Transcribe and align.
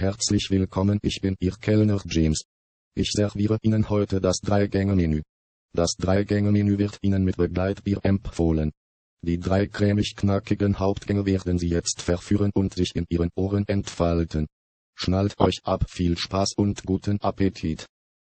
Herzlich 0.00 0.46
willkommen, 0.50 1.00
ich 1.02 1.20
bin 1.20 1.34
Ihr 1.40 1.56
Kellner 1.60 2.00
James. 2.04 2.44
Ich 2.94 3.10
serviere 3.10 3.58
Ihnen 3.62 3.88
heute 3.88 4.20
das 4.20 4.38
Drei-Gänge-Menü. 4.38 5.22
Das 5.74 5.96
Drei-Gänge-Menü 5.98 6.78
wird 6.78 6.98
Ihnen 7.02 7.24
mit 7.24 7.36
Begleitbier 7.36 7.98
empfohlen. 8.04 8.70
Die 9.22 9.40
drei 9.40 9.66
cremig-knackigen 9.66 10.78
Hauptgänge 10.78 11.26
werden 11.26 11.58
Sie 11.58 11.68
jetzt 11.68 12.00
verführen 12.00 12.52
und 12.54 12.74
sich 12.74 12.94
in 12.94 13.06
Ihren 13.08 13.30
Ohren 13.34 13.66
entfalten. 13.66 14.46
Schnallt 14.94 15.36
euch 15.40 15.58
ab, 15.64 15.90
viel 15.90 16.16
Spaß 16.16 16.52
und 16.56 16.84
guten 16.86 17.20
Appetit. 17.20 17.86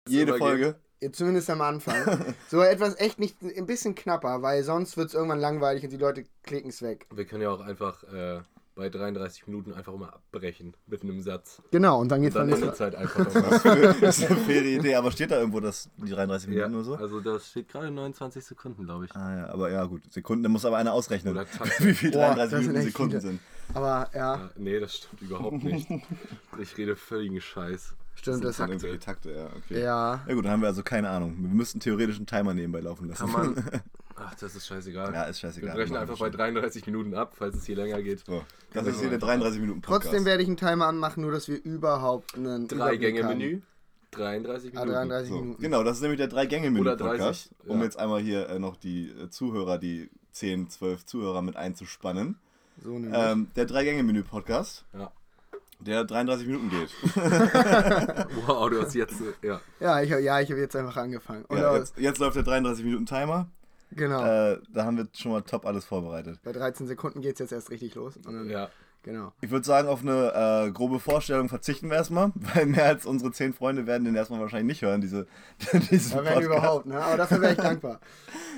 Jede 0.09 0.39
Folge. 0.39 0.77
Ja, 1.03 1.11
Zumindest 1.11 1.51
am 1.51 1.62
Anfang. 1.62 2.37
so 2.48 2.61
etwas 2.61 2.96
echt 3.01 3.19
nicht 3.19 3.43
ein 3.43 3.67
bisschen 3.67 3.96
knapper, 3.96 4.41
weil 4.41 4.62
sonst 4.62 4.96
wird 4.96 5.09
es 5.09 5.14
irgendwann 5.14 5.41
langweilig 5.41 5.83
und 5.83 5.91
die 5.91 5.96
Leute 5.96 6.27
klicken 6.45 6.71
es 6.71 6.80
weg. 6.80 7.09
Wir 7.12 7.25
können 7.25 7.43
ja 7.43 7.51
auch 7.51 7.61
einfach 7.61 8.05
äh, 8.05 8.43
bei 8.77 8.90
33 8.90 9.46
Minuten 9.46 9.72
einfach 9.72 9.92
immer 9.95 10.12
abbrechen 10.12 10.74
mit 10.86 11.02
einem 11.02 11.20
Satz. 11.22 11.62
Genau, 11.70 11.98
und 12.00 12.11
dann 12.11 12.20
geht's 12.20 12.34
Dann 12.34 12.48
dann 12.50 12.62
ist 12.62 12.77
Zeit 12.77 12.95
einfach 12.95 13.24
nochmal. 13.34 13.95
Das 14.01 14.18
ist 14.18 14.30
eine 14.30 14.38
faire 14.41 14.64
Idee, 14.64 14.95
aber 14.95 15.10
steht 15.10 15.30
da 15.30 15.38
irgendwo 15.38 15.60
das, 15.60 15.88
die 15.96 16.10
33 16.10 16.48
ja, 16.51 16.68
Minuten 16.68 16.74
oder 16.74 16.84
so? 16.84 16.95
also 17.02 17.20
das 17.20 17.48
steht 17.51 17.68
gerade 17.68 17.91
29 17.91 18.45
Sekunden, 18.45 18.84
glaube 18.84 19.06
ich. 19.06 19.16
Ah 19.16 19.37
ja, 19.38 19.46
aber 19.48 19.70
ja 19.70 19.84
gut, 19.87 20.02
Sekunden, 20.12 20.42
da 20.45 20.48
muss 20.51 20.65
aber 20.66 20.77
einer 20.77 20.92
ausrechnen, 20.92 21.34
wie 21.78 21.95
viel 21.95 22.10
Boah, 22.12 22.34
33 22.34 22.37
das 22.37 22.51
sind 22.51 22.66
Minuten 22.73 22.87
Sekunden 22.87 23.10
viele. 23.12 23.20
sind. 23.23 23.41
Aber 23.74 24.10
ja, 24.15 24.34
Ja, 24.37 24.51
nee, 24.56 24.79
das 24.79 24.95
stimmt 24.95 25.23
überhaupt 25.23 25.65
nicht. 25.65 25.88
Ich 26.60 26.77
rede 26.79 26.96
völligen 26.96 27.40
Scheiß. 27.40 27.95
stimmt, 28.15 28.45
das 28.45 28.56
sind 28.59 28.65
hat. 28.65 28.70
irgendwelche 28.70 28.98
Takte, 28.98 29.32
ja, 29.32 29.46
okay. 29.56 29.80
Ja. 29.82 30.20
Ja 30.29 30.34
gut, 30.34 30.45
dann 30.45 30.52
haben 30.52 30.60
wir 30.60 30.68
also 30.68 30.82
keine 30.82 31.09
Ahnung. 31.09 31.34
Wir 31.38 31.48
müssten 31.48 31.80
theoretisch 31.80 32.16
einen 32.16 32.27
Timer 32.27 32.52
nebenbei 32.52 32.80
laufen 32.80 33.09
lassen. 33.09 33.27
Kann 33.32 33.54
man. 33.54 33.65
Ach, 34.19 34.34
das 34.34 34.55
ist 34.56 34.66
scheißegal. 34.66 35.12
ja, 35.12 35.25
ist 35.25 35.43
Wir 35.43 35.48
scheißegal. 35.51 35.75
brechen 35.77 35.93
Machen 35.93 36.02
einfach 36.02 36.15
wir 36.20 36.27
bei 36.27 36.30
schon. 36.33 36.38
33 36.55 36.87
Minuten 36.87 37.15
ab, 37.15 37.34
falls 37.37 37.55
es 37.57 37.65
hier 37.66 37.77
länger 37.77 38.01
geht. 38.02 38.24
So, 38.27 38.43
das 38.73 38.73
Können 38.73 38.87
ist 38.88 38.95
wir 38.95 39.01
hier 39.01 39.09
der 39.11 39.15
einfach 39.16 39.29
33 39.29 39.61
Minuten 39.61 39.80
Podcast. 39.83 40.02
Trotzdem 40.05 40.24
werde 40.24 40.43
ich 40.43 40.48
einen 40.48 40.57
Timer 40.57 40.87
anmachen, 40.87 41.20
nur 41.23 41.33
dass 41.33 41.48
wir 41.48 41.62
überhaupt 41.62 42.34
einen 42.34 42.66
Drei 42.69 42.97
Gänge 42.97 43.24
haben. 43.24 43.38
Menü, 43.38 43.60
33 44.12 44.71
Ah, 44.77 44.80
Minuten. 44.84 44.93
33 45.09 45.29
so, 45.29 45.34
Minuten. 45.41 45.63
Genau, 45.63 45.82
das 45.85 45.96
ist 45.96 46.02
nämlich 46.02 46.18
der 46.18 46.29
drei 46.29 46.46
gänge 46.46 46.71
menü 46.71 46.80
Oder 46.80 46.96
podcast 46.96 47.51
30, 47.59 47.68
um 47.71 47.79
ja. 47.79 47.85
jetzt 47.85 47.99
einmal 47.99 48.21
hier 48.23 48.49
äh, 48.49 48.59
noch 48.59 48.77
die 48.77 49.10
äh, 49.10 49.29
Zuhörer, 49.29 49.77
die 49.79 50.09
10, 50.33 50.71
12 50.71 51.05
Zuhörer 51.05 51.43
mit 51.43 51.57
einzuspannen. 51.57 52.38
So 52.83 52.99
nämlich. 52.99 53.12
Ähm, 53.15 53.49
der 53.57 53.66
drei 53.66 53.85
gänge 53.85 54.02
menü 54.02 54.23
podcast 54.23 54.85
Ja. 54.95 55.12
der 55.80 56.05
33 56.05 56.46
Minuten 56.46 56.71
geht. 56.71 56.88
Wow, 58.46 58.71
du 58.71 58.80
hast 58.83 58.95
jetzt. 58.95 59.21
äh, 59.43 59.46
Ja. 59.46 59.60
ja, 59.80 60.01
ich, 60.02 60.09
ja, 60.10 60.40
ich 60.40 60.51
habe 60.51 60.60
jetzt 60.60 60.74
einfach 60.77 60.96
angefangen. 60.96 61.45
Ja, 61.51 61.77
jetzt, 61.77 61.99
jetzt 61.99 62.18
läuft 62.18 62.37
der 62.37 62.43
33 62.45 62.85
Minuten 62.85 63.05
Timer. 63.07 63.49
Genau. 63.92 64.25
Äh, 64.25 64.60
da 64.72 64.84
haben 64.84 64.97
wir 64.97 65.09
schon 65.12 65.32
mal 65.32 65.42
top 65.42 65.66
alles 65.66 65.84
vorbereitet. 65.84 66.41
Bei 66.44 66.53
13 66.53 66.87
Sekunden 66.87 67.20
geht 67.20 67.34
es 67.34 67.38
jetzt 67.41 67.53
erst 67.53 67.70
richtig 67.70 67.94
los. 67.94 68.16
Und 68.16 68.26
dann, 68.26 68.50
ja. 68.50 68.69
Genau. 69.06 69.32
Ich 69.41 69.53
würde 69.53 69.65
sagen, 69.65 69.87
auf 69.87 70.03
eine 70.03 70.66
äh, 70.66 70.72
grobe 70.72 70.98
Vorstellung 70.98 71.48
verzichten 71.48 71.88
wir 71.91 71.97
erstmal, 71.97 72.32
weil 72.34 72.66
mehr 72.66 72.87
als 72.87 73.06
unsere 73.06 73.31
zehn 73.31 73.54
Freunde 73.54 73.87
werden 73.87 74.04
den 74.04 74.16
erstmal 74.16 74.41
wahrscheinlich 74.41 74.66
nicht 74.66 74.82
hören, 74.82 75.00
diese, 75.00 75.28
diesen 75.91 76.19
Aber 76.19 76.25
wenn 76.25 76.43
überhaupt, 76.43 76.87
ne? 76.87 77.00
Aber 77.00 77.16
dafür 77.16 77.41
wäre 77.41 77.53
ich 77.53 77.59
dankbar. 77.59 78.00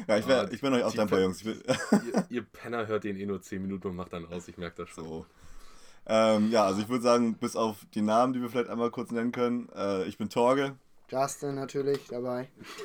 Ja, 0.06 0.16
ich, 0.16 0.26
wär, 0.26 0.50
ich 0.52 0.60
bin 0.62 0.72
euch 0.72 0.84
auch 0.84 0.92
die 0.92 0.96
dankbar, 0.96 1.20
Jungs. 1.20 1.40
Ich 1.40 1.44
will, 1.44 1.60
Ihr, 1.90 2.24
ihr 2.30 2.42
Penner 2.42 2.86
hört 2.86 3.04
den 3.04 3.16
eh 3.18 3.26
nur 3.26 3.42
10 3.42 3.60
Minuten 3.60 3.88
und 3.88 3.96
macht 3.96 4.12
dann 4.12 4.24
aus, 4.26 4.48
ich 4.48 4.56
merke 4.56 4.84
das 4.84 4.88
schon. 4.88 5.04
so. 5.04 5.26
Ähm, 6.06 6.50
ja, 6.50 6.64
also 6.64 6.80
ich 6.80 6.88
würde 6.88 7.02
sagen, 7.02 7.34
bis 7.34 7.56
auf 7.56 7.84
die 7.94 8.00
Namen, 8.00 8.32
die 8.32 8.40
wir 8.40 8.48
vielleicht 8.48 8.70
einmal 8.70 8.90
kurz 8.90 9.10
nennen 9.10 9.32
können. 9.32 9.68
Äh, 9.76 10.04
ich 10.04 10.16
bin 10.16 10.30
Torge. 10.30 10.76
Justin 11.10 11.54
natürlich 11.54 12.06
dabei. 12.08 12.48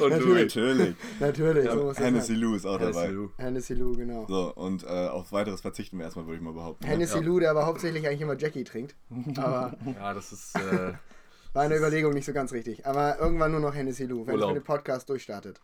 Und 0.00 0.10
du, 0.20 0.34
Natürlich. 0.34 0.94
Natürlich, 1.18 1.70
so 1.70 1.76
muss 1.84 1.96
es 1.96 2.04
Hennessy. 2.04 2.34
Lou 2.34 2.54
ist 2.54 2.66
auch 2.66 2.78
Hennessy 2.78 2.98
dabei. 3.00 3.10
Lou. 3.10 3.30
Hennessy 3.38 3.74
Lou, 3.74 3.92
genau. 3.96 4.26
So, 4.28 4.54
und 4.54 4.84
äh, 4.84 4.86
auf 5.08 5.32
weiteres 5.32 5.62
verzichten 5.62 5.96
wir 5.98 6.04
erstmal, 6.04 6.26
würde 6.26 6.36
ich 6.36 6.42
mal 6.42 6.52
behaupten. 6.52 6.84
Hennessy 6.84 7.18
Ja. 7.18 7.24
Lou, 7.24 7.40
der 7.40 7.50
aber 7.52 7.64
hauptsächlich 7.66 8.06
eigentlich 8.06 8.20
immer 8.20 8.36
Jackie 8.36 8.64
trinkt. 8.64 8.94
Aber 9.36 9.74
Ja, 9.94 10.12
das 10.12 10.32
ist. 10.32 10.54
Äh, 10.56 10.92
war 11.54 11.62
eine 11.62 11.76
Überlegung 11.76 12.12
nicht 12.12 12.26
so 12.26 12.32
ganz 12.34 12.52
richtig. 12.52 12.84
Aber 12.84 13.18
irgendwann 13.18 13.52
nur 13.52 13.60
noch 13.60 13.74
Hennessy 13.74 14.04
Lou, 14.04 14.26
wenn 14.26 14.34
Urlaub. 14.34 14.52
mit 14.54 14.62
dem 14.62 14.66
Podcast 14.66 15.08
durchstartet. 15.08 15.58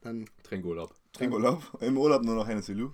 Dann, 0.00 0.24
Trinkurlaub. 0.42 0.94
Trinkurlaub. 1.12 1.62
Im 1.80 1.98
Urlaub 1.98 2.22
nur 2.22 2.34
noch 2.34 2.48
Hennessy 2.48 2.72
Lou. 2.72 2.92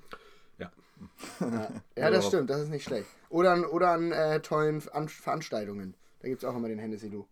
Ja. 1.40 1.46
ja, 1.48 1.68
ja 1.96 2.10
das 2.10 2.26
stimmt, 2.26 2.50
das 2.50 2.60
ist 2.60 2.68
nicht 2.70 2.84
schlecht. 2.84 3.08
Oder 3.28 3.52
an, 3.52 3.64
oder 3.64 3.90
an 3.90 4.12
äh, 4.12 4.40
tollen 4.40 4.82
an 4.92 5.08
Veranstaltungen. 5.08 5.94
Da 6.20 6.28
gibt 6.28 6.42
es 6.42 6.48
auch 6.48 6.56
immer 6.56 6.68
den 6.68 6.78
Hennessy 6.78 7.08
Lou. 7.08 7.24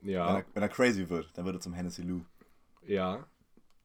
Wenn, 0.00 0.10
Ja. 0.10 0.38
er, 0.38 0.44
wenn 0.54 0.62
er 0.62 0.68
crazy 0.68 1.08
wird, 1.08 1.30
dann 1.34 1.44
wird 1.44 1.56
er 1.56 1.60
zum 1.60 1.72
Hennessy 1.72 2.02
Lou. 2.02 2.20
Ja. 2.82 3.26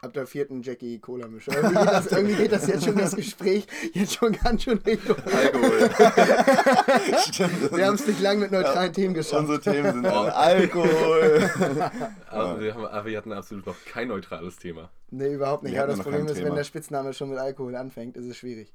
Ab 0.04 0.14
der 0.14 0.26
vierten 0.26 0.64
Jackie 0.64 0.98
Cola 0.98 1.28
Mische. 1.28 1.52
Irgendwie, 1.52 1.76
geht 1.76 1.88
das- 1.88 2.12
irgendwie 2.12 2.36
geht 2.36 2.52
das 2.52 2.66
jetzt 2.68 2.86
schon 2.86 2.96
das 2.96 3.16
Gespräch 3.16 3.68
jetzt 3.94 4.16
schon 4.16 4.32
ganz 4.32 4.64
schön 4.64 4.80
Richtung. 4.80 5.16
Alkohol. 5.16 5.92
Stimmt. 7.32 7.72
Wir 7.78 7.86
haben 7.86 7.94
es 7.94 8.08
nicht 8.08 8.20
lang 8.20 8.40
mit 8.40 8.52
neutralen 8.52 8.92
Themen 8.94 9.14
geschafft. 9.14 9.42
Unsere 9.48 9.60
Themen 9.62 9.94
sind 9.94 10.06
alle 10.08 10.36
Alkohol. 10.36 11.52
aber, 12.32 12.60
wir 12.60 12.74
haben, 12.74 12.86
aber 12.86 13.06
wir 13.06 13.16
hatten 13.16 13.32
absolut 13.32 13.68
noch 13.68 13.76
kein 13.86 14.08
neutrales 14.08 14.58
Thema. 14.58 14.90
Nee, 15.12 15.36
überhaupt 15.36 15.62
nicht. 15.62 15.78
Aber 15.78 15.88
das 15.90 16.00
Problem 16.00 16.26
ist, 16.26 16.38
wenn 16.38 16.46
Thema. 16.46 16.56
der 16.56 16.64
Spitzname 16.64 17.14
schon 17.14 17.30
mit 17.30 17.38
Alkohol 17.38 17.76
anfängt, 17.76 18.18
ist 18.18 18.26
es 18.26 18.38
schwierig. 18.38 18.74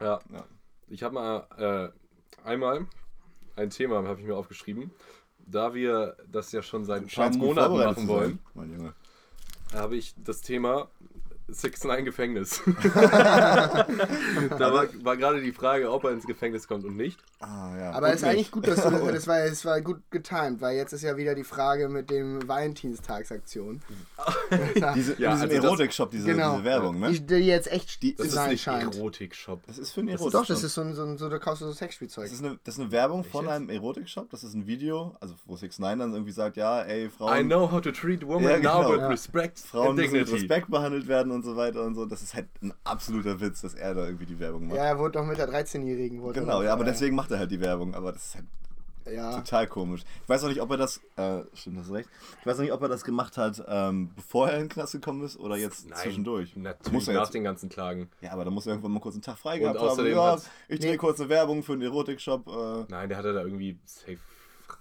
Ja. 0.00 0.18
Ja. 0.32 0.44
Ich 0.88 1.04
habe 1.04 1.14
mal 1.14 1.46
äh, 2.44 2.44
einmal 2.48 2.86
ein 3.54 3.70
Thema, 3.70 4.02
habe 4.08 4.20
ich 4.20 4.26
mir 4.26 4.34
aufgeschrieben. 4.36 4.90
Da 5.38 5.72
wir 5.72 6.16
das 6.26 6.50
ja 6.50 6.62
schon 6.62 6.84
seit 6.84 7.02
ein 7.02 7.08
paar 7.08 7.30
Monaten 7.30 7.74
machen 7.76 7.94
zu 7.94 8.00
sein, 8.00 8.08
wollen, 8.08 8.38
Mein 8.54 8.70
Junge. 8.72 8.94
Habe 9.74 9.96
ich 9.96 10.14
das 10.16 10.40
Thema 10.40 10.88
6-9 11.52 12.02
Gefängnis. 12.02 12.62
da 12.92 14.72
war, 14.72 14.86
war 15.02 15.16
gerade 15.16 15.40
die 15.40 15.52
Frage, 15.52 15.90
ob 15.90 16.04
er 16.04 16.10
ins 16.12 16.26
Gefängnis 16.26 16.66
kommt 16.68 16.84
und 16.84 16.96
nicht. 16.96 17.18
Ah, 17.40 17.76
ja. 17.78 17.90
Aber 17.92 18.08
es 18.10 18.16
ist 18.16 18.24
eigentlich 18.24 18.50
gut, 18.50 18.66
dass 18.66 18.82
du 18.82 18.90
das, 18.90 19.02
das 19.12 19.26
war, 19.26 19.38
es 19.40 19.64
war 19.64 19.80
gut 19.80 20.00
getimt, 20.10 20.60
weil 20.60 20.76
jetzt 20.76 20.92
ist 20.92 21.02
ja 21.02 21.16
wieder 21.16 21.34
die 21.34 21.44
Frage 21.44 21.88
mit 21.88 22.10
dem 22.10 22.46
Valentinstagsaktion. 22.46 23.80
Diese, 24.50 24.80
Ja, 24.82 24.92
in 24.92 24.94
diesem 24.94 25.28
also 25.30 25.46
das- 25.46 25.64
Erotik-Shop, 25.64 26.10
diese, 26.10 26.26
Genau. 26.26 26.52
diese 26.52 26.64
Werbung, 26.64 27.00
ne? 27.00 27.10
Die, 27.12 27.20
die 27.26 27.34
jetzt 27.36 27.70
echt 27.70 28.02
Die- 28.02 28.14
das 28.14 28.28
ist 28.28 28.46
nicht 28.48 28.62
scheint. 28.62 28.94
Erotik-Shop. 28.94 29.60
Das 29.66 29.78
ist 29.78 29.92
für 29.92 30.00
einen 30.00 30.10
Das 30.10 30.20
Erotik-Shop. 30.20 30.42
Doch, 30.42 30.46
das 30.54 30.62
ist 30.64 30.74
so, 30.74 30.80
ein, 30.82 30.94
so, 30.94 31.04
ein, 31.04 31.18
so 31.18 31.28
da 31.28 31.38
kaufst 31.38 31.62
du 31.62 31.66
so 31.66 31.72
Sexspielzeug. 31.72 32.24
Das 32.24 32.32
ist, 32.32 32.44
eine, 32.44 32.58
das 32.64 32.74
ist 32.74 32.80
eine 32.80 32.92
Werbung 32.92 33.24
von 33.24 33.44
jetzt? 33.44 33.54
einem 33.54 33.68
Erotik-Shop. 33.70 34.30
Das 34.30 34.44
ist 34.44 34.54
ein 34.54 34.66
Video, 34.66 35.16
also 35.20 35.34
wo 35.46 35.56
6 35.56 35.78
9 35.78 35.98
dann 35.98 36.12
irgendwie 36.12 36.32
sagt, 36.32 36.56
ja, 36.56 36.82
ey, 36.82 37.10
Frauen, 37.10 37.38
I 37.40 37.44
know 37.44 37.70
how 37.70 37.80
to 37.80 37.90
treat 37.92 38.26
women 38.26 38.44
Ja, 38.48 38.56
genau. 38.56 38.82
now 38.82 38.92
with 38.92 39.00
Ja. 39.00 39.08
respect 39.08 39.58
Frauen 39.58 39.88
and 39.88 39.96
müssen 39.96 40.12
mit 40.12 40.26
dignity. 40.26 40.46
Respekt 40.46 40.70
behandelt 40.70 41.08
werden 41.08 41.32
und 41.32 41.41
so 41.42 41.56
weiter 41.56 41.82
und 41.82 41.94
so. 41.94 42.06
Das 42.06 42.22
ist 42.22 42.34
halt 42.34 42.46
ein 42.62 42.72
absoluter 42.84 43.40
Witz, 43.40 43.60
dass 43.62 43.74
er 43.74 43.94
da 43.94 44.04
irgendwie 44.06 44.26
die 44.26 44.38
Werbung 44.38 44.66
macht. 44.68 44.76
ja, 44.76 44.84
er 44.84 44.98
wurde 44.98 45.12
doch 45.18 45.24
mit 45.24 45.38
der 45.38 45.48
13-Jährigen. 45.48 46.22
wurde 46.22 46.40
genau, 46.40 46.62
ja, 46.62 46.72
aber 46.72 46.84
deswegen 46.84 47.14
macht 47.16 47.30
er 47.30 47.38
halt 47.38 47.50
die 47.50 47.60
Werbung. 47.60 47.94
Aber 47.94 48.12
das 48.12 48.24
ist 48.26 48.34
halt 48.36 48.44
Ja, 49.12 49.36
total 49.36 49.66
komisch. 49.66 50.02
Ich 50.22 50.28
weiß 50.28 50.44
auch 50.44 50.48
nicht, 50.48 50.60
ob 50.60 50.70
er 50.70 50.76
das, 50.76 51.00
äh, 51.16 51.40
stimmt, 51.54 51.78
hast 51.80 51.90
recht. 51.90 52.08
Ich 52.40 52.46
weiß 52.46 52.56
auch 52.58 52.62
nicht, 52.62 52.72
ob 52.72 52.80
er 52.82 52.88
das 52.88 53.02
gemacht 53.02 53.36
hat, 53.36 53.60
ähm, 53.66 54.10
bevor 54.14 54.48
er 54.48 54.54
in 54.54 54.60
den 54.64 54.68
Knast 54.68 54.92
gekommen 54.92 55.24
ist 55.24 55.36
oder 55.40 55.56
jetzt 55.56 55.88
Nein, 55.88 55.98
zwischendurch. 55.98 56.54
Natürlich, 56.56 56.92
Muss 56.92 57.08
er 57.08 57.14
nach 57.14 57.22
jetzt- 57.22 57.34
den 57.34 57.42
ganzen 57.42 57.68
Klagen. 57.68 58.08
Ja, 58.20 58.30
aber 58.32 58.44
da 58.44 58.50
muss 58.52 58.64
er 58.66 58.70
irgendwann 58.74 58.92
mal 58.92 59.00
kurz 59.00 59.14
einen 59.16 59.22
Tag 59.22 59.38
frei 59.38 59.58
gehabt 59.58 59.78
haben. 59.78 59.88
außerdem 59.88 60.12
Ja, 60.12 60.36
ich 60.68 60.78
drehe 60.78 60.92
Nee. 60.92 60.96
kurz 60.98 61.18
eine 61.18 61.28
Werbung 61.30 61.64
für 61.64 61.72
einen 61.72 61.82
Erotik-Shop. 61.82 62.46
Äh, 62.46 62.84
Nein, 62.92 63.08
der 63.08 63.18
hatte 63.18 63.32
da 63.32 63.42
irgendwie 63.42 63.76
safe 63.84 64.18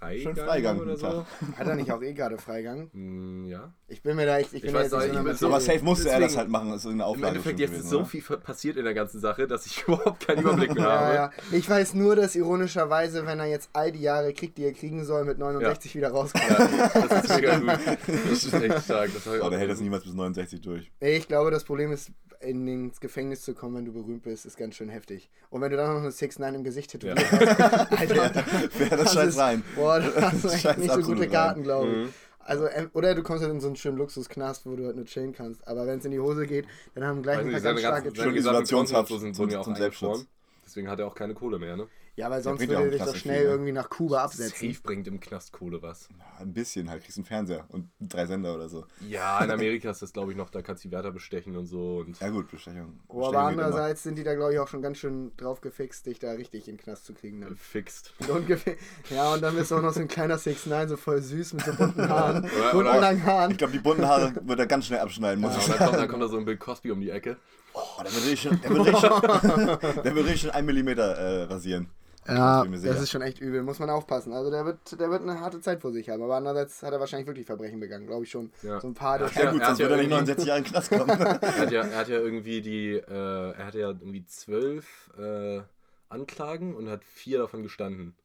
Freigang, 0.02 0.36
Freigang 0.36 0.80
oder 0.80 0.98
so. 0.98 1.26
Hat 1.58 1.68
er 1.68 1.76
nicht 1.76 1.92
auch 1.92 2.02
eh 2.02 2.14
gerade 2.14 2.40
Freigang? 2.40 2.90
Hm, 2.92 3.48
ja. 3.48 3.72
Ich 3.88 4.02
bin 4.02 4.16
mir 4.16 4.26
da 4.26 4.40
echt, 4.40 4.52
ich 4.52 4.64
bin 4.64 4.74
weiß 4.74 4.92
jetzt 4.92 5.14
nicht 5.14 5.32
ich 5.32 5.38
so 5.38 5.46
aber 5.48 5.62
safe 5.62 5.84
musste 5.84 6.10
er 6.10 6.20
das 6.20 6.30
Deswegen- 6.32 6.40
halt 6.40 6.50
machen. 6.50 6.70
Das 6.72 6.80
ist 6.82 6.86
eine 6.88 6.96
Im 6.96 7.02
Auflage 7.02 7.28
Endeffekt 7.36 7.58
bestimmt 7.58 7.60
jetzt 7.60 7.70
gewesen, 7.70 7.84
ist 7.84 7.90
so 7.92 7.98
oder? 7.98 8.06
viel 8.08 8.38
passiert 8.38 8.78
in 8.78 8.84
der 8.84 8.94
ganzen 8.96 9.20
Sache, 9.20 9.46
dass 9.46 9.66
ich 9.68 9.84
überhaupt 9.88 10.26
keinen 10.26 10.40
Überblick 10.42 10.74
mehr 10.74 10.84
habe. 10.86 11.06
Ja, 11.08 11.14
ja. 11.14 11.32
Ich 11.52 11.70
weiß 11.70 11.94
nur, 11.94 12.16
dass 12.16 12.36
ironischerweise, 12.36 13.28
wenn 13.28 13.40
er 13.40 13.46
jetzt 13.46 13.70
all 13.74 13.92
die 13.92 14.02
Jahre 14.02 14.34
kriegt, 14.34 14.58
die 14.58 14.64
er 14.66 14.74
kriegen 14.74 15.06
soll, 15.06 15.24
mit 15.24 15.38
69 15.38 15.96
wieder 15.96 16.10
rauskommt. 16.10 16.46
Ja, 16.50 16.68
das 17.08 17.24
ist 17.26 17.36
mega 17.36 17.60
gut. 17.60 17.70
Das 18.08 18.44
ist 18.44 18.54
echt 18.54 18.84
stark. 18.86 19.12
Das 19.14 19.36
ich 19.36 19.42
auch 19.42 19.50
der 19.52 19.60
hält 19.60 19.70
das 19.70 19.82
niemals 19.82 20.04
bis 20.04 20.14
69 20.14 20.62
durch. 20.62 20.92
Ich 21.00 21.28
glaube, 21.28 21.52
das 21.52 21.64
Problem 21.64 21.92
ist, 21.92 22.12
in 22.42 22.68
ins 22.68 23.00
Gefängnis 23.00 23.42
zu 23.42 23.54
kommen, 23.54 23.76
wenn 23.76 23.86
du 23.86 23.94
berühmt 23.94 24.24
bist, 24.24 24.46
ist 24.46 24.58
ganz 24.58 24.76
schön 24.76 24.90
heftig. 24.90 25.30
Und 25.50 25.62
wenn 25.62 25.72
du 25.72 25.78
dann 25.78 25.94
noch 25.94 26.02
eine 26.02 26.12
6 26.12 26.40
9 26.40 26.56
im 26.56 26.64
Gesicht 26.64 26.92
tätowiert 26.92 27.20
hast, 27.32 27.92
Alter, 28.00 28.44
Wäre 28.80 28.98
das 28.98 29.14
scheiß 29.14 29.30
ist- 29.30 29.38
rein. 29.40 29.64
boah, 29.76 30.00
da 30.00 30.32
hast 30.32 30.44
du 30.44 30.48
Das 30.50 30.66
echt 30.66 30.78
nicht 30.78 30.92
so 30.94 31.02
gute. 31.02 31.28
Karten, 31.28 31.64
glaube 31.64 31.88
ich. 31.90 31.98
Mhm. 31.98 32.14
Also, 32.40 32.68
ähm, 32.68 32.90
oder 32.94 33.14
du 33.14 33.22
kommst 33.22 33.44
halt 33.44 33.54
in 33.54 33.60
so 33.62 33.68
einen 33.68 33.76
schönen 33.76 33.98
Luxusknast, 33.98 34.66
wo 34.66 34.76
du 34.76 34.86
halt 34.86 34.96
nur 34.96 35.06
chillen 35.06 35.32
kannst. 35.32 35.66
Aber 35.68 35.86
wenn 35.86 36.00
es 36.00 36.06
in 36.06 36.12
die 36.12 36.20
Hose 36.20 36.48
geht, 36.48 36.66
dann 36.96 37.04
haben 37.06 37.22
gleich 37.22 37.38
Weiß 37.38 37.46
ein 37.46 37.52
paar 37.52 37.62
ganz 37.62 37.80
starke 37.80 38.16
Schon 38.16 38.36
Isolationshaft 38.36 39.10
so 39.10 39.18
sind 39.20 39.38
ja 39.38 39.60
auch 39.60 39.64
zum 39.64 39.74
eingefroren. 39.76 39.78
Selbstschutz. 39.78 40.26
Deswegen 40.66 40.90
hat 40.90 41.00
er 41.00 41.08
auch 41.08 41.16
keine 41.16 41.34
Kohle 41.36 41.60
mehr, 41.60 41.78
ne? 41.78 41.88
Ja, 42.18 42.30
weil 42.30 42.44
sonst 42.44 42.62
ja 42.62 42.68
würde 42.68 42.80
auch 42.80 42.84
er 42.86 42.92
dich 42.92 43.02
doch 43.02 43.16
schnell 43.16 43.38
viel, 43.38 43.46
ne? 43.46 43.52
irgendwie 43.52 43.72
nach 43.72 43.90
Kuba 43.90 44.22
absetzen. 44.24 44.70
Safe 44.74 44.82
bringt 44.84 45.08
im 45.08 45.20
Knast 45.22 45.54
Kohle 45.54 45.82
was. 45.82 46.10
Ja, 46.20 46.42
ein 46.42 46.54
bisschen 46.54 46.90
halt. 46.90 47.04
Kriegst 47.04 47.18
einen 47.18 47.26
Fernseher 47.26 47.66
und 47.70 47.90
drei 48.02 48.26
Sender 48.26 48.54
oder 48.54 48.68
so. 48.68 48.86
Ja, 49.08 49.42
in 49.44 49.50
Amerika 49.50 49.90
ist 49.92 50.02
das, 50.02 50.12
glaube 50.12 50.32
ich, 50.32 50.38
noch, 50.38 50.50
da 50.50 50.62
kannst 50.62 50.84
du 50.84 50.90
die 50.90 50.94
Wärter 50.94 51.12
bestechen 51.12 51.56
und 51.56 51.68
so. 51.68 52.04
Und 52.06 52.20
Ja 52.20 52.30
gut, 52.30 52.52
Bestechung. 52.52 53.00
Oh, 53.08 53.20
aber 53.20 53.28
Bestechung 53.32 53.48
andererseits 53.48 54.04
sind 54.04 54.18
die 54.18 54.24
da, 54.24 54.36
glaube 54.36 54.54
ich, 54.54 54.60
auch 54.60 54.68
schon 54.68 54.82
ganz 54.82 54.98
schön 54.98 55.32
drauf 55.38 55.62
gefixt, 55.62 56.06
dich 56.06 56.20
da 56.20 56.32
richtig 56.34 56.68
in 56.68 56.76
den 56.76 56.84
Knast 56.84 57.06
zu 57.06 57.14
kriegen. 57.14 57.42
Dann. 57.42 57.56
fixt. 57.56 58.14
Und 58.28 58.48
gefi- 58.50 58.76
ja, 59.10 59.34
und 59.34 59.42
dann 59.42 59.56
bist 59.56 59.72
du 59.72 59.78
auch 59.78 59.82
noch 59.82 59.94
so 59.94 60.02
ein 60.02 60.08
kleiner 60.10 60.38
6 60.38 60.66
9 60.66 60.90
so 60.90 60.98
voll 60.98 61.22
süß 61.22 61.54
mit 61.54 61.64
so 61.66 61.74
bunten 61.74 62.10
Haaren. 62.10 62.44
Oder- 62.60 62.72
bunten 62.72 62.88
oder- 62.90 63.00
langen 63.02 63.26
Haaren. 63.26 63.52
Ich 63.52 63.58
glaube, 63.58 63.74
die 63.74 63.80
bunten 63.80 64.06
Haare 64.06 64.34
wird 64.44 64.60
er 64.60 64.68
ganz 64.68 64.86
schnell 64.86 65.00
abschneiden. 65.00 65.42
Ja, 65.42 65.48
Muss 65.50 65.56
und 65.58 65.62
ich 65.64 65.68
dann 65.70 65.78
kommt, 65.78 65.90
sagen. 65.92 66.02
dann 66.02 66.10
kommt 66.10 66.24
da 66.24 66.28
so 66.28 66.38
ein 66.38 66.46
Bill 66.46 66.58
Cosby 66.58 66.92
um 66.92 67.00
die 67.00 67.10
Ecke. 67.10 67.38
Oh, 67.74 68.04
der 68.04 68.12
will 68.14 68.20
richtig 68.30 68.42
schon, 68.42 68.62
der 68.62 68.70
will 68.70 68.82
richtig 68.82 69.00
schon, 69.00 69.22
der 70.04 70.16
will 70.16 70.24
richtig 70.24 70.42
schon 70.42 70.50
1 70.52 70.68
mm 70.68 70.88
äh, 70.90 71.44
rasieren. 71.44 71.88
Ja, 72.28 72.64
das 72.66 72.84
ist 73.02 73.10
schon 73.10 73.22
echt 73.24 73.40
übel, 73.42 73.64
muss 73.64 73.80
man 73.80 73.90
aufpassen. 73.90 74.32
Also 74.34 74.52
der 74.52 74.64
wird, 74.66 75.00
der 75.00 75.10
wird 75.10 75.24
eine 75.24 75.40
harte 75.40 75.60
Zeit 75.60 75.82
vor 75.82 75.92
sich 75.92 76.08
haben, 76.10 76.22
aber 76.22 76.36
andererseits 76.36 76.84
hat 76.84 76.94
er 76.94 77.00
wahrscheinlich 77.00 77.28
wirklich 77.28 77.46
Verbrechen 77.48 77.80
begangen, 77.80 78.06
glaube 78.06 78.26
ich 78.26 78.32
schon. 78.32 78.52
Ja. 78.62 78.80
So 78.80 78.88
ein 78.88 78.94
paar, 78.94 79.18
das 79.20 79.34
Ja, 79.36 79.46
Ja, 79.46 79.52
gut, 79.52 79.66
sonst 79.66 79.80
ja 79.80 79.90
würde 79.90 80.04
er 80.04 80.08
nicht 80.08 80.12
irgendwie- 80.12 80.46
69 80.46 80.48
Jahre 80.48 80.58
in 80.60 80.64
den 80.66 80.72
Knast 80.72 80.90
kommen. 80.92 81.10
Er 81.42 81.58
hat 81.58 81.72
ja, 81.72 81.82
er 81.84 81.98
hat 81.98 82.08
ja 82.10 82.20
irgendwie 82.20 82.62
die, 82.62 82.90
äh, 82.94 83.52
er 83.54 83.66
hatte 83.66 83.80
ja 83.80 83.90
irgendwie 83.90 84.26
zwölf 84.26 85.10
äh, 85.18 85.62
Anklagen 86.10 86.76
und 86.76 86.90
hat 86.90 87.04
vier 87.04 87.40
davon 87.40 87.64
gestanden. 87.64 88.16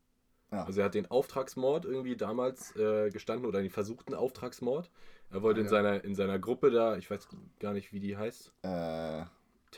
Ja. 0.53 0.65
Also 0.65 0.81
er 0.81 0.87
hat 0.87 0.95
den 0.95 1.11
Auftragsmord 1.11 1.87
irgendwie 1.87 2.17
damals 2.17 2.77
äh, 2.77 3.11
gestanden 3.11 3.47
oder 3.47 3.61
den 3.63 3.71
versuchten 3.71 4.15
Auftragsmord. 4.15 4.91
Er 5.31 5.43
wollte 5.43 5.61
in 5.61 5.67
Ja. 5.67 5.71
seiner 5.71 6.05
in 6.05 6.15
seiner 6.15 6.39
Gruppe 6.39 6.71
da, 6.71 6.97
ich 6.97 7.11
weiß 7.11 7.27
gar 7.59 7.73
nicht, 7.73 7.93
wie 7.93 7.99
die 8.01 8.17
heißt. 8.17 8.53
äh, 8.63 9.23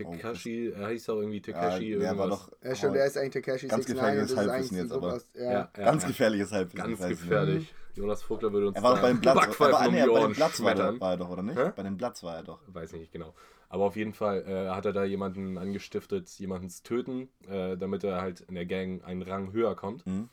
Tekashi, 0.05 0.69
er 0.71 0.89
hieß 0.89 1.09
auch 1.11 1.17
irgendwie 1.17 1.37
ja, 1.39 1.43
Tekashi 1.43 1.91
der 1.91 2.01
war 2.01 2.27
irgendwas. 2.27 2.47
doch 2.47 2.53
Ja, 2.63 2.75
stimmt, 2.75 2.95
der 2.97 3.07
ist 3.07 3.17
eigentlich 3.17 3.45
Takashi 3.45 3.67
Ganz 3.69 3.89
69 3.89 3.97
gefährliches 3.97 4.37
Halbwissen 4.37 4.77
eigentlich 4.77 4.83
jetzt, 4.83 4.93
aber- 4.93 5.13
aus, 5.15 5.29
ja. 5.35 5.43
ja, 5.43 5.51
ja, 5.53 5.85
ganz 5.85 6.03
ja. 6.03 6.09
gefährliches 6.09 6.53
Halbwissen. 6.53 6.97
Ganz 6.97 7.09
gefährlich. 7.09 7.75
Jonas 7.95 8.23
Vogler 8.23 8.53
würde 8.53 8.69
uns 8.69 8.77
Er 8.77 8.83
war 8.83 8.95
doch 8.95 9.03
bei 9.03 9.09
den 9.09 9.21
Platz, 9.21 9.37
er 9.59 9.73
war, 9.73 9.87
um 9.89 9.93
nee, 9.93 10.07
bei 10.07 10.21
den 10.21 10.33
Platz 10.33 10.63
war, 10.63 10.77
er, 10.79 11.01
war 11.01 11.11
er 11.13 11.17
doch, 11.17 11.31
oder 11.31 11.43
nicht? 11.43 11.59
Hä? 11.59 11.73
Bei 11.75 11.83
den 11.83 11.97
Platz 11.97 12.23
war 12.23 12.37
er 12.37 12.43
doch. 12.45 12.61
weiß 12.69 12.93
ich 12.93 13.01
nicht 13.01 13.13
genau. 13.13 13.35
Aber 13.71 13.85
auf 13.85 13.97
jeden 13.97 14.15
Fall 14.15 14.45
äh, 14.47 14.69
hat 14.71 14.87
er 14.87 14.93
da 14.93 15.05
jemanden 15.05 15.59
angestiftet, 15.59 16.29
jemanden 16.39 16.71
zu 16.71 16.83
töten, 16.85 17.29
äh, 17.49 17.77
damit 17.77 18.05
er 18.05 18.21
halt 18.21 18.41
in 18.43 18.55
der 18.55 18.67
Gang 18.67 19.05
einen 19.05 19.23
Rang 19.23 19.53
höher 19.53 19.75
kommt. 19.75 20.07
Mhm. 20.07 20.29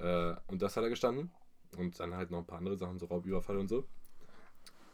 Äh, 0.00 0.34
und 0.46 0.62
das 0.62 0.76
hat 0.76 0.84
er 0.84 0.90
gestanden. 0.90 1.30
Und 1.76 1.98
dann 2.00 2.14
halt 2.16 2.30
noch 2.30 2.38
ein 2.38 2.46
paar 2.46 2.58
andere 2.58 2.76
Sachen, 2.76 2.98
so 2.98 3.06
Raubüberfall 3.06 3.56
und 3.58 3.68
so. 3.68 3.84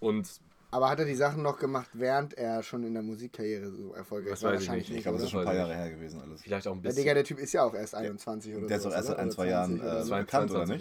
Und 0.01 0.41
Aber 0.71 0.91
hat 0.91 0.99
er 0.99 1.07
die 1.07 1.15
Sachen 1.15 1.43
noch 1.43 1.59
gemacht, 1.59 1.89
während 1.95 2.35
er 2.35 2.63
schon 2.63 2.85
in 2.85 2.93
der 2.93 3.03
Musikkarriere 3.03 3.71
so 3.71 3.95
erfolgreich 3.95 4.33
Das 4.33 4.43
war? 4.43 4.53
weiß 4.53 4.63
ich 4.63 4.69
Wahrscheinlich 4.69 4.89
nicht. 4.91 4.99
Ich 4.99 5.03
glaube, 5.05 5.17
das 5.19 5.25
ist 5.27 5.31
schon 5.31 5.41
ein 5.41 5.47
paar 5.47 5.55
Jahre 5.55 5.75
her 5.75 5.91
gewesen 5.91 6.21
alles. 6.21 6.43
vielleicht 6.43 6.67
auch 6.67 6.73
ein 6.73 6.79
Ja, 6.79 6.83
bisschen. 6.83 7.03
Digga, 7.03 7.15
der 7.15 7.25
Typ 7.25 7.39
ist 7.39 7.53
ja 7.53 7.63
auch 7.65 7.75
erst 7.75 7.95
21 7.95 8.53
oder 8.53 8.63
so. 8.63 8.67
der 8.69 8.77
ist 8.77 8.85
doch 8.87 8.93
erst 8.93 9.09
seit 9.09 9.19
ein, 9.19 9.31
zwei 9.31 9.47
Jahren, 9.49 9.81
äh, 9.81 10.05
bekannt, 10.05 10.51
oder 10.51 10.67
22 10.67 10.79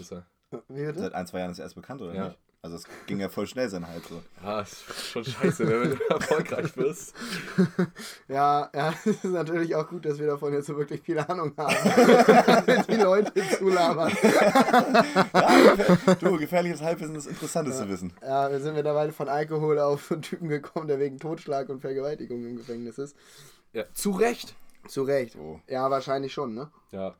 nicht? 0.51 0.97
Seit 0.99 1.13
ein, 1.13 1.27
zwei 1.27 1.39
Jahren 1.39 1.51
ist 1.51 1.59
er 1.59 1.63
erst 1.63 1.75
bekannt, 1.75 2.01
oder 2.01 2.13
Ja. 2.13 2.25
nicht? 2.27 2.39
Also 2.63 2.75
es 2.77 2.83
ging 3.05 3.19
ja 3.19 3.29
voll 3.29 3.45
schnell 3.47 3.69
sein 3.69 3.87
Hype 3.87 4.03
so. 4.05 4.21
Ja, 4.43 4.61
ist 4.61 4.83
schon 5.11 5.23
scheiße, 5.23 5.67
wenn 5.67 5.91
du 5.91 6.03
erfolgreich 6.09 6.75
wirst. 6.75 7.13
Ja, 8.27 8.69
ja, 8.73 8.93
es 9.05 9.23
ist 9.23 9.23
natürlich 9.25 9.73
auch 9.75 9.87
gut, 9.87 10.05
dass 10.05 10.19
wir 10.19 10.27
davon 10.27 10.51
jetzt 10.53 10.67
so 10.67 10.77
wirklich 10.77 11.01
viel 11.01 11.17
Ahnung 11.19 11.53
haben. 11.57 11.75
die 12.89 12.95
Leute 12.95 13.31
zulabern. 13.57 14.11
Du, 16.19 16.37
gefährliches 16.37 16.81
Halbwissen 16.81 17.15
ist 17.15 17.27
interessantes 17.27 17.77
zu 17.77 17.87
wissen. 17.87 18.11
Ja, 18.21 18.51
wir 18.51 18.59
sind 18.59 18.75
mittlerweile 18.75 19.13
von 19.13 19.29
Alkohol 19.29 19.79
auf 19.79 20.11
einen 20.11 20.21
Typen 20.21 20.49
gekommen, 20.49 20.87
der 20.87 20.99
wegen 20.99 21.19
Totschlag 21.19 21.69
und 21.69 21.79
Vergewaltigung 21.79 22.45
im 22.45 22.57
Gefängnis 22.57 22.97
ist. 22.97 23.15
Ja, 23.71 23.85
zu 23.93 24.11
Recht. 24.11 24.55
Zu 24.87 25.03
Recht. 25.03 25.33
So. 25.33 25.61
Ja, 25.67 25.89
wahrscheinlich 25.89 26.33
schon, 26.33 26.53
ne? 26.53 26.69
Ja, 26.91 27.15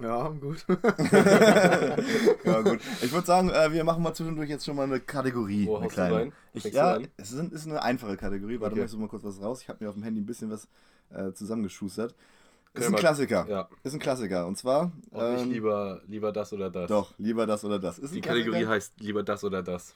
Ja, 0.00 0.28
gut. 0.28 0.64
Ja, 2.44 2.60
gut. 2.62 2.80
Ich 3.02 3.12
würde 3.12 3.26
sagen, 3.26 3.50
äh, 3.50 3.72
wir 3.72 3.84
machen 3.84 4.02
mal 4.02 4.14
zwischendurch 4.14 4.48
jetzt 4.48 4.64
schon 4.64 4.76
mal 4.76 4.84
eine 4.84 5.00
Kategorie. 5.00 5.66
Wo 5.66 5.76
eine 5.76 5.88
kleine. 5.88 6.14
rein? 6.16 6.32
Ich, 6.54 6.64
ja, 6.64 6.94
an? 6.94 7.08
es 7.16 7.32
ist, 7.32 7.52
ist 7.52 7.66
eine 7.66 7.82
einfache 7.82 8.16
Kategorie. 8.16 8.60
Warte 8.60 8.72
Okay. 8.72 8.80
mal, 8.80 8.84
ich 8.86 8.90
suche 8.90 9.00
mal 9.02 9.08
kurz 9.08 9.24
was 9.24 9.40
raus. 9.42 9.60
Ich 9.62 9.68
habe 9.68 9.82
mir 9.84 9.88
auf 9.90 9.94
dem 9.96 10.02
Handy 10.04 10.20
ein 10.20 10.26
bisschen 10.26 10.50
was 10.50 10.68
äh, 11.10 11.32
zusammengeschustert. 11.32 12.14
Ist 12.74 12.82
Ja, 12.84 12.88
ein 12.90 12.96
Klassiker. 12.96 13.46
ja. 13.48 13.68
Ist 13.82 13.94
ein 13.94 13.98
Klassiker. 13.98 14.46
Und 14.46 14.56
zwar. 14.56 14.92
Auch 15.12 15.30
nicht 15.32 15.42
ähm, 15.44 15.50
lieber, 15.50 16.00
lieber 16.06 16.32
das 16.32 16.52
oder 16.52 16.70
das. 16.70 16.88
Doch, 16.88 17.14
lieber 17.18 17.46
das 17.46 17.64
oder 17.64 17.78
das. 17.78 17.98
Ist 17.98 18.14
Die 18.14 18.18
ein 18.18 18.22
Kategorie 18.22 18.66
heißt 18.66 19.00
lieber 19.00 19.22
das 19.22 19.42
oder 19.42 19.62
das. 19.62 19.94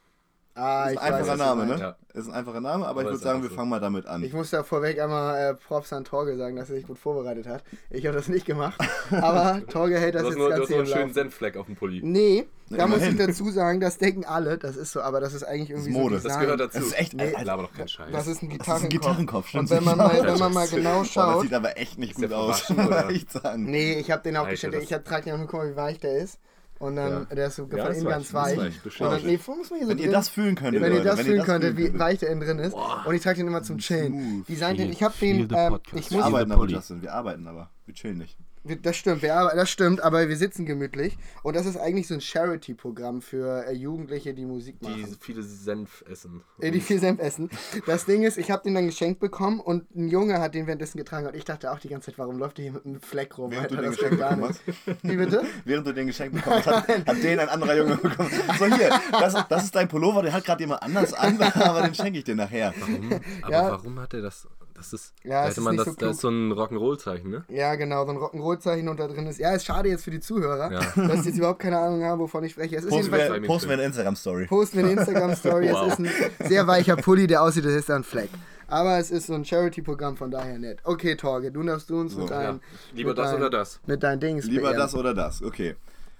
Ah, 0.55 0.91
Ist 0.91 0.99
ein 0.99 1.13
weiß, 1.15 1.29
einfacher 1.29 1.33
du 1.39 1.43
Name, 1.45 1.67
ne? 1.67 1.79
Ja. 1.81 1.97
Ist 2.13 2.29
ein 2.29 2.35
einfacher 2.35 2.61
Name, 2.61 2.85
aber, 2.85 2.91
Aber 2.91 3.01
ich 3.01 3.07
würde 3.07 3.17
ist 3.17 3.23
sagen, 3.23 3.43
wir 3.43 3.49
so. 3.49 3.55
fangen 3.57 3.71
mal 3.71 3.81
damit 3.81 4.05
an. 4.07 4.23
Ich 4.23 4.35
muss 4.35 4.51
da 4.51 4.63
vorweg 4.63 5.01
einmal 5.01 5.53
äh, 5.53 5.55
Props 5.55 5.95
an 5.95 6.05
Torge 6.05 6.37
sagen, 6.37 6.57
dass 6.57 6.69
er 6.69 6.77
sich 6.77 6.87
gut 6.87 6.99
vorbereitet 6.99 7.47
hat. 7.47 7.65
Ich 7.89 8.05
habe 8.07 8.15
das 8.15 8.29
nicht 8.29 8.45
gemacht. 8.45 8.79
Aber 9.11 9.63
Torge 9.69 9.99
hält 9.99 10.15
das 10.15 10.23
Du 10.25 10.29
jetzt 10.29 10.37
nur, 10.39 10.49
du 10.49 10.51
ganz 10.51 10.63
hast 10.65 10.69
nur 10.71 10.79
einen 10.81 10.87
schönen 10.89 11.01
Laufen. 11.01 11.15
Senffleck 11.15 11.57
auf 11.57 11.65
dem 11.67 11.77
Pulli. 11.77 12.01
Nee, 12.05 12.47
da 12.69 12.87
muss 12.87 13.01
ich 13.01 13.17
dazu 13.17 13.51
sagen, 13.51 13.81
das 13.81 13.97
denken 13.97 14.27
alle, 14.27 14.59
das 14.59 14.77
ist 14.77 14.93
so, 14.93 15.01
aber 15.01 15.21
das 15.21 15.33
ist 15.33 15.43
eigentlich 15.43 15.71
irgendwie 15.71 15.91
Mode. 15.91 16.19
so 16.19 16.29
Das 16.29 16.39
gehört 16.39 16.61
dazu. 16.61 16.79
Das 16.81 16.87
ist 16.89 16.99
echt- 16.99 17.15
Nee, 17.15 17.23
Alter, 17.35 17.45
laber 17.47 17.63
doch 17.63 17.73
keinen 17.73 17.89
Scheiß. 17.89 18.09
Das 18.13 18.27
ist 18.27 18.43
ein 18.43 18.49
das 18.51 18.59
ist 18.59 18.59
Gitarrenkopf. 18.59 18.83
ein 18.85 18.89
Gitarrenkopf, 18.91 19.49
stimmt. 19.49 19.63
Und 19.63 19.71
wenn 19.71 19.85
man 19.85 19.97
mal, 19.97 20.23
wenn 20.23 20.39
man 20.39 20.53
mal 20.53 20.69
genau 20.69 20.91
Boah, 20.97 20.99
das 20.99 21.09
schaut, 21.13 21.43
sieht 21.45 21.55
aber 21.55 21.79
echt 21.79 21.99
nicht 21.99 22.13
Ist 22.13 22.23
gut 22.23 22.33
aus, 22.33 22.61
verwaschen, 22.61 22.77
muss 22.77 22.87
oder? 22.89 23.11
ich 23.11 23.27
sagen. 23.31 23.65
nee, 23.65 23.95
ich 23.95 24.11
habe 24.11 24.23
den 24.23 24.37
auch 24.37 24.47
gestellt. 24.49 24.75
das- 24.75 24.83
Ich 24.83 24.93
hab, 24.93 25.03
trage 25.07 25.25
den 25.25 25.33
auch 25.35 25.39
nur, 25.39 25.47
guck 25.47 25.61
mal, 25.61 25.71
wie 25.71 25.77
weich 25.77 25.99
der 25.99 26.19
ist. 26.19 26.39
Und 26.83 26.97
dann, 26.97 27.27
Ja. 27.31 27.35
der 27.37 27.47
ist 27.47 27.55
so 27.57 27.63
Ja, 27.71 27.85
von 27.85 27.93
ist 27.93 27.99
innen 27.99 28.07
weich, 28.07 28.13
ganz 28.13 28.35
weich. 28.35 28.59
weich, 28.59 29.01
Und 29.01 29.13
dann, 29.13 29.23
nee, 29.25 29.39
muss 29.47 29.47
man 29.71 29.79
hier 29.79 29.83
so 29.83 29.89
Wenn 29.91 29.99
ihr 29.99 30.05
drin. 30.05 30.13
das 30.13 30.29
fühlen 30.29 30.55
könntet, 30.57 30.83
Wenn 30.83 30.93
ihr 30.95 31.05
das 31.05 31.21
fühlen 31.21 31.43
könntet, 31.45 31.77
wie 31.77 31.97
weich 31.97 32.19
der 32.19 32.31
innen 32.31 32.41
drin 32.41 32.59
ist. 32.59 32.75
Und 32.75 33.15
ich 33.15 33.23
trage 33.23 33.37
den 33.37 33.47
immer 33.47 33.63
zum 33.63 33.79
Chillen. 33.79 34.13
Smooth. 34.13 34.49
Die 34.49 34.55
seien 34.57 34.77
den, 34.77 34.87
Feel- 34.89 34.93
ich 34.93 35.03
habe 35.05 35.15
feel 35.15 35.47
den, 35.47 35.57
ähm, 35.57 35.79
ich 35.87 35.93
Wir 35.93 35.95
muss, 35.95 36.09
Diese 36.09 36.23
arbeiten 36.25 36.51
aber. 36.53 36.67
Justin, 36.67 37.03
wir 37.03 37.13
arbeiten 37.15 37.47
aber. 37.47 37.71
Wir 37.87 37.95
chillen 37.95 38.19
nicht. 38.19 38.37
Wir- 38.65 38.77
das 38.77 38.97
stimmt, 38.97 39.23
wir, 39.23 39.35
arbeiten- 39.35 39.57
das 39.57 39.71
stimmt, 39.71 40.03
aber 40.03 40.29
wir 40.29 40.37
sitzen 40.37 40.67
gemütlich. 40.67 41.17
Und 41.43 41.57
das 41.57 41.67
ist 41.67 41.77
eigentlich 41.77 42.07
so 42.09 42.15
ein 42.15 42.21
Charity-Programm 42.21 43.23
für 43.23 43.67
äh, 43.67 43.73
Jugendliche, 43.73 44.35
die 44.35 44.45
Musik 44.45 44.81
machen. 44.83 45.05
Die 45.09 45.17
viele 45.21 45.43
Senf 45.43 46.05
essen. 46.11 46.43
Äh, 46.61 46.71
die 46.71 46.81
viel 46.81 46.99
Senf 46.99 47.21
essen. 47.21 47.51
Das 47.87 48.05
Ding 48.05 48.23
ist, 48.23 48.39
ich 48.39 48.51
habe 48.51 48.63
den 48.63 48.75
dann 48.75 48.87
geschenkt 48.87 49.21
bekommen 49.21 49.61
und 49.61 49.95
ein 49.95 50.09
Junge 50.09 50.41
hat 50.41 50.55
den 50.55 50.67
währenddessen 50.67 50.99
getragen 50.99 51.27
und 51.27 51.35
ich 51.37 51.45
dachte 51.45 51.71
auch 51.73 51.79
die 51.79 51.89
ganze 51.89 52.07
Zeit, 52.11 52.19
warum 52.19 52.39
läuft 52.39 52.59
der 52.59 52.65
hier 52.65 52.73
mit 52.73 52.85
einem 52.87 53.01
Fleck 53.01 53.37
rum? 53.39 53.51
Während 53.51 53.71
du 53.71 53.77
Alter, 53.77 53.83
den 53.83 53.91
das 53.91 54.01
geht 54.01 54.11
geschenkt 54.11 54.21
gar 54.21 54.37
bekommen 54.37 54.55
nicht. 54.87 55.03
Wie 55.03 55.17
bitte? 55.17 55.43
Während 55.65 55.87
du 55.87 55.93
den 55.93 56.07
geschenkt 56.07 56.35
bekommen 56.35 56.57
hast, 56.57 56.67
hat, 56.67 56.89
hat 57.07 57.23
den 57.23 57.39
ein 57.41 57.49
anderer 57.49 57.77
Junge 57.77 57.97
bekommen. 57.97 58.31
So, 58.59 58.67
hier, 58.67 58.91
das, 59.13 59.35
das 59.49 59.65
ist 59.65 59.75
dein 59.75 59.89
Pullover, 59.89 60.23
den 60.23 60.33
hat 60.33 60.45
gerade 60.45 60.63
jemand 60.63 60.83
anders 60.83 61.13
an, 61.15 61.41
aber 61.55 61.83
den 61.83 61.95
schenke 61.95 62.19
ich 62.19 62.25
dir 62.25 62.35
nachher. 62.35 62.73
Warum? 62.79 63.21
Aber 63.43 63.53
Ja. 63.53 63.71
warum 63.71 63.99
hat 64.01 64.15
er 64.15 64.23
das? 64.23 64.47
Das 64.83 64.93
ist. 64.93 65.15
Ja, 65.23 65.31
da 65.31 65.41
hätte 65.43 65.51
ist 65.53 65.61
man 65.65 65.77
das, 65.77 65.87
so 65.87 65.93
da 65.95 66.11
ist 66.11 66.21
so 66.21 66.29
ein 66.29 66.53
Rock'n'Roll-Zeichen, 66.53 67.31
ne? 67.31 67.45
Ja, 67.49 67.75
genau, 67.77 68.05
so 68.05 68.11
ein 68.11 68.17
Rock'n'Roll-Zeichen 68.19 68.89
und 68.89 68.99
da 68.99 69.07
drin 69.07 69.27
ist. 69.27 69.39
Ja, 69.39 69.53
ist 69.53 69.65
schade 69.65 69.89
jetzt 69.89 70.03
für 70.05 70.11
die 70.11 70.21
Zuhörer, 70.21 70.73
Ja. 70.73 70.81
dass 71.09 71.23
die 71.23 71.29
jetzt 71.29 71.39
überhaupt 71.39 71.61
keine 71.61 71.79
Ahnung 71.79 72.03
haben, 72.03 72.21
wovon 72.21 72.43
ich 72.45 72.53
spreche. 72.53 72.77
Es 72.77 72.85
ist 72.85 72.91
Posten 72.91 73.13
jedenfalls. 73.15 73.41
wir, 73.43 73.47
posten 73.49 73.69
wir 73.69 73.75
eine 73.75 73.85
Instagram-Story. 73.85 74.47
Posten 74.47 74.79
wir 74.79 74.85
eine 74.85 74.93
Instagram-Story. 74.95 75.71
Wow. 75.73 75.87
Es 75.87 75.93
ist 75.93 75.99
ein 76.01 76.11
sehr 76.49 76.67
weicher 76.67 76.97
Pulli, 76.97 77.27
der 77.27 77.43
aussieht, 77.43 77.65
als 77.65 77.75
ist 77.75 77.89
da 77.89 77.97
ein 77.97 78.05
Fleck. 78.05 78.29
Aber 78.69 78.99
es 78.99 79.11
ist 79.11 79.27
so 79.27 79.35
ein 79.35 79.45
Charity-Programm, 79.45 80.17
von 80.17 80.31
daher 80.31 80.59
nett. 80.59 80.79
Okay, 80.85 81.15
Torge, 81.15 81.53
du 81.53 81.63
darfst 81.63 81.91
du 81.91 82.01
uns 82.01 82.15
mit 82.17 82.29
So, 82.29 82.35
deinen. 82.35 82.57
Ja. 82.57 82.61
Lieber 82.95 83.11
mit 83.11 83.19
das 83.19 83.31
deinen- 83.31 83.39
oder 83.39 83.51
das? 83.51 83.81
Mit 83.87 84.03
deinen 84.03 84.19
Dings 84.21 84.47
Lieber 84.47 84.63
beehren. 84.63 84.79
das 84.79 84.95
oder 84.95 85.15
das, 85.15 85.43
okay. 85.43 85.77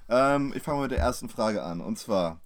Ähm, 0.09 0.53
ich 0.55 0.63
fange 0.63 0.77
mal 0.79 0.83
mit 0.83 0.91
der 0.93 0.99
ersten 0.99 1.29
Frage 1.31 1.63
an. 1.63 1.81
Und 1.81 1.99
zwar, 1.99 2.41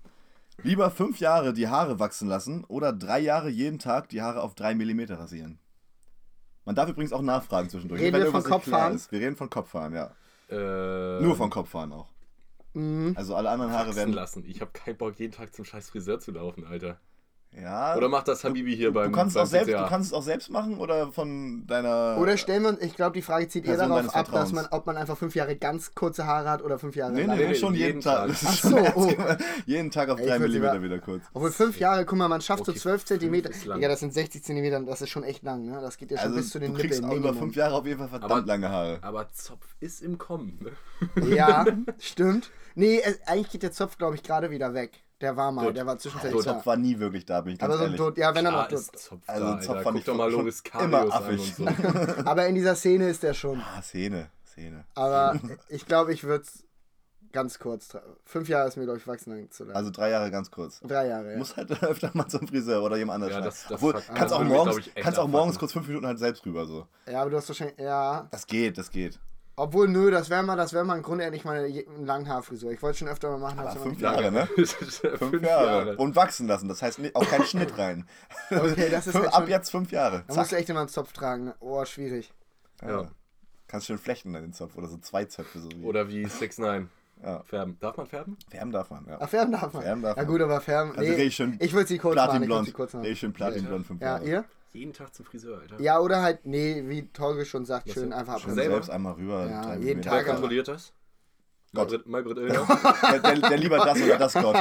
lieber 0.62 0.90
fünf 0.92 1.18
Jahre 1.18 1.52
die 1.52 1.66
Haare 1.68 1.98
wachsen 1.98 2.28
lassen 2.28 2.62
oder 2.68 2.92
drei 2.92 3.18
Jahre 3.18 3.48
jeden 3.48 3.78
Tag 3.80 4.08
die 4.08 4.22
Haare 4.22 4.42
auf 4.42 4.54
drei 4.54 4.74
Millimeter 4.76 5.18
rasieren? 5.18 5.58
Man 6.66 6.74
darf 6.74 6.90
übrigens 6.90 7.12
auch 7.12 7.22
nachfragen 7.22 7.70
zwischendurch. 7.70 8.00
Reden 8.00 8.14
wenn 8.14 8.24
wir 8.24 8.30
von 8.32 8.42
Kopfhaaren? 8.42 8.96
Ist. 8.96 9.10
Wir 9.12 9.20
reden 9.20 9.36
von 9.36 9.48
Kopfhaaren, 9.48 9.94
ja. 9.94 10.10
Äh, 10.50 11.23
Nur 11.23 11.37
von 11.37 11.49
Kopfhaaren 11.49 11.92
auch. 11.92 12.08
Mhm. 12.75 13.14
Also 13.16 13.35
alle 13.37 13.49
anderen 13.50 13.73
Haare 13.73 13.88
wachsen 13.88 13.96
werden... 13.96 14.12
lassen. 14.12 14.44
Ich 14.46 14.61
habe 14.61 14.73
keinen 14.73 14.96
Bock, 14.96 15.18
jeden 15.18 15.32
Tag 15.32 15.54
zum 15.54 15.64
scheiß 15.64 15.90
Friseur 15.90 16.18
zu 16.18 16.32
laufen, 16.32 16.66
Alter. 16.66 16.99
Ja, 17.60 17.96
Oder 17.96 18.10
macht 18.10 18.28
das 18.28 18.44
Habibi 18.44 18.76
hier 18.76 18.88
du, 18.88 18.92
beim 18.94 19.10
du 19.12 19.16
kannst, 19.18 19.34
beim 19.34 19.44
auch 19.44 19.46
selbst, 19.46 19.72
du 19.72 19.86
kannst 19.86 20.08
es 20.08 20.12
auch 20.12 20.22
selbst 20.22 20.50
machen 20.50 20.76
oder 20.78 21.10
von 21.10 21.66
deiner... 21.66 22.18
Oder 22.20 22.36
stellen 22.36 22.64
wir 22.64 22.68
uns, 22.68 22.82
ich 22.82 22.94
glaube, 22.96 23.14
die 23.14 23.22
Frage 23.22 23.48
zieht 23.48 23.64
eher 23.64 23.78
darauf 23.78 24.14
ab, 24.14 24.30
dass 24.30 24.52
man, 24.52 24.66
ob 24.70 24.84
man 24.84 24.98
einfach 24.98 25.16
fünf 25.16 25.34
Jahre 25.34 25.56
ganz 25.56 25.94
kurze 25.94 26.26
Haare 26.26 26.50
hat 26.50 26.62
oder 26.62 26.78
fünf 26.78 26.96
Jahre 26.96 27.12
Nee, 27.12 27.22
lang. 27.25 27.38
nee, 27.38 27.48
nee, 27.48 27.54
schon 27.54 27.72
jeden, 27.75 27.86
jeden 27.86 28.00
Tag. 28.02 28.28
Tag. 28.28 28.28
Das 28.28 28.42
ist 28.42 28.48
Ach 28.48 28.56
schon 28.58 28.70
so, 28.72 28.78
oh. 28.96 29.12
Jeden 29.64 29.90
Tag 29.90 30.10
auf 30.10 30.20
Ey, 30.20 30.26
drei 30.26 30.38
Millimeter 30.38 30.82
wieder 30.82 30.98
kurz. 30.98 31.22
Obwohl 31.32 31.50
fünf 31.50 31.78
Jahre, 31.80 32.04
guck 32.04 32.18
mal, 32.18 32.28
man 32.28 32.42
schafft 32.42 32.60
Okay, 32.68 32.72
so 32.72 32.78
12 32.80 32.94
fünf 33.00 33.04
Zentimeter. 33.06 33.50
Ja, 33.78 33.88
das 33.88 34.00
sind 34.00 34.12
60 34.12 34.44
Zentimeter, 34.44 34.78
das 34.80 35.00
ist 35.00 35.08
schon 35.08 35.25
echt 35.25 35.42
lang, 35.42 35.64
ne? 35.64 35.78
Das 35.80 35.96
geht 35.96 36.10
ja 36.10 36.18
schon 36.18 36.26
Also 36.26 36.36
bis 36.36 36.50
zu 36.50 36.58
den 36.58 36.75
du 36.75 36.78
kriegst 36.80 37.00
Nippeln. 37.00 37.25
auch 37.25 37.30
über 37.30 37.38
fünf 37.38 37.56
Jahre 37.56 37.75
auf 37.76 37.86
jeden 37.86 37.98
Fall 37.98 38.08
verdammt 38.08 38.30
Aber- 38.32 38.46
lange 38.46 38.68
Haare. 38.68 38.98
Aber 39.00 39.30
Zopf 39.32 39.64
ist 39.80 40.02
im 40.02 40.18
Kommen. 40.18 40.58
Ne? 41.16 41.34
Ja, 41.34 41.64
stimmt. 41.98 42.50
Nee, 42.75 43.00
eigentlich 43.25 43.48
geht 43.50 43.62
der 43.62 43.72
Zopf, 43.72 43.96
glaube 43.96 44.14
ich, 44.16 44.22
gerade 44.22 44.50
wieder 44.50 44.75
weg. 44.75 44.90
Der 45.23 45.35
war 45.37 45.50
mal, 45.50 45.64
Tot. 45.66 45.76
der 45.76 45.87
war 45.87 45.94
Der 45.94 46.00
zwischenzeitlich 46.00 46.44
da. 46.44 46.54
Zopf 46.54 46.66
war 46.66 46.76
nie 46.76 46.99
wirklich 46.99 47.25
da, 47.25 47.40
bin 47.40 47.54
ich 47.54 47.58
ganz 47.58 47.70
Aber 47.70 47.78
so 47.78 47.85
ein 47.85 47.92
ehrlich. 47.92 48.00
Tod, 48.00 48.18
ja, 48.18 48.35
wenn 48.35 48.44
er 48.44 48.52
noch 48.52 48.68
tot. 48.68 48.78
Zopf 48.99 49.23
Also 49.26 49.44
da, 49.46 49.61
Zopf 49.61 49.70
Alter. 49.70 49.82
fand 49.82 49.85
Guck 49.85 49.96
ich 49.96 50.04
doch 50.04 50.14
mal 50.14 50.30
Loris 50.30 50.62
immer 50.75 50.88
Karius 50.90 51.12
an 51.14 51.23
affig. 51.25 51.58
und 51.58 52.16
so. 52.16 52.25
Aber 52.26 52.46
in 52.46 52.54
dieser 52.54 52.75
Szene 52.75 53.08
ist 53.08 53.23
der 53.23 53.32
schon. 53.32 53.61
Ah, 53.61 53.80
Szene, 53.80 54.28
Szene. 54.46 54.85
Aber 54.94 55.38
ich 55.68 55.87
glaube, 55.87 56.12
ich 56.12 56.25
würde 56.25 56.44
es 56.44 56.64
ganz 57.32 57.58
kurz. 57.58 57.90
tra- 57.94 58.02
Fünf 58.26 58.49
Jahre 58.50 58.68
ist 58.68 58.76
mir, 58.76 58.85
glaube 58.85 58.99
ich, 58.99 59.06
wachsen 59.06 59.50
zu 59.50 59.64
lang. 59.64 59.75
Also 59.76 59.90
drei 59.90 60.11
Jahre 60.11 60.30
ganz 60.30 60.50
kurz. 60.50 60.80
Drei 60.80 61.06
Jahre, 61.08 61.32
ja. 61.32 61.38
Muss 61.38 61.56
halt 61.56 61.70
öfter 61.82 62.11
mal 62.12 62.28
zum 62.28 62.46
Friseur 62.46 62.82
oder 62.82 62.99
jemand 62.99 63.14
anderes 63.16 63.32
Ja, 63.32 63.38
schneiden. 63.40 63.50
das- 63.54 63.62
das 63.64 63.73
Obwohl, 63.73 63.92
fuckt- 63.94 64.06
kannst 64.08 64.23
das 64.23 64.32
auch 64.32 64.38
würde 64.40 64.50
mich, 64.50 64.56
morgens, 64.58 64.75
glaub 64.76 64.87
ich, 64.87 64.96
echt 64.96 65.04
kannst 65.04 65.18
auch 65.18 65.28
morgens 65.28 65.56
abfucken. 65.56 65.58
kurz 65.61 65.73
fünf 65.73 65.88
Minuten 65.88 66.06
halt 66.06 66.18
selbst 66.18 66.44
rüber 66.44 66.66
so. 66.66 66.87
Ja, 67.11 67.23
aber 67.23 67.30
du 67.30 67.37
hast 67.38 67.49
wahrscheinlich. 67.49 67.78
Ja. 67.78 68.28
Das 68.30 68.46
geht, 68.46 68.76
das 68.76 68.90
geht. 68.90 69.18
Obwohl, 69.58 69.88
nö, 69.88 70.10
das 70.10 70.28
wäre 70.28 70.42
mal, 70.42 70.54
das 70.56 70.75
wäre 70.75 70.84
mal 70.84 70.96
im 70.98 71.02
Grunde 71.02 71.25
endlich 71.25 71.44
mal 71.46 71.56
eine 71.64 71.82
Langhaarfrisur. 72.04 72.72
Ich 72.72 72.82
wollte 72.82 72.98
schon 72.98 73.08
öfter 73.08 73.30
mal 73.30 73.38
machen, 73.38 73.58
Aber 73.58 73.70
aber 73.70 73.80
fünf 73.84 73.98
Jahre, 74.00 74.30
ne? 74.30 74.46
fünf, 74.46 75.00
Fünf 75.18 75.42
Jahre. 75.42 75.96
Und 75.96 76.14
wachsen 76.14 76.46
lassen. 76.46 76.68
Das 76.68 76.82
heißt 76.82 76.98
nicht- 76.98 77.16
auch 77.16 77.26
keinen 77.26 77.44
Schnitt 77.46 77.76
rein. 77.78 78.06
Okay, 78.50 78.90
das 78.90 79.06
ist 79.06 79.12
Fünf- 79.12 79.25
halt 79.25 79.34
Ab 79.34 79.42
schon- 79.42 79.48
jetzt 79.50 79.70
fünf 79.70 79.90
Jahre. 79.92 80.25
Da 80.28 80.34
musst 80.34 80.52
du 80.52 80.56
echt 80.56 80.68
immer 80.68 80.80
einen 80.80 80.88
Zopf 80.90 81.12
tragen. 81.14 81.44
Ne? 81.46 81.54
Oh, 81.60 81.82
schwierig. 81.86 82.32
Ja. 82.86 83.08
Kannst 83.66 83.86
schön 83.86 83.96
flechten 83.98 84.32
dann 84.34 84.42
den 84.42 84.52
Zopf 84.52 84.76
oder 84.76 84.88
so 84.88 84.98
zwei 84.98 85.25
Zöpfe. 85.25 85.58
So 85.58 85.70
wie. 85.70 85.82
Oder 85.84 86.06
wie 86.08 86.26
6 86.26 86.58
9 86.58 86.90
Ja. 87.25 87.42
Färben. 87.44 87.78
Darf 87.80 87.96
man 87.96 88.06
färben? 88.06 88.36
Färben 88.50 88.70
darf 88.72 88.90
man, 88.90 89.06
ja. 89.08 89.16
Ach, 89.18 89.28
färben 89.28 89.52
darf 89.52 89.72
man. 89.72 89.82
Färben 89.82 90.02
darf 90.02 90.16
ja 90.18 90.22
gut, 90.25 90.40
aber 90.42 90.60
färben. 90.60 90.90
Also 90.90 91.02
Nee, 91.02 91.16
richtig 91.16 91.34
schön 91.34 91.56
ich 91.60 91.72
würde 91.72 91.88
sie 91.88 91.96
kurz 91.98 92.14
machen. 92.14 92.26
Ich 92.26 92.32
würd 92.32 92.38
Platinblond. 92.48 92.66
sie 92.66 92.72
kurz 92.72 92.92
machen. 92.92 93.02
Richtig 93.04 93.20
schön 93.20 93.32
Platinblond 93.32 93.86
fünf 93.86 94.02
Ja, 94.02 94.18
ihr? 94.18 94.44
Jeden 94.76 94.92
Tag 94.92 95.14
zum 95.14 95.25
Friseur, 95.25 95.59
Alter. 95.59 95.80
Ja, 95.80 95.99
oder 96.00 96.21
halt, 96.21 96.45
nee, 96.45 96.85
wie 96.87 97.09
Torge 97.09 97.47
schon 97.47 97.64
sagt, 97.64 97.88
Was 97.88 97.95
schön 97.95 98.12
einfach 98.12 98.40
Schon 98.40 98.54
Selber? 98.54 98.75
selbst 98.75 98.90
einmal 98.90 99.14
rüber. 99.14 99.49
Ja, 99.49 99.62
drei 99.62 99.73
jeden 99.75 99.85
Millimeter. 99.85 100.11
Tag 100.11 100.26
Wer 100.26 100.33
kontrolliert 100.35 100.68
das? 100.68 100.92
Gott. 101.75 101.90
Maybrit, 101.90 102.06
Maybrit 102.06 102.38
Illner? 102.38 102.66
Der, 103.02 103.18
der, 103.21 103.49
der 103.49 103.59
lieber 103.59 103.78
das 103.78 104.02
oder 104.02 104.18
das 104.18 104.35
Gott. 104.35 104.56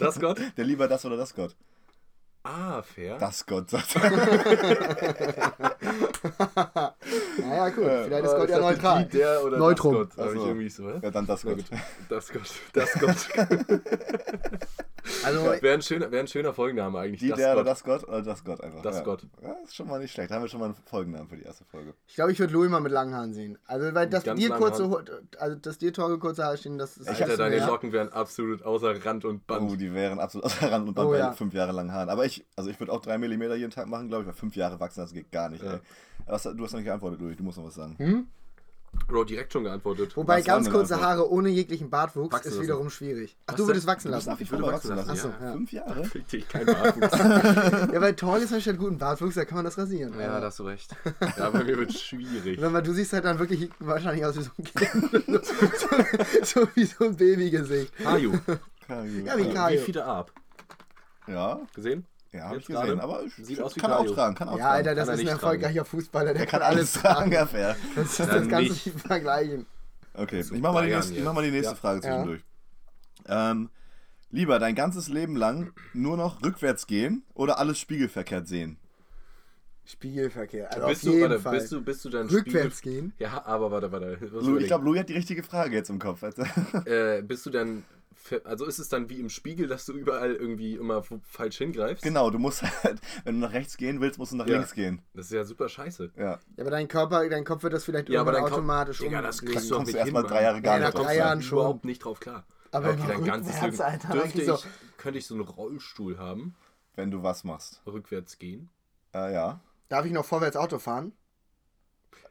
Das 0.00 0.20
Gott? 0.20 0.40
Der 0.56 0.64
lieber 0.64 0.88
das 0.88 1.04
oder 1.04 1.16
das 1.16 1.34
Gott. 1.34 1.56
Ah, 2.46 2.82
fair. 2.82 3.16
Das 3.18 3.46
Gott, 3.46 3.70
sagt 3.70 3.96
er. 3.96 4.10
Naja, 7.38 7.68
gut, 7.70 7.84
Äh, 7.84 8.04
vielleicht 8.04 8.24
ist 8.26 8.32
Ah, 8.34 8.38
Gott 8.38 8.48
ja 8.50 8.58
neutral. 8.58 9.04
Die, 9.06 9.16
der 9.18 9.44
oder 9.44 9.58
Neutrum. 9.58 9.94
das 9.94 10.16
Gott. 10.16 10.26
Ach 10.28 10.32
ich 10.34 10.40
so. 10.40 10.46
irgendwie 10.46 10.68
so? 10.68 10.90
Ja, 10.90 11.10
dann 11.10 11.26
das 11.26 11.42
Gott. 11.42 11.64
Das 12.08 12.30
Gott. 12.32 12.50
Das 12.74 12.92
Gott. 13.00 13.16
Also, 15.24 15.44
Wäre 15.62 15.74
ein, 15.74 15.82
schöner, 15.82 16.10
wär 16.10 16.20
ein 16.20 16.26
schöner 16.28 16.52
Folgenname 16.54 16.98
eigentlich. 16.98 17.20
Die, 17.20 17.28
das 17.28 17.38
der 17.38 17.54
Gott. 17.54 17.60
oder 17.62 17.70
das 17.70 17.84
Gott 17.84 18.04
oder 18.08 18.22
das 18.22 18.44
Gott 18.44 18.60
einfach. 18.62 18.82
Das 18.82 18.96
ja. 18.96 19.02
Gott. 19.02 19.26
Ja, 19.42 19.52
ist 19.64 19.74
schon 19.76 19.86
mal 19.88 19.98
nicht 20.00 20.12
schlecht. 20.12 20.30
Da 20.30 20.36
haben 20.36 20.42
wir 20.42 20.48
schon 20.48 20.60
mal 20.60 20.66
einen 20.66 20.74
Folgennamen 20.86 21.28
für 21.28 21.36
die 21.36 21.42
erste 21.44 21.64
Folge. 21.64 21.94
ich 22.06 22.14
glaube, 22.14 22.32
ich 22.32 22.38
würde 22.38 22.52
Louis 22.52 22.70
mal 22.70 22.80
mit 22.80 22.92
langen 22.92 23.14
Haaren 23.14 23.32
sehen. 23.34 23.58
Also, 23.66 23.94
weil 23.94 24.08
das 24.08 24.22
dir 24.24 24.50
kurze, 24.50 24.90
also 25.38 25.56
dass 25.56 25.78
dir 25.78 25.92
Torge 25.92 26.18
kurze 26.18 26.44
Haare 26.44 26.56
stehen, 26.56 26.78
das 26.78 26.96
ist 26.96 27.08
Alter, 27.08 27.36
deine 27.36 27.56
mehr. 27.56 27.66
Locken 27.66 27.92
wären 27.92 28.12
absolut 28.12 28.62
außer 28.62 29.04
Rand 29.04 29.24
und 29.26 29.46
Band. 29.46 29.70
Oh, 29.70 29.76
die 29.76 29.92
wären 29.92 30.18
absolut 30.18 30.46
außer 30.46 30.70
Rand 30.72 30.88
und 30.88 30.94
Band 30.94 31.08
Oh, 31.08 31.12
bei 31.12 31.18
ja. 31.18 31.32
fünf 31.32 31.52
Jahre 31.54 31.72
langen 31.72 31.92
Haaren. 31.92 32.08
Aber 32.08 32.24
ich, 32.24 32.33
also 32.56 32.70
ich 32.70 32.80
würde 32.80 32.92
auch 32.92 33.00
drei 33.02 33.18
Millimeter 33.18 33.54
jeden 33.54 33.70
Tag 33.70 33.86
machen, 33.86 34.08
glaube 34.08 34.22
ich, 34.22 34.26
weil 34.28 34.34
fünf 34.34 34.56
Jahre 34.56 34.80
wachsen, 34.80 35.00
das 35.00 35.12
geht 35.12 35.30
gar 35.30 35.48
nicht, 35.50 35.62
Ja. 35.62 35.74
ey. 35.74 35.80
Was, 36.26 36.42
du 36.44 36.50
hast 36.64 36.72
noch 36.72 36.78
nicht 36.80 36.84
geantwortet, 36.86 37.20
Louis, 37.20 37.36
du 37.36 37.42
musst 37.42 37.58
noch 37.58 37.66
was 37.66 37.74
sagen. 37.74 37.94
Hm? 37.98 38.26
Bro, 39.08 39.24
direkt 39.24 39.52
schon 39.52 39.64
geantwortet. 39.64 40.16
Wobei 40.16 40.38
Was 40.38 40.44
ganz 40.44 40.70
kurze 40.70 40.94
Antwort? 40.94 41.10
Haare 41.10 41.30
ohne 41.32 41.48
jeglichen 41.48 41.90
Bartwuchs 41.90 42.32
Wachsen 42.32 42.46
ist 42.48 42.54
lassen. 42.54 42.62
wiederum 42.62 42.90
schwierig. 42.90 43.36
Ach, 43.44 43.52
Was 43.54 43.56
du 43.56 43.66
würdest 43.66 43.86
denn? 43.88 43.92
wachsen 43.92 44.08
Du 44.08 44.14
lassen. 44.14 44.38
wie 44.38 44.42
Ich 44.44 44.50
würde 44.52 44.66
wachsen 44.66 44.94
lassen, 44.94 45.10
Achso, 45.10 45.28
ja. 45.40 45.46
ja. 45.46 45.52
Fünf 45.52 45.72
Jahre? 45.72 46.04
Fick 46.04 46.28
dich, 46.28 46.48
kein 46.48 46.64
Bartwuchs. 46.64 47.18
Ja, 47.92 48.00
weil 48.00 48.14
Torge 48.14 48.44
ist 48.44 48.52
halt 48.52 48.68
einen 48.68 48.78
guten 48.78 48.98
Bartwuchs, 48.98 49.34
da 49.34 49.44
kann 49.44 49.56
man 49.56 49.64
das 49.64 49.76
rasieren. 49.76 50.14
ja, 50.18 50.28
Aber- 50.30 50.40
da 50.40 50.46
hast 50.46 50.60
du 50.60 50.62
recht. 50.62 50.94
Ja, 51.36 51.50
bei 51.50 51.64
mir 51.64 51.76
wird 51.76 51.90
es 51.90 52.00
schwierig. 52.02 52.60
Wenn 52.60 52.70
man, 52.70 52.84
du 52.84 52.92
siehst 52.92 53.12
halt 53.12 53.24
dann 53.24 53.40
wirklich 53.40 53.68
wahrscheinlich 53.80 54.24
aus 54.24 54.36
wie 54.38 54.42
so 54.42 54.50
ein 54.58 54.64
Kind. 54.64 55.44
so, 55.44 56.60
so 56.60 56.68
wie 56.76 56.84
so 56.84 57.04
ein 57.06 57.16
Babygesicht. 57.16 57.96
Kaju. 57.96 58.32
Ja, 58.88 59.02
Ja, 59.04 59.36
wie 59.36 59.44
Wie 59.48 59.52
Kajo. 59.52 59.80
viele 59.80 60.04
Ab? 60.04 60.30
Ja, 61.26 61.60
Gesehen? 61.74 62.06
Ja 62.34 62.44
habe 62.48 62.58
ich 62.58 62.66
gesehen. 62.66 62.82
gerade? 62.84 63.02
Aber 63.02 63.22
ich, 63.24 63.34
Sieht 63.36 63.60
aus 63.60 63.76
wie 63.76 63.80
kann 63.80 63.90
er 63.90 64.00
auch 64.00 64.10
tragen, 64.14 64.34
kann 64.34 64.48
auch 64.48 64.58
Ja, 64.58 64.70
Alter, 64.70 64.94
das 64.94 65.06
Kann 65.08 65.14
ist 65.18 65.20
ein 65.22 65.28
erfolgreicher 65.28 65.84
Fußballer, 65.84 66.26
der 66.26 66.34
Der 66.34 66.46
kann, 66.46 66.60
kann 66.60 66.70
alles 66.70 66.92
tragen, 66.92 67.32
ja, 67.32 67.46
fair. 67.46 67.76
Das 67.94 68.06
ist 68.10 68.20
das 68.20 68.28
Dann 68.28 68.48
Ganze 68.48 68.72
nicht. 68.72 68.90
vergleichen. 69.00 69.66
Okay, 70.14 70.40
ich 70.40 70.50
mach, 70.52 70.72
mal 70.72 71.02
mach 71.24 71.32
mal 71.32 71.44
die 71.44 71.50
nächste 71.50 71.72
Ja. 71.72 71.76
Frage 71.76 72.00
zwischendurch. 72.00 72.42
Ähm, 73.26 73.70
lieber 74.30 74.58
dein 74.58 74.74
ganzes 74.74 75.08
Leben 75.08 75.36
lang 75.36 75.72
nur 75.92 76.16
noch 76.16 76.42
rückwärts 76.42 76.86
gehen 76.86 77.24
oder 77.34 77.58
alles 77.58 77.78
spiegelverkehrt 77.78 78.46
sehen? 78.46 78.78
Spiegelverkehr. 79.86 80.72
Also 80.72 80.86
bist, 80.86 81.02
auf 81.02 81.04
du, 81.04 81.10
jeden 81.18 81.30
warte, 81.30 81.42
Fall. 81.42 81.58
bist 81.58 81.72
du, 81.72 81.82
bist 81.82 82.04
du 82.04 82.08
dann 82.10 82.26
Rückwärts 82.28 82.80
gehen. 82.80 83.12
Ja, 83.18 83.44
aber 83.44 83.70
warte, 83.70 83.92
warte. 83.92 84.18
Lou, 84.32 84.56
ich 84.56 84.66
glaube, 84.66 84.84
Louis 84.84 85.00
hat 85.00 85.08
die 85.10 85.14
richtige 85.14 85.42
Frage 85.42 85.74
jetzt 85.76 85.90
im 85.90 85.98
Kopf. 85.98 86.22
Äh, 86.86 87.22
bist 87.22 87.44
du 87.44 87.50
dann. 87.50 87.84
Also 88.44 88.64
ist 88.64 88.78
es 88.78 88.88
dann 88.88 89.10
wie 89.10 89.20
im 89.20 89.28
Spiegel, 89.28 89.66
dass 89.68 89.84
du 89.84 89.92
überall 89.92 90.34
irgendwie 90.34 90.74
immer 90.76 91.02
falsch 91.24 91.58
hingreifst? 91.58 92.02
genau, 92.02 92.30
du 92.30 92.38
musst 92.38 92.62
halt, 92.82 92.98
wenn 93.24 93.34
du 93.40 93.46
nach 93.46 93.52
rechts 93.52 93.76
gehen 93.76 94.00
willst, 94.00 94.18
musst 94.18 94.32
du 94.32 94.36
nach 94.36 94.46
Ja. 94.46 94.56
links 94.56 94.72
gehen. 94.74 95.02
Das 95.12 95.26
ist 95.26 95.32
ja 95.32 95.44
super 95.44 95.68
scheiße. 95.68 96.10
Ja, 96.16 96.22
Ja, 96.24 96.38
aber 96.60 96.70
dein 96.70 96.88
Körper, 96.88 97.28
dein 97.28 97.44
Kopf 97.44 97.62
wird 97.62 97.72
das 97.74 97.84
vielleicht 97.84 98.08
Ja, 98.08 98.20
aber 98.22 98.30
irgendwann 98.32 98.42
dein 98.44 98.50
Kopf- 98.50 98.58
automatisch 98.58 98.98
Digga, 98.98 99.20
das 99.22 99.42
kriegst 99.42 99.70
du 99.70 99.78
du 99.78 99.90
erstmal 99.90 100.22
drei 100.22 100.42
Jahre 100.42 100.62
gar 100.62 100.74
Ja, 100.74 100.78
nicht 100.78 100.88
nach 100.88 100.94
drauf. 100.94 101.06
drei. 101.06 101.16
Jahren 101.16 101.42
schon. 101.42 101.58
überhaupt 101.58 101.84
nicht 101.84 101.98
drauf 102.04 102.20
klar. 102.20 102.46
Aber 102.70 102.90
okay, 102.90 103.02
dein 103.06 103.24
ganzes 103.24 103.54
rückwärts, 103.56 103.78
Leben. 103.78 103.90
Alter, 103.90 104.08
Dürfte 104.14 104.40
ich, 104.40 104.46
so- 104.46 104.58
könnte 104.96 105.18
ich 105.18 105.26
so 105.26 105.34
einen 105.34 105.44
Rollstuhl 105.44 106.18
haben, 106.18 106.54
Wenn 106.96 107.10
du 107.10 107.22
was 107.22 107.44
machst. 107.44 107.82
rückwärts 107.86 108.38
gehen? 108.38 108.70
Äh, 109.14 109.34
ja. 109.34 109.60
Darf 109.90 110.06
ich 110.06 110.12
noch 110.12 110.24
vorwärts 110.24 110.56
Auto 110.56 110.78
fahren? 110.78 111.12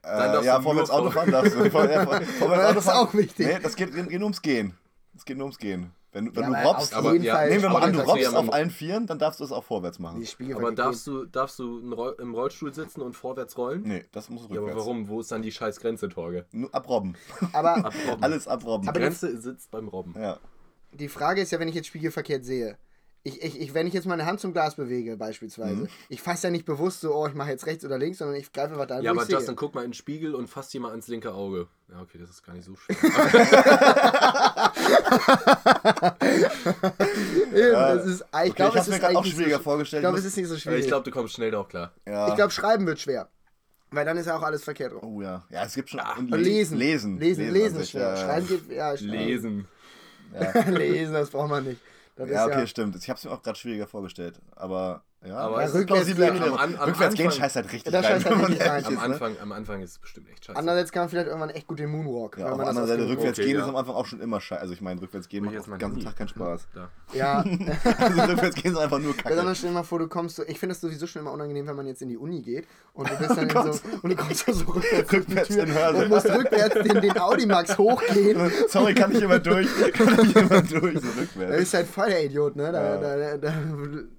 Äh, 0.04 0.44
ja, 0.44 0.60
vorwärts 0.62 0.90
Auto 0.90 1.12
fahren 1.12 1.32
darfst 1.32 1.56
du. 1.56 1.70
Vor, 1.70 1.90
ja, 1.90 2.04
vor, 2.06 2.20
vorwärts 2.22 2.30
Das 2.40 2.50
Auto 2.70 2.80
ist 2.80 2.86
fahren. 2.86 3.08
auch 3.08 3.14
wichtig. 3.14 3.48
Nee, 3.48 3.60
das 3.62 3.76
geht, 3.76 3.94
geht 3.94 4.10
nur 4.12 4.24
ums 4.24 4.42
Gehen. 4.42 4.76
Es 5.16 5.26
geht 5.26 5.38
nur 5.38 5.46
ums 5.46 5.58
Gehen. 5.58 5.92
Wenn, 6.12 6.26
du- 6.26 6.36
wenn 6.36 6.52
Ja, 6.52 6.62
du 6.62 6.68
robbst, 6.68 6.94
auf 6.94 7.00
aber 7.06 7.16
ja, 7.16 7.34
Fall. 7.36 7.50
nehmen 7.50 7.64
wir 7.64 7.70
mal 7.70 7.82
an, 7.84 7.94
du 7.94 8.02
robbst 8.02 8.36
auf 8.36 8.54
allen 8.54 8.70
Vieren, 8.70 9.08
dann 9.08 9.18
darfst 9.18 9.40
du 9.40 9.44
es 9.46 9.52
auch 9.52 9.64
vorwärts 9.64 9.98
machen. 9.98 10.24
Aber 10.56 10.72
darfst 10.72 11.08
du, 11.08 11.26
darfst 11.26 11.58
du 11.58 11.80
im 12.20 12.34
Rollstuhl 12.36 12.72
sitzen 12.74 13.02
und 13.02 13.14
vorwärts 13.14 13.58
rollen? 13.58 13.82
Nee, 13.84 14.06
das 14.12 14.30
muss 14.30 14.44
Ja, 14.44 14.48
aber 14.50 14.58
rückwärts. 14.60 14.80
warum? 14.80 15.08
Wo 15.08 15.22
ist 15.22 15.32
dann 15.32 15.42
die 15.42 15.52
scheiß 15.52 15.80
Grenze, 15.80 16.10
Torge? 16.10 16.46
Nur 16.52 16.74
abrobben. 16.74 17.16
Aber 17.52 17.78
Abrobben. 17.78 18.22
Alles 18.24 18.48
abrobben. 18.48 18.84
Die 18.84 18.90
Aber 18.90 19.00
Grenze 19.00 19.40
sitzt 19.42 19.72
beim 19.72 19.88
Robben. 19.88 20.14
ja. 20.20 20.38
die 20.92 21.10
Frage 21.10 21.42
ist 21.42 21.52
ja, 21.52 21.60
wenn 21.60 21.68
ich 21.68 21.74
jetzt 21.76 21.88
spiegelverkehrt 21.88 22.46
sehe. 22.46 22.78
Ich, 23.26 23.42
ich, 23.42 23.62
ich, 23.62 23.74
wenn 23.74 23.88
ich 23.88 23.94
jetzt 23.94 24.06
meine 24.06 24.26
Hand 24.26 24.42
zum 24.42 24.52
Glas 24.52 24.76
bewege, 24.76 25.16
beispielsweise, 25.16 25.76
Mhm. 25.84 25.88
ich 26.10 26.22
fasse 26.22 26.48
ja 26.48 26.52
nicht 26.52 26.66
bewusst 26.66 27.00
so, 27.00 27.16
oh, 27.16 27.26
ich 27.26 27.34
mache 27.34 27.52
jetzt 27.52 27.66
rechts 27.66 27.86
oder 27.86 27.98
links, 27.98 28.18
sondern 28.18 28.36
ich 28.36 28.52
greife 28.52 28.74
einfach 28.74 28.86
da, 28.86 29.00
Ja, 29.00 29.12
aber 29.12 29.24
sehe. 29.24 29.36
Justin, 29.38 29.56
guck 29.56 29.74
mal 29.74 29.84
in 29.86 29.92
den 29.92 29.94
Spiegel 29.94 30.36
und 30.36 30.48
fass 30.50 30.68
dir 30.70 30.82
mal 30.82 30.90
ans 30.92 31.08
linke 31.08 31.34
Auge. 31.34 31.68
Ja, 31.90 32.02
okay, 32.02 32.18
das 32.20 32.32
ist 32.32 32.44
gar 32.46 32.54
nicht 32.54 32.66
so 32.66 32.76
schwer. 32.76 32.98
Eben, 37.54 37.72
Ja. 37.72 37.96
das 37.96 38.06
ist, 38.06 38.22
ich 38.22 38.26
Okay, 38.34 38.50
glaube, 38.52 38.80
es 38.80 38.88
mir 38.88 38.96
ist 38.96 39.04
eigentlich 39.04 39.18
auch 39.18 39.24
nicht 39.24 39.36
schwieriger 39.36 39.58
so, 39.58 39.64
vorgestellt. 39.64 40.02
Ich 40.02 40.04
glaube, 40.04 40.18
es 40.20 40.26
ist 40.26 40.38
nicht 40.38 40.48
so 40.48 40.54
Aber 40.54 40.60
schwierig. 40.62 40.82
ich 40.82 40.88
glaube, 40.88 41.04
du 41.06 41.12
kommst 41.12 41.34
schnell 41.36 41.52
drauf 41.52 41.68
klar. 41.70 41.92
ja. 42.08 42.28
Ich 42.30 42.36
glaube, 42.36 42.52
schreiben 42.52 42.86
wird 42.86 43.00
schwer. 43.00 43.30
Weil 43.92 44.06
dann 44.06 44.18
ist 44.18 44.26
ja 44.26 44.36
auch 44.38 44.42
alles 44.42 44.64
verkehrt 44.64 44.94
rum. 44.94 45.02
Oh 45.04 45.22
ja. 45.22 45.44
Ja, 45.52 45.66
es 45.66 45.76
gibt 45.76 45.90
schon. 45.90 46.00
Ja. 46.00 46.16
und 46.18 46.32
Und 46.34 46.40
lesen. 46.42 46.78
Lesen. 46.78 47.20
Lesen, 47.20 47.52
lesen, 47.54 47.76
ist 47.76 47.82
sich, 47.84 47.90
schwer. 47.92 48.10
ja. 48.10 48.18
Schreiben 48.18 48.48
geht, 48.48 48.72
ja, 48.72 48.98
schreiben. 48.98 49.12
Lesen. 49.12 49.68
lesen, 50.70 51.14
das 51.14 51.30
braucht 51.30 51.50
man 51.50 51.64
nicht. 51.64 51.80
Das 52.16 52.30
Ja, 52.30 52.46
okay, 52.46 52.60
ja, 52.60 52.68
stimmt. 52.68 52.96
Ich 52.96 53.10
habe 53.10 53.18
es 53.18 53.24
mir 53.24 53.32
auch 53.32 53.42
gerade 53.42 53.58
schwieriger 53.58 53.88
vorgestellt. 53.88 54.40
Aber 54.56 55.04
ja, 55.26 55.38
Aber 55.38 55.58
das 55.62 55.70
es 55.70 55.76
ist 55.76 55.80
ist 55.82 55.88
plausible 55.88 56.26
rückwärts 56.26 56.44
gehen. 56.46 56.54
Am- 56.60 56.76
am 56.76 56.90
Rückwärts 56.90 57.16
gehen 57.16 57.26
Anfang- 57.28 57.40
scheißt 57.42 57.56
halt 57.56 57.72
richtig 57.72 57.94
Ja, 57.94 58.02
das 58.02 58.10
rein. 58.12 58.22
scheißt 58.22 58.26
halt 58.36 58.50
richtig 58.50 58.68
rein. 58.70 58.86
Am 58.86 58.94
ne? 58.94 59.00
Anfang, 59.02 59.36
am 59.42 59.52
Anfang 59.52 59.82
ist 59.82 59.92
es 59.92 60.00
bestimmt 60.00 60.30
echt 60.30 60.46
scheiße. 60.46 60.58
Andererseits 60.60 60.92
kann 60.92 61.02
man 61.04 61.10
vielleicht 61.10 61.28
irgendwann 61.28 61.50
echt 61.52 61.68
gut 61.68 61.80
den 61.80 61.90
Moonwalk. 61.92 62.38
Ja, 62.38 62.52
auf 62.52 62.58
der 62.58 62.68
anderen 62.68 62.88
Seite, 62.88 63.08
rückwärts 63.08 63.40
Okay, 63.40 63.48
gehen 63.48 63.58
ja. 63.58 63.64
ist 63.64 63.70
am 63.70 63.76
Anfang 63.76 63.96
auch 63.96 64.06
schon 64.06 64.20
immer 64.22 64.42
scheiße. 64.42 64.62
Also 64.62 64.74
ich 64.74 64.82
meine, 64.82 65.02
rückwärts 65.02 65.30
gehen 65.30 65.46
Mach 65.46 65.52
macht 65.54 65.68
den 65.68 65.78
ganzen. 65.80 66.04
Tag 66.04 66.16
keinen 66.18 66.28
Spaß. 66.28 66.68
Da. 66.74 66.90
Ja, 67.14 67.44
Also 67.98 68.22
rückwärts 68.24 68.56
gehen 68.56 68.74
ist 68.74 68.78
einfach 68.78 69.00
nur 69.00 69.16
kacke. 69.16 69.30
besonders 69.30 69.58
stell 69.58 69.70
dir 69.70 69.76
mal 69.76 69.84
vor, 69.84 70.00
du 70.00 70.08
kommst 70.08 70.36
so, 70.36 70.44
ich 70.44 70.60
finde 70.60 70.74
das 70.74 70.82
sowieso 70.82 71.08
schon 71.08 71.22
immer 71.22 71.32
unangenehm, 71.32 71.68
wenn 71.68 71.76
man 71.76 71.88
jetzt 71.88 72.02
in 72.02 72.10
die 72.10 72.18
Uni 72.18 72.42
geht 72.42 72.68
und 72.94 73.10
du 73.10 73.16
bist 73.18 73.30
dann 73.38 73.50
in 73.50 73.74
so, 73.74 73.80
und 74.02 74.10
du 74.10 74.16
kommst 74.16 74.46
so 74.46 74.66
rückwärts, 74.72 75.08
durch 75.10 75.26
die 75.26 75.32
Rückwärts 75.34 75.48
Tür 75.50 75.64
in 75.64 75.96
und 76.04 76.10
musst 76.10 76.30
rückwärts 76.30 76.76
den, 76.82 77.02
den 77.02 77.18
Audimax 77.18 77.78
hochgehen. 77.78 78.52
Sorry, 78.68 78.94
kann 78.94 79.12
ich 79.12 79.22
immer 79.22 79.40
durch. 79.40 79.68
Kann 79.94 80.20
ich 80.26 80.36
immer 80.36 80.62
durch, 80.62 81.00
so 81.00 81.08
rückwärts. 81.20 81.58
bist 81.58 81.74
halt 81.76 81.88
voll 81.88 82.08
der 82.10 82.26
Idiot, 82.26 82.56
ne? 82.56 82.72
Ja. 82.74 83.54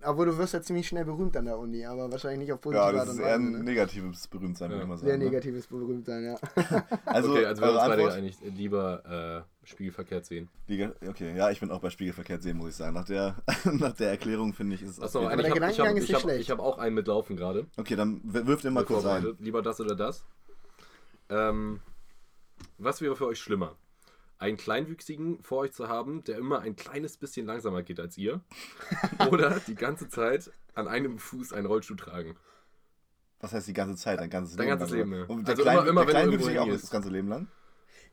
aber 0.02 0.26
du 0.26 0.38
wirst 0.38 0.54
ja 0.54 0.62
ziemlich 0.62 0.86
schnell 0.88 0.93
berühmt 1.02 1.36
an 1.36 1.46
der 1.46 1.58
Uni, 1.58 1.84
aber 1.84 2.12
wahrscheinlich 2.12 2.40
nicht 2.40 2.52
auf 2.52 2.60
positive 2.60 2.84
Ja, 2.84 2.92
das 2.92 3.08
ist 3.08 3.18
eher 3.18 3.34
ein 3.34 3.50
Ne? 3.52 3.62
negatives 3.64 4.28
Berühmtsein, 4.28 4.70
würde 4.70 4.82
ich 4.82 4.88
mal 4.88 4.96
Sehr 4.98 5.08
sagen. 5.08 5.18
ne? 5.18 5.24
negatives 5.24 5.66
Berühmtsein, 5.66 6.24
ja. 6.24 6.36
Also, 7.06 7.32
okay, 7.32 7.46
also 7.46 7.62
wir 7.62 7.70
uns 7.72 7.78
beide 7.80 8.02
geeinigt, 8.04 8.38
lieber 8.44 9.44
äh, 9.64 9.66
spiegelverkehrt 9.66 10.26
sehen. 10.26 10.48
Okay, 11.08 11.36
ja, 11.36 11.50
ich 11.50 11.58
bin 11.58 11.70
auch 11.72 11.80
bei 11.80 11.90
Spiegelverkehrt 11.90 12.42
sehen, 12.42 12.56
muss 12.58 12.68
ich 12.68 12.76
sagen. 12.76 12.94
Nach 12.94 13.04
der, 13.04 13.34
nach 13.72 13.94
der 13.94 14.10
Erklärung 14.10 14.52
finde 14.52 14.76
ich, 14.76 14.82
ist 14.82 14.90
es 14.98 15.00
Achso, 15.00 15.26
einen, 15.26 15.38
der 15.38 15.46
ich 15.48 15.50
habe 15.50 15.58
ich 15.72 15.80
hab, 15.80 15.86
Gedankengang 15.86 15.96
ist 15.96 16.02
ich 16.04 16.08
nicht 16.10 16.14
hab, 16.14 16.22
schlecht. 16.22 16.40
ich 16.42 16.50
hab 16.50 16.60
auch 16.60 16.78
einen 16.78 16.94
mitlaufen 16.94 17.36
gerade. 17.36 17.66
Okay, 17.76 17.96
dann 17.96 18.20
w- 18.22 18.46
wirf 18.46 18.60
den 18.62 18.72
mal 18.74 18.84
kurz 18.84 19.04
ein. 19.04 19.22
Vorbereitet. 19.22 19.40
Lieber 19.40 19.62
das 19.62 19.80
oder 19.80 19.96
das. 19.96 20.24
Ähm, 21.30 21.80
was 22.78 23.00
wäre 23.00 23.16
für 23.16 23.26
euch 23.26 23.38
schlimmer? 23.40 23.76
Einen 24.38 24.56
Kleinwüchsigen 24.56 25.42
vor 25.42 25.58
euch 25.58 25.72
zu 25.72 25.88
haben, 25.88 26.22
der 26.24 26.38
immer 26.38 26.60
ein 26.60 26.76
kleines 26.76 27.16
bisschen 27.16 27.46
langsamer 27.46 27.82
geht 27.82 28.00
als 28.00 28.18
ihr? 28.18 28.40
Oder 29.30 29.60
die 29.66 29.74
ganze 29.76 30.08
Zeit 30.08 30.50
an 30.74 30.88
einem 30.88 31.18
Fuß 31.18 31.52
einen 31.52 31.66
Rollstuhl 31.66 31.96
tragen? 31.96 32.36
Was 33.40 33.52
heißt 33.52 33.68
die 33.68 33.72
ganze 33.74 33.96
Zeit? 33.96 34.18
Ein 34.20 34.30
ganzes 34.30 34.56
Dein 34.56 34.66
Leben 34.68 34.78
ganzes 34.78 34.96
lang, 34.96 35.10
Leben, 35.10 35.20
ja. 35.20 35.26
Und 35.26 35.46
der 35.48 35.52
Also 35.52 35.62
Klein, 35.62 35.78
immer- 35.78 35.88
immer, 35.88 36.06
der 36.06 36.14
wenn 36.14 36.30
du 36.38 36.44
auch 36.60 36.64
hingehst. 36.64 36.84
das 36.84 36.90
ganze 36.90 37.10
Leben 37.10 37.28
lang? 37.28 37.48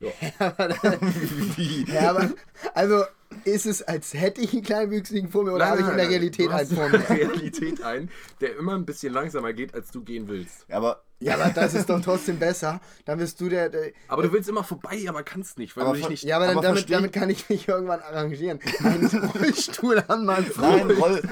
Wie? 1.56 1.84
Ja, 1.92 2.10
aber, 2.10 2.30
also 2.74 3.04
ist 3.44 3.66
es, 3.66 3.82
als 3.82 4.14
hätte 4.14 4.40
ich 4.40 4.52
einen 4.52 4.62
Kleinwüchsigen 4.62 5.28
vor 5.30 5.44
mir 5.44 5.52
oder 5.52 5.66
habe 5.68 5.80
ich 5.82 5.88
in 5.88 5.96
der 5.96 6.08
Realität 6.08 6.46
du 6.46 6.50
einen 6.50 6.60
hast 6.60 6.72
vor 6.74 6.86
in 6.86 6.92
mir? 6.92 6.98
der 6.98 7.10
Realität 7.10 7.82
einen, 7.82 8.10
der 8.40 8.56
immer 8.56 8.74
ein 8.74 8.84
bisschen 8.84 9.12
langsamer 9.12 9.52
geht, 9.52 9.74
als 9.74 9.90
du 9.90 10.02
gehen 10.02 10.28
willst. 10.28 10.66
Ja, 10.68 10.76
aber 10.78 11.02
Ja, 11.20 11.34
aber 11.34 11.50
das 11.50 11.74
ist 11.74 11.88
doch 11.88 12.00
trotzdem 12.00 12.38
besser. 12.38 12.80
Dann 13.04 13.18
bist 13.18 13.40
du 13.40 13.48
der. 13.48 13.68
der 13.68 13.92
Aber 14.08 14.22
du 14.24 14.32
willst 14.32 14.48
immer 14.48 14.64
vorbei, 14.64 15.04
aber 15.08 15.22
kannst 15.22 15.58
nicht, 15.58 15.76
weil 15.76 15.84
Aber 15.84 15.92
du 15.94 16.00
dich 16.00 16.08
nicht. 16.08 16.24
ja, 16.24 16.36
aber, 16.36 16.46
dann, 16.46 16.56
Aber 16.58 16.66
damit, 16.66 16.90
damit 16.90 17.12
kann 17.12 17.30
ich 17.30 17.48
mich 17.48 17.68
irgendwann 17.68 18.00
arrangieren. 18.00 18.58
Einen 18.82 19.06
Rollstuhl 19.06 20.02
an 20.08 20.24
meinem 20.26 20.44
Fuß. 20.46 20.56
nein, 20.62 20.90
Roll, 20.90 21.22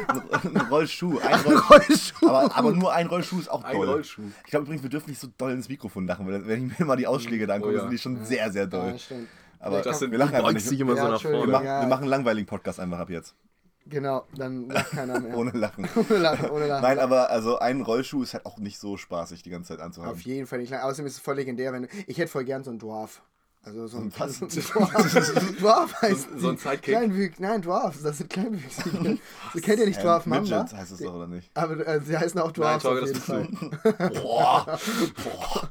ein 0.45 0.57
Rollschuh. 0.71 1.19
Ein 1.19 1.41
Roll, 1.41 1.57
Rollstuhl. 1.57 2.29
aber, 2.29 2.57
aber 2.57 2.73
nur 2.73 2.93
ein 2.93 3.07
Rollschuh 3.09 3.41
ist 3.41 3.51
auch 3.51 3.65
Ein 3.65 3.77
doll. 3.77 3.89
Rollschuh. 3.89 4.23
Ich 4.45 4.51
glaube 4.51 4.65
übrigens, 4.67 4.83
wir 4.85 4.91
dürfen 4.91 5.11
nicht 5.11 5.21
so 5.21 5.29
doll 5.37 5.51
ins 5.53 5.69
Mikrofon 5.69 6.07
lachen, 6.07 6.27
weil 6.27 6.47
wenn 6.47 6.69
ich 6.71 6.79
mir 6.79 6.85
mal 6.87 6.97
die 6.97 7.07
Ausschläge 7.09 7.47
da 7.49 7.55
angucke, 7.55 7.73
Oh 7.73 7.77
ja. 7.77 7.81
sind 7.83 7.91
die 7.93 7.99
schon 7.99 8.25
sehr, 8.25 8.51
sehr 8.53 8.67
doll. 8.69 8.91
Ja, 8.93 8.99
stimmt. 8.99 9.29
Aber 9.61 9.83
Das 9.83 9.99
sind, 10.01 10.11
wir 10.11 10.19
lachen 10.19 10.35
einfach 10.35 10.53
nicht. 10.53 10.73
immer 10.73 10.95
Ja, 10.97 11.03
so 11.03 11.07
nach 11.09 11.13
Entschuldigung. 11.15 11.47
Wir 11.47 11.53
vorne. 11.53 11.53
machen, 11.53 11.65
Ja. 11.67 11.81
wir 11.83 11.89
machen 11.89 12.03
einen 12.03 12.11
langweiligen 12.11 12.47
Podcast 12.47 12.81
einfach 12.81 12.99
ab 12.99 13.11
jetzt. 13.11 13.35
Genau, 13.87 14.25
dann 14.37 14.69
lacht 14.69 14.91
keiner 14.91 15.19
mehr. 15.21 15.37
Ohne 15.39 15.51
Lachen. 15.53 15.89
ohne 15.97 16.19
Lachen, 16.19 16.51
ohne 16.51 16.67
Lachen. 16.67 16.83
Nein, 16.83 16.99
aber 16.99 17.31
also 17.31 17.59
ein 17.59 17.81
Rollschuh 17.81 18.23
ist 18.23 18.35
halt 18.35 18.47
auch 18.47 18.59
nicht 18.59 18.79
so 18.79 18.97
spaßig, 18.97 19.43
die 19.43 19.51
ganze 19.51 19.69
Zeit 19.77 19.81
anzuhaben. 19.81 20.13
Auf 20.13 20.21
jeden 20.21 20.47
Fall 20.47 20.59
nicht. 20.61 20.73
Außerdem 20.75 21.07
ist 21.07 21.15
es 21.15 21.19
voll 21.21 21.37
legendär, 21.37 21.73
wenn 21.73 21.83
du, 21.85 21.89
Ich 22.07 22.19
hätte 22.19 22.31
voll 22.31 22.45
gern 22.45 22.63
so 22.63 22.71
einen 22.71 22.79
Dwarf. 22.79 23.23
Also 23.63 23.87
so 23.89 23.99
ein, 23.99 24.13
Was? 24.17 24.39
so 24.39 24.45
ein 24.47 24.51
Dwarf. 24.51 25.57
Dwarf 25.59 26.03
heißt 26.03 26.29
So- 26.35 26.39
so 26.39 26.49
ein. 26.51 26.57
Sidekick? 26.57 26.83
Kleinwüchs, 26.95 27.41
nein, 27.41 27.61
Dwarfs, 27.63 28.03
das 28.03 28.19
sind 28.19 28.31
Kleinwüchsige. 28.31 29.19
Sie 29.55 29.61
kennt 29.61 29.81
ja 29.81 29.87
nicht 29.87 29.99
Ähm, 29.99 30.03
Dwarf 30.05 30.27
Mamba. 30.27 30.59
Midget 30.63 30.79
heißt 30.79 30.93
es 30.93 30.99
doch, 31.01 31.15
oder 31.15 31.27
nicht? 31.27 31.51
Aber 31.55 31.87
äh, 31.87 32.01
sie 32.01 32.17
heißen 32.17 32.41
auch 32.41 32.53
Dwarfs 32.53 32.85
Torge, 32.85 33.03
auf 33.03 33.09
das 33.13 33.27
jeden 33.29 33.59
bist 33.59 33.99
Fall. 33.99 34.11
Boah. 34.23 34.79
Boah. 35.25 35.69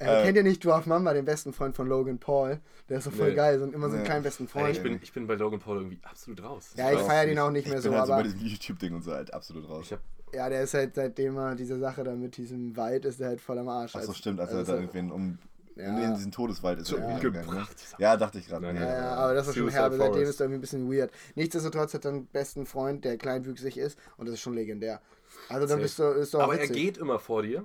Er 0.00 0.22
kennt 0.24 0.36
ja 0.36 0.42
nicht 0.42 0.64
Dwarf 0.64 0.86
Mamba, 0.86 1.12
den 1.12 1.24
besten 1.24 1.52
Freund 1.52 1.76
von 1.76 1.86
Logan 1.88 2.18
Paul. 2.18 2.58
Der 2.88 2.98
ist 2.98 3.04
so 3.04 3.10
voll 3.10 3.30
Nee. 3.30 3.34
geil, 3.36 3.58
so 3.58 3.66
immer 3.66 3.88
so 3.88 3.92
einen 3.94 4.02
Nee. 4.02 4.06
kleinen 4.08 4.22
besten 4.22 4.44
Ey, 4.44 4.48
Freund. 4.48 4.76
ich, 4.76 4.82
bin, 4.82 4.98
ich 5.02 5.12
bin 5.12 5.26
bei 5.26 5.34
Logan 5.34 5.60
Paul 5.60 5.76
irgendwie 5.78 5.98
absolut 6.02 6.42
raus. 6.42 6.70
Ja, 6.76 6.90
ich 6.90 6.98
weiß 6.98 7.06
feiere 7.06 7.26
den 7.26 7.38
auch 7.38 7.50
nicht 7.50 7.68
mehr 7.68 7.76
Ich 7.78 7.82
so, 7.84 7.90
bin 7.90 7.98
halt 7.98 8.06
so 8.08 8.12
bei 8.14 8.22
diesem 8.22 8.40
YouTube-Ding 8.40 8.94
und 8.94 9.02
so 9.02 9.12
halt 9.12 9.32
absolut 9.34 9.68
raus. 9.68 9.84
Ich 9.86 9.92
hab, 9.92 10.00
ja, 10.34 10.48
der 10.48 10.62
ist 10.62 10.74
halt, 10.74 10.94
seitdem 10.94 11.36
er 11.36 11.54
diese 11.54 11.78
Sache 11.78 12.02
da 12.04 12.14
mit 12.14 12.36
diesem 12.36 12.76
Wald 12.76 13.04
ist, 13.04 13.20
der 13.20 13.28
halt 13.28 13.40
voll 13.40 13.58
am 13.58 13.68
Arsch. 13.68 13.94
Achso, 13.94 14.08
Also- 14.08 14.12
stimmt, 14.14 14.40
als 14.40 14.50
er 14.52 14.58
also 14.58 14.72
da 14.72 14.78
so- 14.78 14.82
irgendwen 14.82 15.10
um. 15.12 15.38
Ja. 15.76 15.92
Nee, 15.92 16.04
in 16.04 16.14
diesen 16.14 16.32
Todeswald 16.32 16.78
ist 16.80 16.92
er 16.92 16.98
Ja. 16.98 17.04
irgendwie 17.04 17.22
gegangen, 17.22 17.46
ne? 17.46 17.50
Umgebracht. 17.52 17.76
Ja, 17.98 18.16
dachte 18.16 18.38
ich 18.38 18.46
gerade. 18.48 18.70
Nee, 18.72 18.80
Ja, 18.80 19.14
aber 19.14 19.34
das 19.34 19.48
ist 19.48 19.54
schon 19.56 19.68
herbe, 19.70 19.96
seitdem 19.96 20.12
Forest. 20.14 20.30
ist 20.30 20.40
er 20.40 20.44
irgendwie 20.46 20.58
ein 20.58 20.60
bisschen 20.60 20.92
weird. 20.92 21.10
Nichtsdestotrotz 21.36 21.94
hat 21.94 22.04
er 22.04 22.10
einen 22.10 22.26
besten 22.26 22.66
Freund, 22.66 23.04
der 23.04 23.16
kleinwüchsig 23.16 23.78
ist 23.78 23.98
und 24.18 24.26
das 24.26 24.34
ist 24.34 24.40
schon 24.40 24.54
legendär. 24.54 25.00
Also 25.48 25.60
dann 25.62 25.68
Safe. 25.78 25.82
bist 25.82 25.98
du, 25.98 26.02
ist 26.04 26.34
doch 26.34 26.40
aber 26.40 26.56
er 26.56 26.62
witzig. 26.64 26.76
geht 26.76 26.98
immer 26.98 27.18
vor 27.18 27.42
dir 27.44 27.64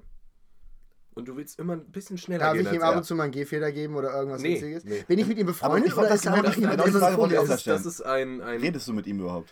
und 1.15 1.27
du 1.27 1.36
willst 1.38 1.57
immer 1.60 1.74
ein 1.74 1.86
bisschen 1.91 2.17
schneller 2.17 2.45
Darf 2.45 2.53
gehen 2.53 2.67
ich 2.67 2.74
ihm 2.74 2.81
ab 2.81 2.95
und 2.98 3.03
zu 3.05 3.15
mal 3.15 3.24
einen 3.24 3.31
Gehfehler 3.31 3.72
geben 3.72 3.95
oder 3.95 4.13
irgendwas 4.13 4.41
Nee, 4.41 4.55
Witziges? 4.55 4.84
nee. 4.84 5.03
Bin 5.07 5.19
ich 5.19 5.27
mit 5.27 5.38
ihm 5.38 5.45
befreundet 5.48 5.88
ich 5.88 5.98
oder 5.98 6.13
ist 6.13 6.25
er 6.25 6.31
das 6.31 6.39
einfach 6.39 6.55
genau- 6.55 6.69
genau 6.72 7.45
das, 7.45 7.50
ist, 7.60 7.67
das 7.67 7.86
ist 7.86 8.01
ein, 8.05 8.41
ein 8.41 8.60
Redest 8.60 8.88
du 8.88 8.93
mit 8.93 9.07
ihm 9.07 9.19
überhaupt? 9.19 9.51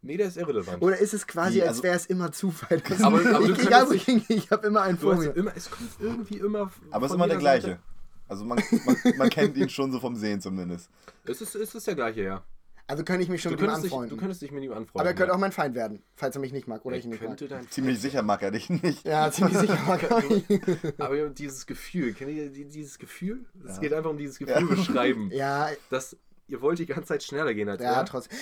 Nee, 0.00 0.16
der 0.16 0.28
ist 0.28 0.36
irrelevant. 0.36 0.80
Oder 0.82 0.98
ist 0.98 1.12
es 1.12 1.26
quasi, 1.26 1.60
als 1.60 1.70
also- 1.70 1.82
wäre 1.82 1.96
es 1.96 2.06
immer 2.06 2.32
Zufall? 2.32 2.80
Aber- 3.02 3.18
aber 3.34 3.46
du 3.46 3.52
ich, 3.52 3.62
egal 3.66 3.92
ich 3.92 4.04
hingehe, 4.04 4.36
ich 4.36 4.50
habe 4.50 4.66
immer 4.66 4.82
einen 4.82 4.96
vor 4.98 5.16
mir. 5.16 5.34
immer, 5.36 5.52
es 5.56 5.70
kommt 5.70 5.90
irgendwie 5.98 6.36
immer. 6.38 6.70
Aber 6.90 7.06
es 7.06 7.12
ist 7.12 7.16
immer 7.16 7.28
der 7.28 7.36
gleiche. 7.38 7.66
Seite. 7.66 7.78
Also 8.28 8.44
man, 8.44 8.62
man, 8.84 8.96
man 9.16 9.30
kennt 9.30 9.56
ihn 9.56 9.68
schon 9.70 9.90
so 9.90 9.98
vom 10.00 10.14
Sehen 10.14 10.40
zumindest. 10.40 10.90
Es 11.24 11.40
ist, 11.40 11.54
es 11.54 11.74
ist 11.74 11.86
der 11.86 11.94
gleiche, 11.94 12.22
ja. 12.22 12.42
Also 12.90 13.04
könnte 13.04 13.22
ich 13.22 13.28
mich 13.28 13.42
schon 13.42 13.52
Du 13.52 13.56
mit 13.56 13.60
ihm 13.62 13.66
könntest, 13.66 13.84
dich, 13.84 13.92
anfreunden. 13.92 14.16
du 14.16 14.20
könntest 14.20 14.42
dich 14.42 14.50
mit 14.50 14.64
ihm 14.64 14.72
anfreunden. 14.72 15.00
aber 15.00 15.08
er 15.10 15.14
könnte 15.14 15.28
ja. 15.30 15.34
auch 15.36 15.40
mein 15.40 15.52
Feind 15.52 15.74
werden, 15.74 16.02
falls 16.16 16.34
er 16.36 16.40
mich 16.40 16.52
nicht 16.52 16.66
mag 16.66 16.84
oder 16.86 16.94
Er 16.96 16.98
ich 17.00 17.04
ihn 17.04 17.10
nicht 17.10 17.22
mag. 17.22 17.70
Ziemlich 17.70 18.00
sicher 18.00 18.22
mag 18.22 18.42
er 18.42 18.50
dich 18.50 18.70
nicht. 18.70 19.06
Ja, 19.06 19.30
ziemlich 19.30 19.58
sicher 19.58 19.78
mag 19.86 20.02
er 20.10 20.22
mich. 20.24 20.44
Aber 20.98 21.28
dieses 21.28 21.66
Gefühl, 21.66 22.14
kennt 22.14 22.30
ihr 22.30 22.48
die- 22.50 22.64
dieses 22.64 22.98
Gefühl? 22.98 23.44
Es 23.66 23.76
Ja. 23.76 23.80
geht 23.82 23.92
einfach 23.92 24.10
um 24.10 24.16
dieses 24.18 24.38
Gefühl 24.38 24.54
Ja. 24.60 24.66
beschreiben. 24.74 25.30
Ja, 25.32 25.68
Dass 25.90 26.16
ihr 26.48 26.60
wollt 26.62 26.78
die 26.78 26.86
ganze 26.86 27.08
Zeit 27.08 27.22
schneller 27.22 27.52
gehen 27.52 27.68
als 27.68 27.82
ja, 27.82 27.92
er. 27.92 28.04
trotzdem. 28.06 28.36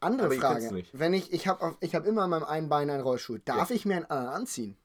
Andere 0.00 0.26
Aber 0.26 0.34
Frage. 0.36 0.72
nicht. 0.72 0.98
Wenn 0.98 1.12
ich, 1.14 1.32
ich 1.32 1.46
habe 1.46 1.76
ich 1.80 1.94
hab 1.94 2.06
immer 2.06 2.22
an 2.22 2.30
meinem 2.30 2.44
einen 2.44 2.68
Bein 2.70 2.88
einen 2.90 3.02
Rollstuhl. 3.02 3.40
Darf 3.44 3.68
Ja. 3.70 3.76
ich 3.76 3.84
mir 3.84 3.96
einen 3.96 4.04
anderen 4.06 4.28
anziehen? 4.34 4.76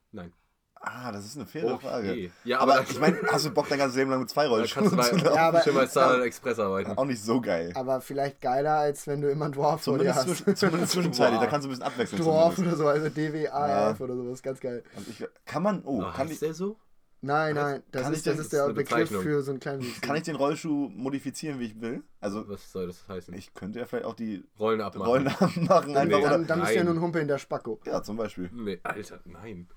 Ah, 0.83 1.11
das 1.11 1.25
ist 1.25 1.35
eine 1.37 1.45
faire 1.45 1.77
Frage. 1.79 2.09
Okay. 2.09 2.31
Ja, 2.43 2.59
aber, 2.59 2.79
Aber 2.79 2.89
ich 2.89 2.99
meine, 2.99 3.17
hast 3.31 3.45
du 3.45 3.51
Bock 3.51 3.69
dein 3.69 3.77
ganzes 3.77 3.97
Leben 3.97 4.09
lang 4.09 4.19
mit 4.21 4.29
zwei 4.31 4.47
Rollschuhen 4.47 4.89
zu 4.89 4.95
laufen? 4.95 5.19
Ja, 5.23 5.49
aber- 5.49 5.61
schon 5.61 5.75
bei 5.75 5.85
Starlight 5.85 6.25
Express 6.25 6.57
arbeiten. 6.59 6.91
Auch 6.97 7.05
nicht 7.05 7.23
so 7.23 7.39
geil. 7.39 7.71
Aber 7.75 8.01
vielleicht 8.01 8.41
geiler, 8.41 8.77
als 8.77 9.05
wenn 9.05 9.21
du 9.21 9.29
immer 9.29 9.45
einen 9.45 9.53
Dwarf 9.53 9.83
vor 9.83 9.99
dir 9.99 10.11
Zumindest, 10.13 10.47
hast. 10.47 10.57
zumindest 10.57 10.91
zwischenzeitlich, 10.93 11.39
da 11.39 11.45
kannst 11.45 11.65
du 11.65 11.69
ein 11.69 11.71
bisschen 11.71 11.85
abwechseln. 11.85 12.21
Dwarf 12.23 12.55
zumindest. 12.55 12.81
oder 12.81 12.93
so, 12.95 12.99
also 12.99 13.09
DWAF 13.09 13.99
Ja. 13.99 14.03
oder 14.03 14.15
sowas, 14.15 14.41
ganz 14.41 14.59
geil. 14.59 14.83
Also 14.95 15.11
ich, 15.11 15.27
kann 15.45 15.61
man, 15.61 15.83
oh, 15.85 16.01
Oh, 16.03 16.11
kann, 16.11 16.31
ich, 16.31 16.39
der 16.39 16.53
so? 16.55 16.77
Nein, 17.23 17.53
nein, 17.53 17.83
das 17.91 18.09
ist, 18.09 18.13
das 18.13 18.23
denn- 18.23 18.31
ist 18.33 18.39
das 18.39 18.45
ist 18.45 18.53
der 18.53 18.73
Begriff 18.73 19.09
für 19.11 19.43
so 19.43 19.51
einen 19.51 19.59
kleinen 19.59 19.85
kann 20.01 20.15
ich 20.15 20.23
den 20.23 20.35
Rollschuh 20.35 20.89
modifizieren, 20.89 21.59
wie 21.59 21.65
ich 21.65 21.79
will? 21.79 22.01
Also, 22.19 22.49
Was 22.49 22.71
soll 22.71 22.87
das 22.87 23.07
heißen? 23.07 23.31
ich 23.35 23.53
könnte 23.53 23.77
ja 23.77 23.85
vielleicht 23.85 24.05
auch 24.05 24.15
die 24.15 24.43
Rollen 24.57 24.81
abmachen. 24.81 25.07
Rollen 25.07 25.23
machen 25.67 25.93
Dann, 25.93 25.97
einfach. 25.97 26.05
Nee. 26.05 26.15
Oder, 26.15 26.29
dann, 26.31 26.47
dann 26.47 26.59
bist 26.61 26.71
du 26.71 26.77
ja 26.77 26.83
nur 26.83 26.95
ein 26.95 27.01
Humpel 27.01 27.21
in 27.21 27.27
der 27.27 27.37
Spacko. 27.37 27.79
ja, 27.85 28.01
zum 28.01 28.17
Beispiel. 28.17 28.49
Nee, 28.51 28.79
Alter, 28.81 29.19
nein. 29.25 29.67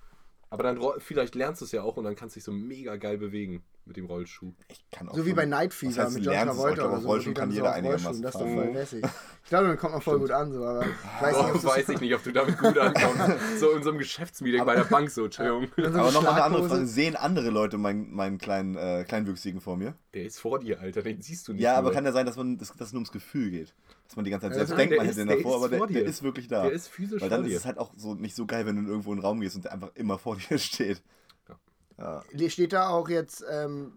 Aber 0.54 0.62
dann 0.62 0.80
vielleicht 0.99 1.34
lernst 1.34 1.61
du 1.62 1.64
es 1.64 1.73
ja 1.73 1.82
auch 1.82 1.96
und 1.96 2.04
dann 2.04 2.14
kannst 2.14 2.37
du 2.37 2.38
dich 2.38 2.44
so 2.44 2.52
mega 2.52 2.94
geil 2.94 3.18
bewegen 3.18 3.64
mit 3.87 3.96
dem 3.96 4.06
Rollschuh. 4.06 4.52
Ich 4.68 4.88
kann 4.92 5.08
auch 5.08 5.16
So 5.16 5.26
wie 5.26 5.32
bei 5.32 5.46
Night 5.46 5.75
Fever 5.75 6.04
heißt, 6.04 6.14
mit 6.14 6.25
John 6.25 6.32
es 6.34 6.44
Travolta 6.44 6.87
oder 6.87 7.00
so. 7.00 7.08
Rollschuh 7.08 7.34
kann 7.34 7.50
so 7.50 7.56
jeder 7.56 7.70
auf 7.70 7.75
einigermaßen 7.75 8.23
Das 8.23 8.37
ist 8.37 8.40
doch 8.40 8.46
voll 8.46 8.68
lässig. 8.68 9.04
Ich 9.42 9.49
glaube, 9.49 9.66
dann 9.66 9.76
kommt 9.76 9.94
man 9.94 10.00
voll 10.00 10.20
gut 10.20 10.30
an, 10.30 10.52
so, 10.52 10.64
aber 10.64 10.84
ich 10.87 10.88
weiß 11.20 11.37
nicht, 11.37 11.54
Oh, 11.54 11.56
es 11.56 11.64
weiß 11.64 11.88
ich 11.88 12.00
nicht, 12.00 12.14
ob 12.14 12.23
du 12.23 12.32
damit 12.32 12.56
gut 12.56 12.78
ankommst. 12.78 13.34
So 13.58 13.73
in 13.73 13.82
so 13.82 13.90
einem 13.90 13.99
Geschäftsmeeting 13.99 14.64
bei 14.64 14.76
der 14.76 14.84
Bank 14.84 15.11
so, 15.11 15.25
Entschuldigung. 15.25 15.66
so 15.76 15.99
Aber 15.99 16.12
nochmal 16.12 16.34
eine 16.34 16.44
andere 16.44 16.68
Frage. 16.68 16.87
Sehen 16.87 17.16
andere 17.16 17.50
Leute 17.50 17.76
meinen, 17.76 18.14
meinen 18.14 18.38
kleinen, 18.38 18.76
äh, 18.76 19.04
Kleinwüchsigen 19.08 19.61
vor 19.61 19.76
mir? 19.76 19.94
Der 20.14 20.25
ist 20.25 20.38
vor 20.38 20.61
dir, 20.61 20.78
Alter, 20.80 21.02
den 21.02 21.20
siehst 21.20 21.49
du 21.49 21.52
nicht. 21.52 21.62
Ja, 21.62 21.75
aber 21.75 21.88
nur. 21.88 21.94
kann 21.94 22.04
ja 22.04 22.12
sein, 22.12 22.26
dass 22.26 22.37
man 22.37 22.58
dass 22.58 22.73
das 22.76 22.92
nur 22.92 23.00
ums 23.00 23.11
Gefühl 23.11 23.50
geht. 23.50 23.74
Dass 24.14 24.16
man 24.16 24.24
die 24.27 24.31
ganze 24.31 24.46
Zeit 24.46 24.53
Ja, 24.53 24.57
selbst 24.59 24.70
nein, 24.70 24.79
denkt, 24.90 24.96
man 24.96 25.07
ist- 25.09 25.16
hätte 25.18 25.27
den 25.27 25.37
davor, 25.38 25.57
aber 25.57 25.68
der, 25.68 25.87
der 25.88 26.05
ist 26.05 26.22
wirklich 26.22 26.46
da. 26.46 26.62
Der 26.62 26.70
ist 26.72 26.87
physisch 26.87 27.20
Weil 27.20 27.29
dann 27.31 27.40
vor 27.40 27.46
ist 27.46 27.53
dir. 27.53 27.57
es 27.59 27.64
halt 27.64 27.79
auch 27.79 27.92
so 27.96 28.14
nicht 28.14 28.37
so 28.37 28.46
geil, 28.46 28.64
wenn 28.64 28.77
du 28.77 28.83
in 28.83 28.88
irgendwo 28.88 29.11
in 29.12 29.18
den 29.18 29.24
Raum 29.24 29.40
gehst 29.40 29.57
und 29.57 29.64
der 29.64 29.72
einfach 29.72 29.90
immer 29.96 30.18
vor 30.20 30.37
dir 30.37 30.57
steht. 30.59 31.03
Ja. 31.48 31.59
Ja. 31.98 32.24
Die 32.33 32.48
steht 32.48 32.72
da 32.72 32.90
auch 32.90 33.09
jetzt 33.09 33.44
ähm, 33.50 33.92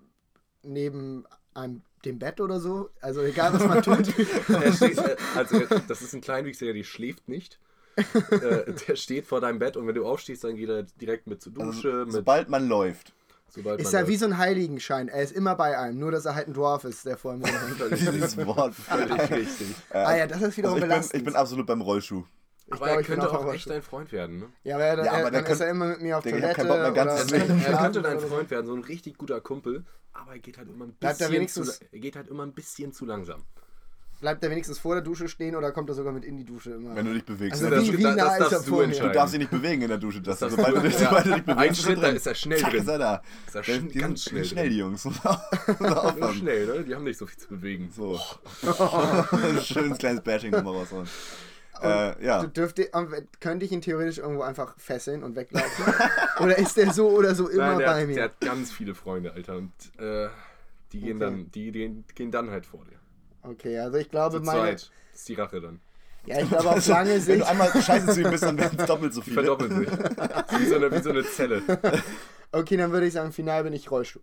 neben 0.63 1.25
einem, 1.53 1.83
dem 2.03 2.17
Bett 2.17 2.41
oder 2.41 2.59
so. 2.59 2.89
Also 2.99 3.21
egal, 3.21 3.53
was 3.53 3.63
man 3.67 3.83
tut. 3.83 4.07
Steht, 4.75 4.97
äh, 4.97 5.15
also, 5.35 5.59
das 5.87 6.01
ist 6.01 6.13
ein 6.13 6.21
Kleinwüchsiger, 6.21 6.73
der 6.73 6.83
schläft 6.83 7.27
nicht. 7.29 7.59
äh, 8.31 8.73
der 8.87 8.95
steht 8.95 9.25
vor 9.25 9.41
deinem 9.41 9.59
Bett 9.59 9.75
und 9.77 9.87
wenn 9.87 9.95
du 9.95 10.05
aufstehst, 10.05 10.43
dann 10.43 10.55
geht 10.55 10.69
er 10.69 10.83
direkt 10.83 11.25
mit 11.27 11.41
zur 11.41 11.51
Dusche. 11.53 11.89
Also, 11.91 12.05
mit, 12.05 12.11
sobald 12.13 12.49
man 12.49 12.67
läuft. 12.67 13.13
Sobald 13.49 13.79
Ist 13.81 13.93
ja 13.93 14.07
wie 14.07 14.15
so 14.17 14.25
ein 14.25 14.37
Heiligenschein. 14.37 15.07
Er 15.07 15.23
ist 15.23 15.31
immer 15.33 15.55
bei 15.55 15.77
einem. 15.77 15.99
Nur, 15.99 16.11
dass 16.11 16.25
er 16.25 16.35
halt 16.35 16.47
ein 16.47 16.53
Dwarf 16.53 16.83
ist, 16.83 17.05
der 17.05 17.17
vor 17.17 17.33
ihm 17.33 17.41
rumhängt. 17.43 17.91
Dieses 17.99 18.37
Wort. 18.37 18.75
Völlig 18.75 19.29
richtig. 19.31 19.75
ah 19.91 20.15
ja, 20.15 20.27
das 20.27 20.41
ist 20.41 20.57
wiederum 20.57 20.75
Also 20.75 20.77
ich, 20.77 20.81
bin, 20.81 20.89
belastend. 20.89 21.15
ich 21.19 21.23
bin 21.25 21.35
absolut 21.35 21.65
beim 21.67 21.81
Rollschuh. 21.81 22.23
Ich 22.69 22.73
Aber 22.73 22.85
glaub, 22.85 22.89
er 22.97 23.01
ich 23.01 23.07
bin 23.07 23.15
könnte 23.19 23.31
auch 23.31 23.45
auch 23.45 23.53
echt 23.53 23.69
dein 23.69 23.81
Freund 23.81 24.11
werden, 24.11 24.39
ne? 24.39 24.45
Ja, 24.63 24.75
aber, 24.75 24.83
er, 24.85 24.97
Ja, 24.97 25.03
er, 25.05 25.11
aber 25.13 25.31
dann 25.31 25.43
der 25.45 25.53
ist 25.53 25.59
er 25.61 25.69
immer 25.69 25.85
mit 25.87 26.01
mir 26.01 26.17
auf 26.17 26.23
Digga, 26.25 26.35
ich 26.37 26.41
Toilette. 26.43 26.61
hab 26.61 26.67
keinen 26.67 26.93
Bock, 26.93 26.95
mein 26.97 27.07
ganzes 27.07 27.27
oder 27.31 27.37
Leben- 27.37 27.63
Er 27.65 27.77
könnte 27.77 28.01
dein. 28.01 28.19
Freund 28.19 28.51
werden, 28.51 28.65
so 28.67 28.73
ein 28.75 28.83
richtig 28.83 29.17
guter 29.17 29.39
Kumpel, 29.39 29.85
aber 30.11 30.33
er 30.33 30.39
geht 30.39 30.57
halt 30.57 30.67
immer 30.69 30.85
ein 30.85 30.95
er 30.99 31.13
bisschen 31.13 31.47
zu, 31.47 31.71
er 31.91 31.99
geht 31.99 32.15
halt 32.17 32.27
immer 32.27 32.43
ein 32.43 32.53
bisschen 32.53 32.91
zu 32.91 33.05
langsam. 33.05 33.43
Bleibt 34.19 34.43
er 34.43 34.49
wenigstens 34.49 34.79
vor 34.79 34.95
der 34.95 35.03
Dusche 35.03 35.27
stehen 35.27 35.55
oder 35.55 35.71
kommt 35.71 35.89
er 35.89 35.95
sogar 35.95 36.11
mit 36.11 36.25
in 36.25 36.37
die 36.37 36.43
Dusche 36.43 36.71
immer? 36.71 36.95
Wenn 36.95 37.05
du 37.05 37.13
dich 37.13 37.23
bewegst. 37.23 37.63
Also 37.63 37.75
wie- 37.93 37.97
wie 37.99 38.03
das, 38.03 38.15
nah 38.15 38.25
das 38.25 38.33
ist 38.33 38.39
darfst 38.51 38.67
er 38.67 38.71
du 38.73 38.79
entscheiden. 38.81 39.07
du 39.09 39.13
darfst 39.13 39.33
dich 39.33 39.39
nicht 39.39 39.51
bewegen 39.51 39.81
in 39.83 39.87
der 39.89 39.97
Dusche. 39.99 40.21
Das, 40.21 40.39
Das 40.39 40.51
sobald, 40.55 40.75
du, 40.75 40.81
du- 40.81 40.89
sobald 40.89 41.25
du 41.27 41.33
dich 41.35 41.43
bewegst, 41.43 41.59
Ein 41.69 41.75
Schritt, 41.75 42.03
da 42.03 42.07
ist 42.07 42.25
er 42.27 42.33
schnell 42.35 42.59
Zack, 42.59 42.71
drin. 42.71 42.81
ist 42.81 42.87
er 42.87 42.97
da. 42.97 43.21
Ist 43.45 43.55
er 43.55 43.61
Die 43.61 43.71
schn- 43.71 43.73
sind 43.73 43.93
ganz 43.95 44.23
schnell 44.23 44.45
schnell, 44.45 44.69
die 44.69 44.77
Jungs. 44.77 45.05
Aufpassen. 45.79 46.33
schnell, 46.39 46.65
ne? 46.65 46.83
Die 46.83 46.95
haben 46.95 47.03
nicht 47.03 47.17
so 47.19 47.27
viel 47.27 47.37
zu 47.37 47.47
bewegen. 47.49 47.91
So. 47.95 48.19
Schönes 49.61 49.97
kleines 49.97 50.21
Bashing 50.21 50.51
nochmal 50.51 50.73
raushauen. 50.75 51.07
Äh, 51.81 52.25
ja. 52.25 52.41
Du 52.41 52.47
dürfte, 52.47 52.89
könnte 53.39 53.65
ich 53.65 53.71
ihn 53.71 53.81
theoretisch 53.81 54.17
irgendwo 54.17 54.41
einfach 54.41 54.73
fesseln 54.79 55.21
und 55.23 55.35
weglaufen? 55.35 55.93
oder 56.39 56.57
ist 56.57 56.75
der 56.75 56.91
so 56.91 57.09
oder 57.09 57.35
so 57.35 57.47
immer 57.49 57.67
Nein, 57.67 57.77
der, 57.77 57.85
bei 57.87 58.01
hat, 58.01 58.07
mir? 58.07 58.15
der 58.15 58.23
hat 58.25 58.39
ganz 58.41 58.71
viele 58.71 58.95
Freunde, 58.95 59.31
Alter. 59.33 59.57
Und 59.57 59.71
äh, 59.99 60.27
die, 60.91 61.01
gehen 61.01 61.17
Okay. 61.17 61.19
dann, 61.19 61.51
die, 61.51 61.71
die 61.71 62.03
gehen 62.15 62.31
dann 62.31 62.49
halt 62.49 62.65
vor 62.65 62.83
dir. 62.85 62.96
Okay, 63.49 63.79
also 63.79 63.97
ich 63.97 64.09
glaube, 64.09 64.37
Zu 64.37 64.43
meine. 64.43 64.59
zweit. 64.59 64.91
Das 65.11 65.19
ist 65.19 65.29
die 65.29 65.33
Rache 65.35 65.61
dann. 65.61 65.79
Ja, 66.25 66.41
ich 66.41 66.49
glaube, 66.49 66.69
auf 66.71 66.87
lange 66.87 67.11
Wenn 67.11 67.21
Sicht. 67.21 67.39
du 67.41 67.47
einmal 67.47 67.69
scheiße 67.81 68.13
zu 68.13 68.21
ihm 68.21 68.29
bist, 68.31 68.43
dann 68.43 68.57
werden 68.57 68.77
es 68.79 68.85
doppelt 68.85 69.13
so 69.13 69.21
Die 69.21 69.29
viele. 69.31 69.43
verdoppeln 69.45 69.79
sich. 69.79 69.87
wie, 70.59 70.65
so 70.65 70.75
eine, 70.75 70.91
wie 70.91 71.01
so 71.01 71.09
eine 71.11 71.23
Zelle. 71.23 71.61
Okay, 72.51 72.75
dann 72.77 72.91
würde 72.91 73.07
ich 73.07 73.13
sagen, 73.13 73.31
final 73.31 73.63
bin 73.63 73.71
ich 73.73 73.89
Rollschuh. 73.89 74.19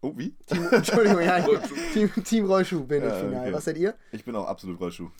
Oh, 0.00 0.12
wie? 0.16 0.34
Team, 0.46 0.66
Entschuldigung, 0.70 1.20
ja, 1.22 1.36
Rollschuh. 1.38 1.74
Team, 1.92 2.10
Team 2.24 2.44
Rollschuh 2.46 2.84
bin 2.84 3.02
ich 3.04 3.08
Ja, 3.08 3.14
final. 3.18 3.42
okay. 3.42 3.52
Was 3.52 3.64
seid 3.66 3.78
ihr? 3.78 3.94
Ich 4.12 4.24
bin 4.24 4.34
auch 4.36 4.46
absolut 4.46 4.80
Rollschuh. 4.80 5.10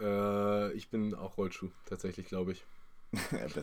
Äh, 0.00 0.72
ich 0.72 0.88
bin 0.90 1.14
auch 1.14 1.36
Rollschuh, 1.38 1.68
tatsächlich, 1.86 2.26
glaube 2.28 2.52
ich. 2.52 2.64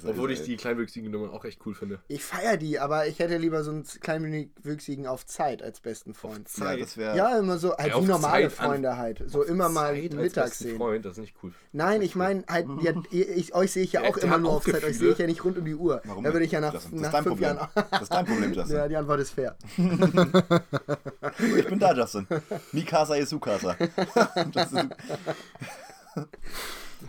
Obwohl 0.08 0.32
ich 0.32 0.42
die 0.44 0.58
kleinwüchsigen 0.58 1.12
Nummern 1.12 1.30
auch 1.30 1.46
echt 1.46 1.64
cool 1.68 1.76
finde. 1.76 2.00
Ich 2.08 2.24
feier 2.24 2.58
die, 2.58 2.80
aber 2.80 3.06
ich 3.08 3.20
hätte 3.20 3.38
lieber 3.38 3.64
so 3.64 3.70
einen 3.72 3.84
kleinwüchsigen 3.84 5.06
auf 5.06 5.26
Zeit 5.28 5.62
als 5.62 5.82
besten 5.82 6.16
Freund. 6.16 6.50
ey. 6.58 6.64
Ja, 6.64 6.78
das 6.78 6.98
wäre. 6.98 7.16
Ja, 7.16 7.38
immer 7.38 7.58
so, 7.60 7.70
halt 7.78 7.82
Ja, 7.82 7.86
wie 7.94 7.94
auf 7.94 8.08
normale 8.08 8.50
Zeit 8.50 8.60
an- 8.60 8.66
Freunde 8.68 8.98
halt. 8.98 9.24
So 9.28 9.44
immer 9.44 9.70
mal 9.70 9.94
Zeit 9.94 10.14
mittags 10.14 10.58
sehen. 10.60 10.78
Freund, 10.78 11.06
das 11.06 11.14
ist 11.14 11.20
nicht 11.20 11.36
cool. 11.44 11.54
Nein, 11.74 12.02
ich 12.02 12.16
meine, 12.16 12.44
halt, 12.50 12.66
ja, 12.82 12.94
ihr- 13.12 13.36
ich, 13.38 13.54
euch 13.54 13.72
sehe 13.72 13.84
ich 13.84 13.94
ja 13.94 14.02
Ja, 14.04 14.10
auch 14.10 14.18
immer 14.18 14.40
nur 14.40 14.52
auf 14.52 14.66
Zeit, 14.66 14.84
euch 14.84 14.98
sehe 14.98 15.12
ich 15.12 15.18
ja 15.20 15.28
nicht 15.28 15.44
rund 15.46 15.60
um 15.60 15.66
die 15.66 15.76
Uhr. 15.76 16.02
Warum 16.06 16.24
da 16.24 16.34
würde 16.34 16.46
ich 16.46 16.52
ja 16.52 16.60
nach, 16.60 16.74
Das- 16.74 16.86
das 16.86 16.94
ist 16.94 17.02
nach 17.02 17.12
dein 17.12 17.24
fünf 17.24 17.36
Problem. 17.40 17.56
Jahren. 17.58 17.70
Das 17.92 18.02
ist 18.02 18.12
dein 18.14 18.26
Problem, 18.26 18.54
Justin. 18.54 18.76
ja, 18.78 18.88
die 18.88 18.96
Antwort 18.98 19.20
ist 19.20 19.30
fair. 19.32 19.56
Ich 21.58 21.68
bin 21.68 21.80
da, 21.80 21.94
Justin. 21.94 22.26
Mikasa 22.72 23.16
ist- 23.16 23.36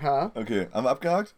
Ja. 0.03 0.31
okay, 0.35 0.69
haben 0.73 0.85
wir 0.85 0.91
abgehakt? 0.91 1.35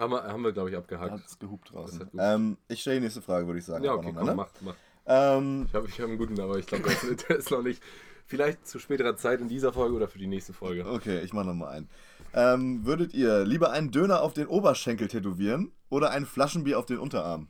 Haben 0.00 0.12
wir, 0.12 0.22
haben 0.24 0.42
wir 0.42 0.52
glaube 0.52 0.70
ich, 0.70 0.76
abgehakt. 0.76 1.12
Hat's 1.12 1.38
gehupt 1.38 1.72
draußen. 1.72 1.98
Das 1.98 2.06
hat 2.06 2.12
gehupt. 2.12 2.26
Ähm, 2.34 2.56
ich 2.68 2.80
stelle 2.80 2.96
die 2.96 3.02
nächste 3.04 3.22
Frage, 3.22 3.46
würde 3.46 3.58
ich 3.60 3.64
sagen. 3.64 3.84
Ja, 3.84 3.92
okay, 3.94 4.12
noch 4.12 4.16
komm, 4.16 4.24
mal, 4.26 4.30
ne? 4.32 4.34
mach, 4.34 4.48
mach. 4.62 4.74
Ähm, 5.06 5.66
Ich 5.68 5.74
habe 5.74 5.86
ich 5.88 6.00
hab 6.00 6.08
einen 6.08 6.18
guten, 6.18 6.40
aber 6.40 6.58
ich 6.58 6.66
glaube, 6.66 6.84
der, 7.28 7.36
ist- 7.38 7.50
noch 7.50 7.62
nicht. 7.62 7.82
Vielleicht 8.26 8.66
zu 8.66 8.78
späterer 8.78 9.16
Zeit 9.16 9.40
in 9.40 9.48
dieser 9.48 9.72
Folge 9.72 9.94
oder 9.94 10.06
für 10.08 10.18
die 10.18 10.26
nächste 10.28 10.52
Folge. 10.52 10.86
okay, 10.86 11.20
ich 11.20 11.32
mache 11.32 11.46
nochmal 11.46 11.74
einen. 11.76 11.88
Ähm, 12.32 12.86
würdet 12.86 13.12
ihr 13.12 13.44
lieber 13.44 13.72
einen 13.72 13.90
Döner 13.90 14.22
auf 14.22 14.34
den 14.34 14.46
Oberschenkel 14.46 15.08
tätowieren 15.08 15.72
oder 15.88 16.10
ein 16.10 16.24
Flaschenbier 16.26 16.78
auf 16.78 16.86
den 16.86 16.98
Unterarm? 16.98 17.48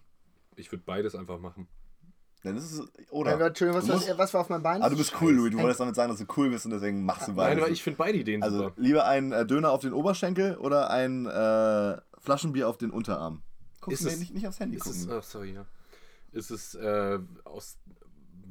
Ich 0.56 0.72
würde 0.72 0.82
beides 0.86 1.14
einfach 1.14 1.38
machen. 1.38 1.68
Das 2.42 2.54
ist, 2.64 2.78
Ja, 2.78 2.84
oder? 3.10 3.34
aber 3.34 3.46
Entschuldigung, 3.48 3.82
was, 3.82 3.88
musst- 3.88 4.16
was 4.18 4.32
war 4.32 4.40
auf 4.40 4.48
meinem 4.48 4.62
Bein? 4.62 4.80
Ah, 4.82 4.88
du 4.88 4.96
bist 4.96 5.12
cool, 5.20 5.34
Louis. 5.34 5.50
Du 5.52 5.58
wolltest 5.58 5.80
damit 5.80 5.94
sagen, 5.94 6.08
dass 6.10 6.18
du 6.18 6.24
cool 6.38 6.48
bist 6.48 6.64
und 6.64 6.70
deswegen 6.70 7.04
machst 7.04 7.28
du 7.28 7.32
Nein, 7.32 7.36
beides. 7.36 7.62
aber 7.64 7.72
ich 7.72 7.82
finde 7.82 7.98
beide 7.98 8.16
Ideen 8.16 8.42
also 8.42 8.58
super. 8.58 8.72
lieber 8.80 9.04
ein 9.04 9.32
äh, 9.32 9.44
Döner 9.44 9.70
auf 9.72 9.82
den 9.82 9.92
Oberschenkel 9.92 10.56
oder 10.56 10.88
ein 10.88 11.26
äh, 11.26 11.98
Flaschenbier 12.20 12.68
auf 12.68 12.78
den 12.78 12.90
Unterarm? 12.90 13.42
Guck 13.80 13.92
Ist 13.94 14.02
nee, 14.04 14.10
es- 14.10 14.18
nicht, 14.20 14.34
nicht 14.34 14.46
aufs 14.46 14.60
Handy 14.60 14.76
Ist 14.76 14.86
es, 14.86 15.02
gucken. 15.02 15.18
ach, 15.18 15.24
sorry, 15.24 15.52
ja. 15.54 15.64
Ist 16.32 16.50
es 16.50 16.74
äh, 16.76 17.18
aus 17.44 17.76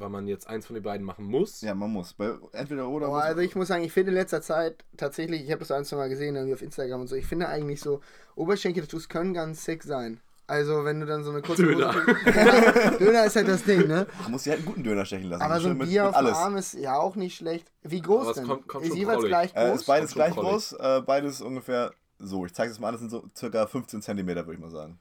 weil 0.02 0.10
man 0.10 0.28
jetzt 0.28 0.48
eins 0.48 0.66
von 0.66 0.76
den 0.76 0.84
beiden 0.84 1.06
machen 1.06 1.26
muss. 1.26 1.60
Ja, 1.60 1.76
man 1.76 1.92
muss. 1.92 2.14
Bei 2.14 2.34
entweder 2.54 2.88
oder. 2.88 3.08
Boah, 3.08 3.16
muss 3.18 3.24
also 3.26 3.42
ich 3.42 3.54
muss 3.56 3.68
sagen, 3.68 3.84
ich 3.84 3.92
finde 3.92 4.12
in 4.12 4.16
letzter 4.16 4.42
Zeit 4.42 4.86
tatsächlich, 4.96 5.44
ich 5.44 5.52
habe 5.52 5.60
das 5.60 5.72
ein, 5.72 5.84
zwei 5.84 5.98
Mal 5.98 6.08
gesehen, 6.08 6.36
irgendwie 6.38 6.54
auf 6.54 6.62
Instagram 6.62 7.02
und 7.02 7.08
so, 7.08 7.16
ich 7.18 7.26
finde 7.26 7.50
eigentlich 7.50 7.82
so, 7.82 8.00
Oberschenkel-Tattoos 8.36 9.10
können 9.10 9.34
ganz 9.34 9.66
sick 9.66 9.84
sein. 9.84 10.22
Also 10.48 10.86
wenn 10.86 11.02
du 11.02 11.06
dann 11.06 11.24
so 11.26 11.32
eine 11.32 11.42
kurze 11.42 11.64
Döner. 11.64 11.94
Hose 11.94 12.98
Döner 12.98 13.26
ist 13.26 13.36
halt 13.36 13.50
das 13.50 13.64
Ding, 13.66 13.88
ne? 13.88 14.08
man 14.24 14.32
muss 14.32 14.44
sich 14.46 14.52
halt 14.52 14.60
einen 14.62 14.68
guten 14.68 14.84
Döner 14.84 15.06
stechen 15.06 15.30
lassen. 15.30 15.42
Aber 15.44 15.60
so 15.60 15.68
ein 15.68 15.78
mit- 15.78 15.90
Bier 15.90 16.04
mit 16.06 16.10
auf 16.14 16.16
dem 16.18 16.26
alles. 16.28 16.38
Arm 16.38 16.56
ist 16.58 16.74
ja 16.76 16.98
auch 16.98 17.16
nicht 17.18 17.36
schlecht. 17.36 17.70
Wie 17.84 18.02
groß 18.02 18.22
Aber 18.22 18.30
es 18.32 18.36
denn? 18.38 18.48
kommt- 18.48 18.68
kommt 18.70 18.86
ist 18.86 18.96
jeweils 18.96 19.24
gleich 19.26 19.54
Äh, 19.54 19.68
groß? 19.70 19.82
ist 19.82 19.86
beides 19.86 20.14
gleich 20.14 20.34
groß. 20.34 20.74
Äh, 20.80 21.02
beides 21.06 21.42
ungefähr 21.42 21.92
so. 22.20 22.46
Ich 22.46 22.54
zeige 22.54 22.72
es 22.72 22.80
mal 22.80 22.90
an, 22.90 22.94
das 22.94 23.02
sind 23.02 23.10
so 23.10 23.24
circa 23.36 23.66
15 23.66 24.02
Zentimeter, 24.02 24.46
würde 24.46 24.54
ich 24.56 24.60
mal 24.60 24.70
sagen. 24.72 25.00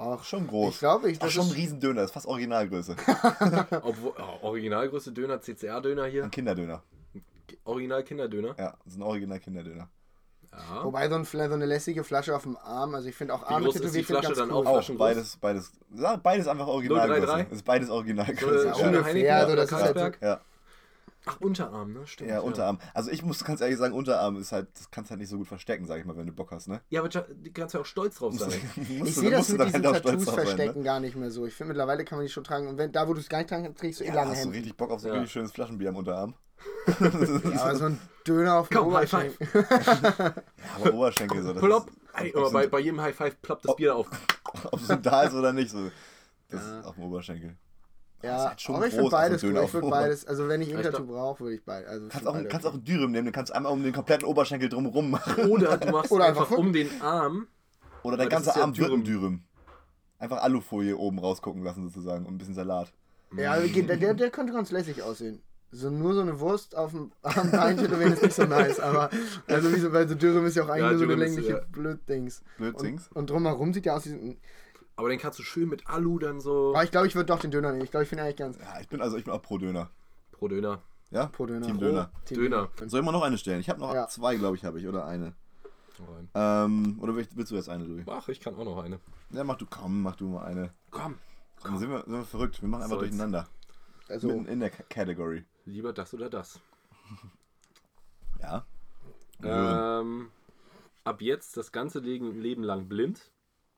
Ach, 0.00 0.22
Schon 0.22 0.46
groß. 0.46 0.74
ich 0.74 0.78
glaube, 0.78 1.10
ich, 1.10 1.18
Ach, 1.18 1.24
das 1.24 1.32
schon 1.32 1.46
ein 1.46 1.50
ist, 1.50 1.56
Riesendöner, 1.56 2.02
das 2.02 2.10
ist 2.10 2.14
fast 2.14 2.26
Originalgröße. 2.26 2.94
Obwohl, 3.82 4.12
oh, 4.18 4.46
Originalgröße 4.46 5.10
Döner, 5.12 5.40
CCR-Döner 5.40 6.06
hier. 6.06 6.24
Ein 6.24 6.30
Kinderdöner. 6.30 6.82
Original 7.64 8.02
Kinderdöner. 8.04 8.54
Ja, 8.58 8.76
das 8.84 8.92
ist 8.94 8.98
ein 8.98 9.02
Original 9.02 9.40
Kinderdöner. 9.40 9.88
Ja. 10.50 10.82
wobei 10.82 11.08
so, 11.10 11.14
ein, 11.14 11.24
so 11.24 11.38
eine 11.38 11.66
lässige 11.66 12.02
Flasche 12.04 12.34
auf 12.34 12.44
dem 12.44 12.56
Arm, 12.56 12.94
also 12.94 13.06
ich 13.06 13.14
finde 13.14 13.34
auch 13.34 13.42
Arme 13.42 13.66
die 13.66 13.72
tätowiert 13.72 13.82
finde 13.92 13.98
ich 14.00 14.06
Flasche 14.06 14.26
ganz 14.28 14.38
dann 14.38 14.50
cool. 14.50 14.66
auch? 14.66 14.90
Beides, 14.96 15.36
beides, 15.36 15.72
ja, 15.94 16.16
beides 16.16 16.48
einfach 16.48 16.66
Originalgröße. 16.68 17.20
033? 17.26 17.48
Das 17.50 17.56
ist 17.58 17.64
beides 17.64 17.88
So, 17.88 17.94
Originalgröße. 17.94 18.68
äh, 18.68 18.68
Ja. 18.68 19.04
Heineken 19.04 19.40
so, 19.40 19.52
oder 19.52 19.56
das 19.56 19.72
ist 19.72 19.82
halt 19.82 19.98
so- 20.20 20.26
ja. 20.26 20.40
Ach, 21.30 21.40
Unterarm, 21.40 21.92
ne? 21.92 22.06
Stimmt. 22.06 22.30
ja, 22.30 22.40
Unterarm. 22.40 22.78
Also 22.94 23.10
ich 23.10 23.22
muss 23.22 23.44
ganz 23.44 23.60
ehrlich 23.60 23.76
sagen, 23.78 23.94
Unterarm 23.94 24.36
ist 24.36 24.52
halt, 24.52 24.68
das 24.74 24.90
kannst 24.90 25.10
du 25.10 25.12
halt 25.12 25.20
nicht 25.20 25.28
so 25.28 25.38
gut 25.38 25.46
verstecken, 25.48 25.86
sag 25.86 25.98
ich 26.00 26.04
mal, 26.04 26.16
wenn 26.16 26.26
du 26.26 26.32
Bock 26.32 26.50
hast, 26.50 26.68
ne? 26.68 26.80
Ja, 26.90 27.00
aber 27.00 27.08
die 27.08 27.52
kannst 27.52 27.74
ja 27.74 27.80
auch 27.80 27.86
stolz 27.86 28.16
drauf 28.16 28.34
sein. 28.38 28.52
Ich 28.76 28.98
du- 28.98 29.04
sehe 29.06 29.30
da 29.30 29.38
das 29.38 29.46
du 29.48 29.56
mit 29.56 29.66
diesen 29.68 29.86
halt 29.86 30.02
Tattoos 30.02 30.24
drauf 30.24 30.34
sein, 30.34 30.44
verstecken 30.46 30.82
gar 30.82 31.00
nicht 31.00 31.16
mehr 31.16 31.30
so. 31.30 31.46
Ich 31.46 31.54
finde, 31.54 31.68
mittlerweile 31.68 32.04
kann 32.04 32.18
man 32.18 32.26
die 32.26 32.32
schon 32.32 32.44
tragen. 32.44 32.66
Und 32.68 32.78
wenn, 32.78 32.90
da, 32.92 33.06
wo 33.08 33.14
du 33.14 33.20
es 33.20 33.28
gar 33.28 33.38
nicht 33.38 33.48
tragen 33.50 33.64
kannst, 33.64 33.80
trägst 33.80 34.00
du 34.00 34.04
eh 34.04 34.08
Ne? 34.10 34.14
lange 34.16 34.30
Ja, 34.30 34.36
hast 34.36 34.44
du 34.46 34.50
richtig 34.50 34.76
Bock 34.76 34.90
auf 34.90 35.00
so 35.00 35.08
Ja. 35.08 35.14
richtig 35.14 35.32
schönes 35.32 35.52
Flaschenbier 35.52 35.90
am 35.90 35.96
Unterarm? 35.96 36.34
Ja, 37.00 37.60
aber 37.62 37.76
so 37.76 37.84
ein 37.84 37.98
Döner 38.26 38.56
auf 38.58 38.68
dem 38.68 38.78
Oberschenkel. 38.78 39.46
Ja, 39.68 40.34
aber 40.74 40.94
Oberschenkel 40.94 41.42
so. 41.42 41.52
Das 41.52 41.62
Plopp. 41.62 41.90
Ey, 42.14 42.34
aber 42.34 42.50
bei, 42.50 42.66
bei 42.66 42.80
jedem 42.80 43.00
High 43.00 43.14
Five 43.14 43.40
ploppt 43.40 43.64
das 43.66 43.76
Bier 43.76 43.94
auf. 43.94 44.08
ob 44.72 44.80
es 44.80 44.88
da 45.02 45.22
ist 45.22 45.34
oder 45.34 45.52
nicht, 45.52 45.70
so. 45.70 45.90
Das 46.48 46.60
Ja. 46.60 46.80
ist 46.80 46.86
auf 46.86 46.94
dem 46.96 47.04
Oberschenkel. 47.04 47.56
Ja, 48.22 48.48
halt 48.48 48.60
schon 48.60 48.74
aber 48.74 48.86
ich 48.88 48.94
groß, 48.94 49.00
also 49.04 49.10
beides. 49.16 49.42
Ich 49.42 49.48
würde 49.48 49.66
dem 49.66 49.82
Ober- 49.84 49.90
beides, 49.90 50.26
also 50.26 50.48
wenn 50.48 50.60
ich 50.60 50.72
ein 50.72 50.80
Ich 50.80 50.86
Tattoo 50.86 51.04
glaub- 51.04 51.16
brauche, 51.16 51.40
würde 51.44 51.54
ich 51.56 51.64
beides. 51.64 51.88
Also 51.88 52.08
Kannst 52.08 52.26
auch, 52.26 52.32
beide 52.34 52.48
kannst 52.48 52.66
auch 52.66 52.72
einen 52.74 52.84
Dürüm 52.84 53.10
nehmen, 53.12 53.26
den 53.26 53.32
kannst 53.32 53.50
du 53.50 53.56
einmal 53.56 53.72
um 53.72 53.82
den 53.82 53.92
kompletten 53.92 54.26
Oberschenkel 54.26 54.68
drumherum 54.68 55.10
machen. 55.10 55.44
Oder 55.50 55.76
du 55.76 55.90
machst 55.92 56.10
Oder 56.10 56.24
einfach 56.26 56.42
einfach 56.42 56.56
um 56.58 56.72
den 56.72 56.88
Arm. 57.00 57.46
Oder 58.02 58.16
dein 58.16 58.28
ganzer 58.28 58.56
ja 58.56 58.62
Arm 58.62 58.76
wird 58.76 58.90
ein 58.90 59.04
Dürüm. 59.04 59.20
Dürüm. 59.20 59.42
Einfach 60.18 60.42
Alufolie 60.42 60.96
oben 60.96 61.18
rausgucken 61.20 61.62
lassen 61.62 61.88
sozusagen 61.88 62.26
und 62.26 62.34
ein 62.34 62.38
bisschen 62.38 62.54
Salat. 62.54 62.92
Ja, 63.36 63.60
geht- 63.60 63.88
der, 63.88 64.14
der 64.14 64.30
könnte 64.30 64.52
ganz 64.52 64.70
lässig 64.72 65.02
aussehen. 65.02 65.40
So 65.70 65.90
nur 65.90 66.14
so 66.14 66.22
eine 66.22 66.40
Wurst 66.40 66.74
auf 66.74 66.92
dem 66.92 67.12
Bein 67.52 67.76
tätowieren 67.76 68.14
ist 68.14 68.22
nicht 68.22 68.34
so 68.34 68.44
nice, 68.46 68.80
aber 68.80 69.10
also 69.46 69.70
wie 69.70 69.78
so, 69.78 69.92
weil 69.92 70.08
so 70.08 70.14
Dürüm 70.14 70.46
ist 70.46 70.56
ja 70.56 70.64
auch 70.64 70.70
eigentlich 70.70 70.82
Ja, 70.82 70.88
nur 70.90 70.98
so 70.98 71.04
eine 71.04 71.14
Dürüm 71.16 71.20
längliche 71.34 71.50
ja. 71.58 71.60
Blöddings. 71.70 72.42
Blödsings. 72.56 73.08
Und, 73.08 73.16
und 73.16 73.30
drumherum 73.30 73.74
sieht 73.74 73.84
ja 73.84 73.94
aus 73.94 74.06
wie 74.06 74.12
ein, 74.14 74.38
Aber 74.98 75.08
den 75.08 75.18
kannst 75.20 75.38
du 75.38 75.44
schön 75.44 75.68
mit 75.68 75.86
Alu 75.88 76.18
dann 76.18 76.40
so. 76.40 76.70
Aber 76.74 76.82
ich 76.82 76.90
glaube, 76.90 77.06
ich 77.06 77.14
würde 77.14 77.26
doch 77.26 77.38
den 77.38 77.50
Döner 77.52 77.70
nehmen. 77.70 77.84
Ich 77.84 77.90
glaube, 77.92 78.02
ich 78.02 78.08
finde 78.08 78.24
eigentlich 78.24 78.36
ganz 78.36 78.58
Ja, 78.58 78.80
ich 78.80 78.88
bin 78.88 79.00
also 79.00 79.16
ich 79.16 79.24
bin 79.24 79.32
auch 79.32 79.40
pro 79.42 79.56
Döner. 79.56 79.90
Pro 80.32 80.48
Döner. 80.48 80.82
Ja? 81.10 81.26
pro 81.26 81.46
Döner. 81.46 81.66
Team 81.66 81.78
Döner. 81.78 82.10
Team 82.24 82.38
Döner. 82.38 82.68
Soll 82.86 83.00
ich 83.00 83.06
mal 83.06 83.12
noch 83.12 83.22
eine 83.22 83.38
stellen? 83.38 83.60
Ich 83.60 83.70
habe 83.70 83.78
noch 83.80 83.94
Ja. 83.94 84.08
zwei, 84.08 84.34
glaube 84.36 84.56
ich, 84.56 84.64
habe 84.64 84.78
ich 84.80 84.86
oder 84.88 85.04
eine. 85.06 85.34
Ähm, 86.34 86.98
oder 87.00 87.14
willst, 87.16 87.36
willst 87.36 87.50
du 87.50 87.56
jetzt 87.56 87.68
eine, 87.68 87.84
Louis? 87.84 88.04
Ach, 88.08 88.28
ich 88.28 88.40
kann 88.40 88.54
auch 88.56 88.64
noch 88.64 88.82
eine. 88.82 89.00
Ja, 89.30 89.42
mach 89.44 89.56
du, 89.56 89.66
komm, 89.70 90.02
mach 90.02 90.16
du 90.16 90.28
mal 90.28 90.44
eine. 90.44 90.72
Komm. 90.90 91.16
Komm, 91.62 91.78
sind 91.78 91.90
wir, 91.90 92.02
sind 92.04 92.12
wir 92.12 92.24
verrückt. 92.24 92.60
Wir 92.60 92.68
machen 92.68 92.82
einfach 92.82 92.98
Soll's. 92.98 93.10
durcheinander. 93.10 93.48
Also, 94.08 94.28
Mitten 94.28 94.46
in 94.46 94.60
der 94.60 94.70
K- 94.70 94.84
Category. 94.88 95.44
Lieber 95.64 95.92
das 95.92 96.12
oder 96.12 96.28
das. 96.28 96.60
Ja. 98.40 98.64
Ähm, 99.42 100.30
ab 101.04 101.20
jetzt 101.22 101.56
das 101.56 101.72
ganze 101.72 101.98
Leben, 102.00 102.40
Leben 102.40 102.62
lang 102.62 102.88
blind. 102.88 103.30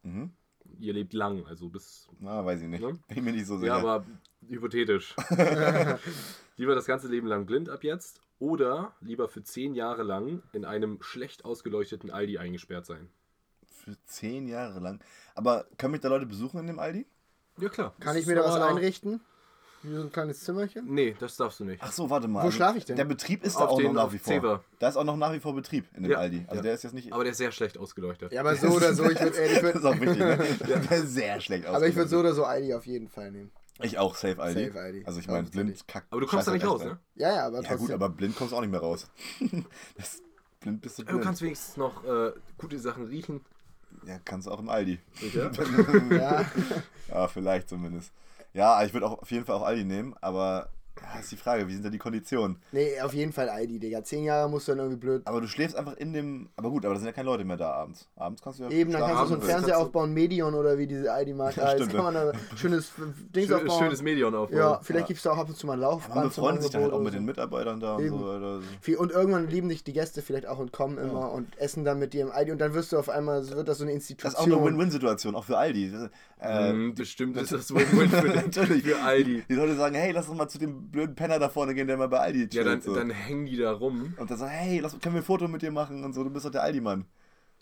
Mhm. 0.02 0.32
Ihr 0.78 0.92
lebt 0.92 1.12
lang, 1.12 1.46
also 1.46 1.68
bis. 1.68 2.08
Na, 2.18 2.44
weiß 2.44 2.62
ich 2.62 2.68
nicht. 2.68 2.82
Ne? 2.82 2.98
Ich 3.08 3.14
bin 3.16 3.24
mir 3.24 3.32
nicht 3.32 3.46
so 3.46 3.58
sicher. 3.58 3.68
Ja, 3.68 3.78
aber 3.78 4.04
hypothetisch. 4.48 5.14
lieber 6.56 6.74
das 6.74 6.86
ganze 6.86 7.08
Leben 7.08 7.26
lang 7.26 7.46
blind 7.46 7.68
ab 7.68 7.82
jetzt 7.84 8.20
oder 8.38 8.94
lieber 9.00 9.28
für 9.28 9.42
zehn 9.42 9.74
Jahre 9.74 10.02
lang 10.02 10.42
in 10.52 10.64
einem 10.64 11.02
schlecht 11.02 11.44
ausgeleuchteten 11.44 12.10
Aldi 12.10 12.38
eingesperrt 12.38 12.86
sein. 12.86 13.08
Für 13.66 13.96
zehn 14.04 14.46
Jahre 14.46 14.80
lang. 14.80 15.02
Aber 15.34 15.66
können 15.78 15.92
mich 15.92 16.00
da 16.00 16.08
Leute 16.08 16.26
besuchen 16.26 16.60
in 16.60 16.66
dem 16.66 16.78
Aldi? 16.78 17.06
Ja, 17.58 17.68
klar. 17.68 17.94
kann 18.00 18.14
Das 18.14 18.22
ich 18.22 18.26
mir 18.26 18.36
da 18.36 18.44
was 18.44 18.60
einrichten? 18.60 19.20
Wie 19.82 19.94
so 19.94 20.02
ein 20.02 20.12
kleines 20.12 20.40
Zimmerchen? 20.44 20.84
Nee, 20.92 21.16
das 21.18 21.36
darfst 21.36 21.58
du 21.60 21.64
nicht. 21.64 21.82
Ach 21.82 21.90
so, 21.90 22.10
warte 22.10 22.28
mal. 22.28 22.44
Wo 22.44 22.50
schlaf 22.50 22.76
ich 22.76 22.84
denn? 22.84 22.96
Der 22.96 23.06
Betrieb 23.06 23.42
ist 23.44 23.56
da 23.56 23.64
Auf 23.64 23.70
auch 23.70 23.76
den- 23.78 23.86
noch 23.94 24.04
nach 24.06 24.12
wie 24.12 24.18
vor. 24.18 24.32
Zewa. 24.34 24.64
Da 24.78 24.88
ist 24.88 24.96
auch 24.96 25.04
noch 25.04 25.16
nach 25.16 25.32
wie 25.32 25.40
vor 25.40 25.54
Betrieb 25.54 25.86
in 25.96 26.02
dem 26.02 26.12
Ja. 26.12 26.18
Aldi. 26.18 26.44
Also 26.48 26.56
Ja. 26.56 26.62
der 26.62 26.74
ist 26.74 26.82
jetzt 26.84 26.92
nicht. 26.92 27.12
Aber 27.12 27.24
der 27.24 27.32
ist 27.32 27.38
sehr 27.38 27.50
schlecht 27.50 27.78
ausgeleuchtet. 27.78 28.30
Ja, 28.32 28.40
aber 28.42 28.54
so 28.56 28.68
oder 28.68 28.92
so, 28.92 29.04
ich 29.08 29.18
würde 29.20 29.30
ich 29.42 29.52
das 29.54 29.62
würd, 29.62 29.76
ist 29.76 29.84
auch 29.84 29.98
wichtig, 30.00 30.18
ne? 30.18 30.36
Der 30.90 30.98
ist 30.98 31.14
sehr 31.14 31.40
schlecht 31.40 31.64
aber 31.66 31.86
ich 31.88 31.96
würde 31.96 32.10
so 32.10 32.18
oder 32.18 32.34
so 32.34 32.44
Aldi 32.44 32.74
auf 32.74 32.84
jeden 32.86 33.08
Fall 33.08 33.30
nehmen. 33.30 33.50
Ich 33.82 33.96
auch, 33.98 34.14
Safe 34.16 34.38
Aldi. 34.42 34.66
Safe 34.66 34.78
Aldi. 34.78 35.04
Also 35.06 35.20
ich 35.20 35.26
meine, 35.28 35.48
blind 35.48 35.88
kackt. 35.88 36.12
Aber 36.12 36.20
du 36.20 36.26
kommst 36.26 36.46
da 36.46 36.52
nicht 36.52 36.66
raus, 36.66 36.84
ne? 36.84 36.98
Ja, 37.14 37.34
ja, 37.36 37.46
aber. 37.46 37.62
Ja 37.62 37.76
gut, 37.76 37.90
aber 37.90 38.10
blind 38.10 38.36
kommst 38.36 38.52
du 38.52 38.56
auch 38.58 38.60
nicht 38.60 38.70
mehr 38.70 38.80
raus. 38.80 39.06
das, 39.96 40.20
blind 40.60 40.82
bist 40.82 40.98
du 40.98 41.02
Du 41.04 41.08
blind. 41.12 41.24
kannst 41.24 41.40
wenigstens 41.40 41.78
noch 41.78 42.04
äh, 42.04 42.32
gute 42.58 42.78
Sachen 42.78 43.06
riechen. 43.06 43.40
ja, 44.06 44.18
kannst 44.22 44.46
du 44.46 44.50
auch 44.50 44.60
im 44.60 44.68
Aldi. 44.68 44.98
Sicher? 45.14 45.50
ja. 46.10 46.44
Ja, 47.08 47.28
vielleicht 47.28 47.70
zumindest. 47.70 48.12
Ja, 48.52 48.82
ich 48.84 48.92
würde 48.92 49.06
auch 49.06 49.20
auf 49.22 49.30
jeden 49.30 49.44
Fall 49.44 49.56
auch 49.56 49.62
Aldi 49.62 49.84
nehmen, 49.84 50.14
aber 50.20 50.70
ja, 51.02 51.20
ist 51.20 51.32
die 51.32 51.36
Frage, 51.36 51.66
wie 51.68 51.72
sind 51.74 51.84
da 51.84 51.90
die 51.90 51.98
Konditionen? 51.98 52.56
Nee, 52.72 53.00
auf 53.00 53.12
jeden 53.14 53.32
Fall 53.32 53.48
Aldi, 53.48 53.78
Digga. 53.78 54.02
Zehn 54.04 54.24
Jahre 54.24 54.48
musst 54.48 54.68
du 54.68 54.72
dann 54.72 54.78
irgendwie 54.80 54.98
blöd. 54.98 55.22
Aber 55.26 55.40
du 55.40 55.46
schläfst 55.48 55.76
einfach 55.76 55.96
in 55.96 56.12
dem. 56.12 56.48
Aber 56.56 56.70
gut, 56.70 56.84
aber 56.84 56.94
da 56.94 57.00
sind 57.00 57.06
ja 57.06 57.12
keine 57.12 57.26
Leute 57.26 57.44
mehr 57.44 57.56
da 57.56 57.72
abends. 57.72 58.08
Abends 58.16 58.42
kannst 58.42 58.58
du 58.60 58.64
ja. 58.64 58.70
Eben, 58.70 58.92
dann 58.92 59.02
kannst 59.02 59.22
du 59.22 59.26
so 59.26 59.34
einen 59.34 59.42
Fernseher 59.42 59.78
aufbauen, 59.78 60.12
Medion 60.12 60.54
oder 60.54 60.78
wie 60.78 60.86
diese 60.86 61.12
Aldi-Marke 61.12 61.60
Ja, 61.60 61.66
heißt. 61.66 61.76
stimmt, 61.76 61.94
Kann 61.94 62.04
man 62.04 62.14
da 62.14 62.32
schönes 62.56 62.92
Dings 63.34 63.46
Schön, 63.48 63.56
aufbauen. 63.56 63.78
schönes 63.84 64.02
Medion 64.02 64.34
aufbauen. 64.34 64.58
ja, 64.58 64.80
vielleicht 64.82 65.06
gibst 65.08 65.24
du 65.24 65.30
auch 65.30 65.38
ab 65.38 65.48
und 65.48 65.56
zu 65.56 65.66
mal 65.66 65.74
ein 65.74 65.80
Man 65.80 65.88
Laufband. 65.90 66.32
zum 66.32 66.42
befreundet 66.42 66.62
sich 66.62 66.72
dann 66.72 66.82
halt 66.82 66.92
auch 66.92 67.00
mit 67.00 67.14
den 67.14 67.24
Mitarbeitern 67.24 67.80
da 67.80 67.96
und 67.96 68.04
Eben. 68.04 68.18
so. 68.18 68.24
Oder 68.26 68.60
so. 68.60 68.66
Viel- 68.80 68.96
Und 68.96 69.10
irgendwann 69.10 69.48
lieben 69.48 69.68
dich 69.68 69.82
die 69.84 69.92
Gäste 69.92 70.22
vielleicht 70.22 70.46
auch 70.46 70.58
und 70.58 70.72
kommen 70.72 70.98
immer 70.98 71.32
und 71.32 71.58
essen 71.58 71.84
dann 71.84 71.98
mit 71.98 72.12
dir 72.12 72.22
im 72.22 72.30
Aldi 72.30 72.52
und 72.52 72.58
dann 72.58 72.74
wirst 72.74 72.92
du 72.92 72.98
auf 72.98 73.08
einmal, 73.08 73.48
wird 73.50 73.68
das 73.68 73.78
so 73.78 73.84
eine 73.84 73.92
Das 73.92 73.96
Institution. 74.02 74.30
ist 74.32 74.38
auch 74.38 74.58
eine 74.60 74.64
Win-Win-Situation, 74.66 75.34
auch 75.34 75.44
für 75.44 75.58
Aldi. 75.58 75.92
Äh, 76.38 76.90
bestimmt 76.94 77.36
ist 77.36 77.52
das 77.52 77.74
Win-Win 77.74 78.08
für, 78.10 78.28
natürlich 78.28 78.82
für 78.84 78.98
Aldi. 79.02 79.44
Die 79.48 79.54
Leute 79.54 79.74
sagen, 79.76 79.94
hey, 79.94 80.12
lass 80.12 80.28
uns 80.28 80.38
mal 80.38 80.48
zu 80.48 80.58
dem 80.58 80.89
blöden 80.90 81.14
Penner 81.14 81.38
da 81.38 81.48
vorne 81.48 81.74
gehen, 81.74 81.86
der 81.86 81.96
mal 81.96 82.08
bei 82.08 82.18
Aldi 82.20 82.40
Ja, 82.42 82.48
chillt. 82.48 82.66
dann, 82.66 82.80
so. 82.82 82.94
dann 82.94 83.10
hängen 83.10 83.46
die 83.46 83.56
da 83.56 83.72
rum. 83.72 84.14
und 84.18 84.30
dann 84.30 84.38
sagen, 84.38 84.50
hey, 84.52 84.80
lass, 84.80 84.98
können 85.00 85.14
wir 85.14 85.22
ein 85.22 85.24
Foto 85.24 85.48
mit 85.48 85.62
dir 85.62 85.70
machen 85.72 86.04
und 86.04 86.12
so, 86.12 86.24
du 86.24 86.30
bist 86.30 86.44
doch 86.46 86.50
der 86.50 86.62
Aldi-Mann. 86.62 87.04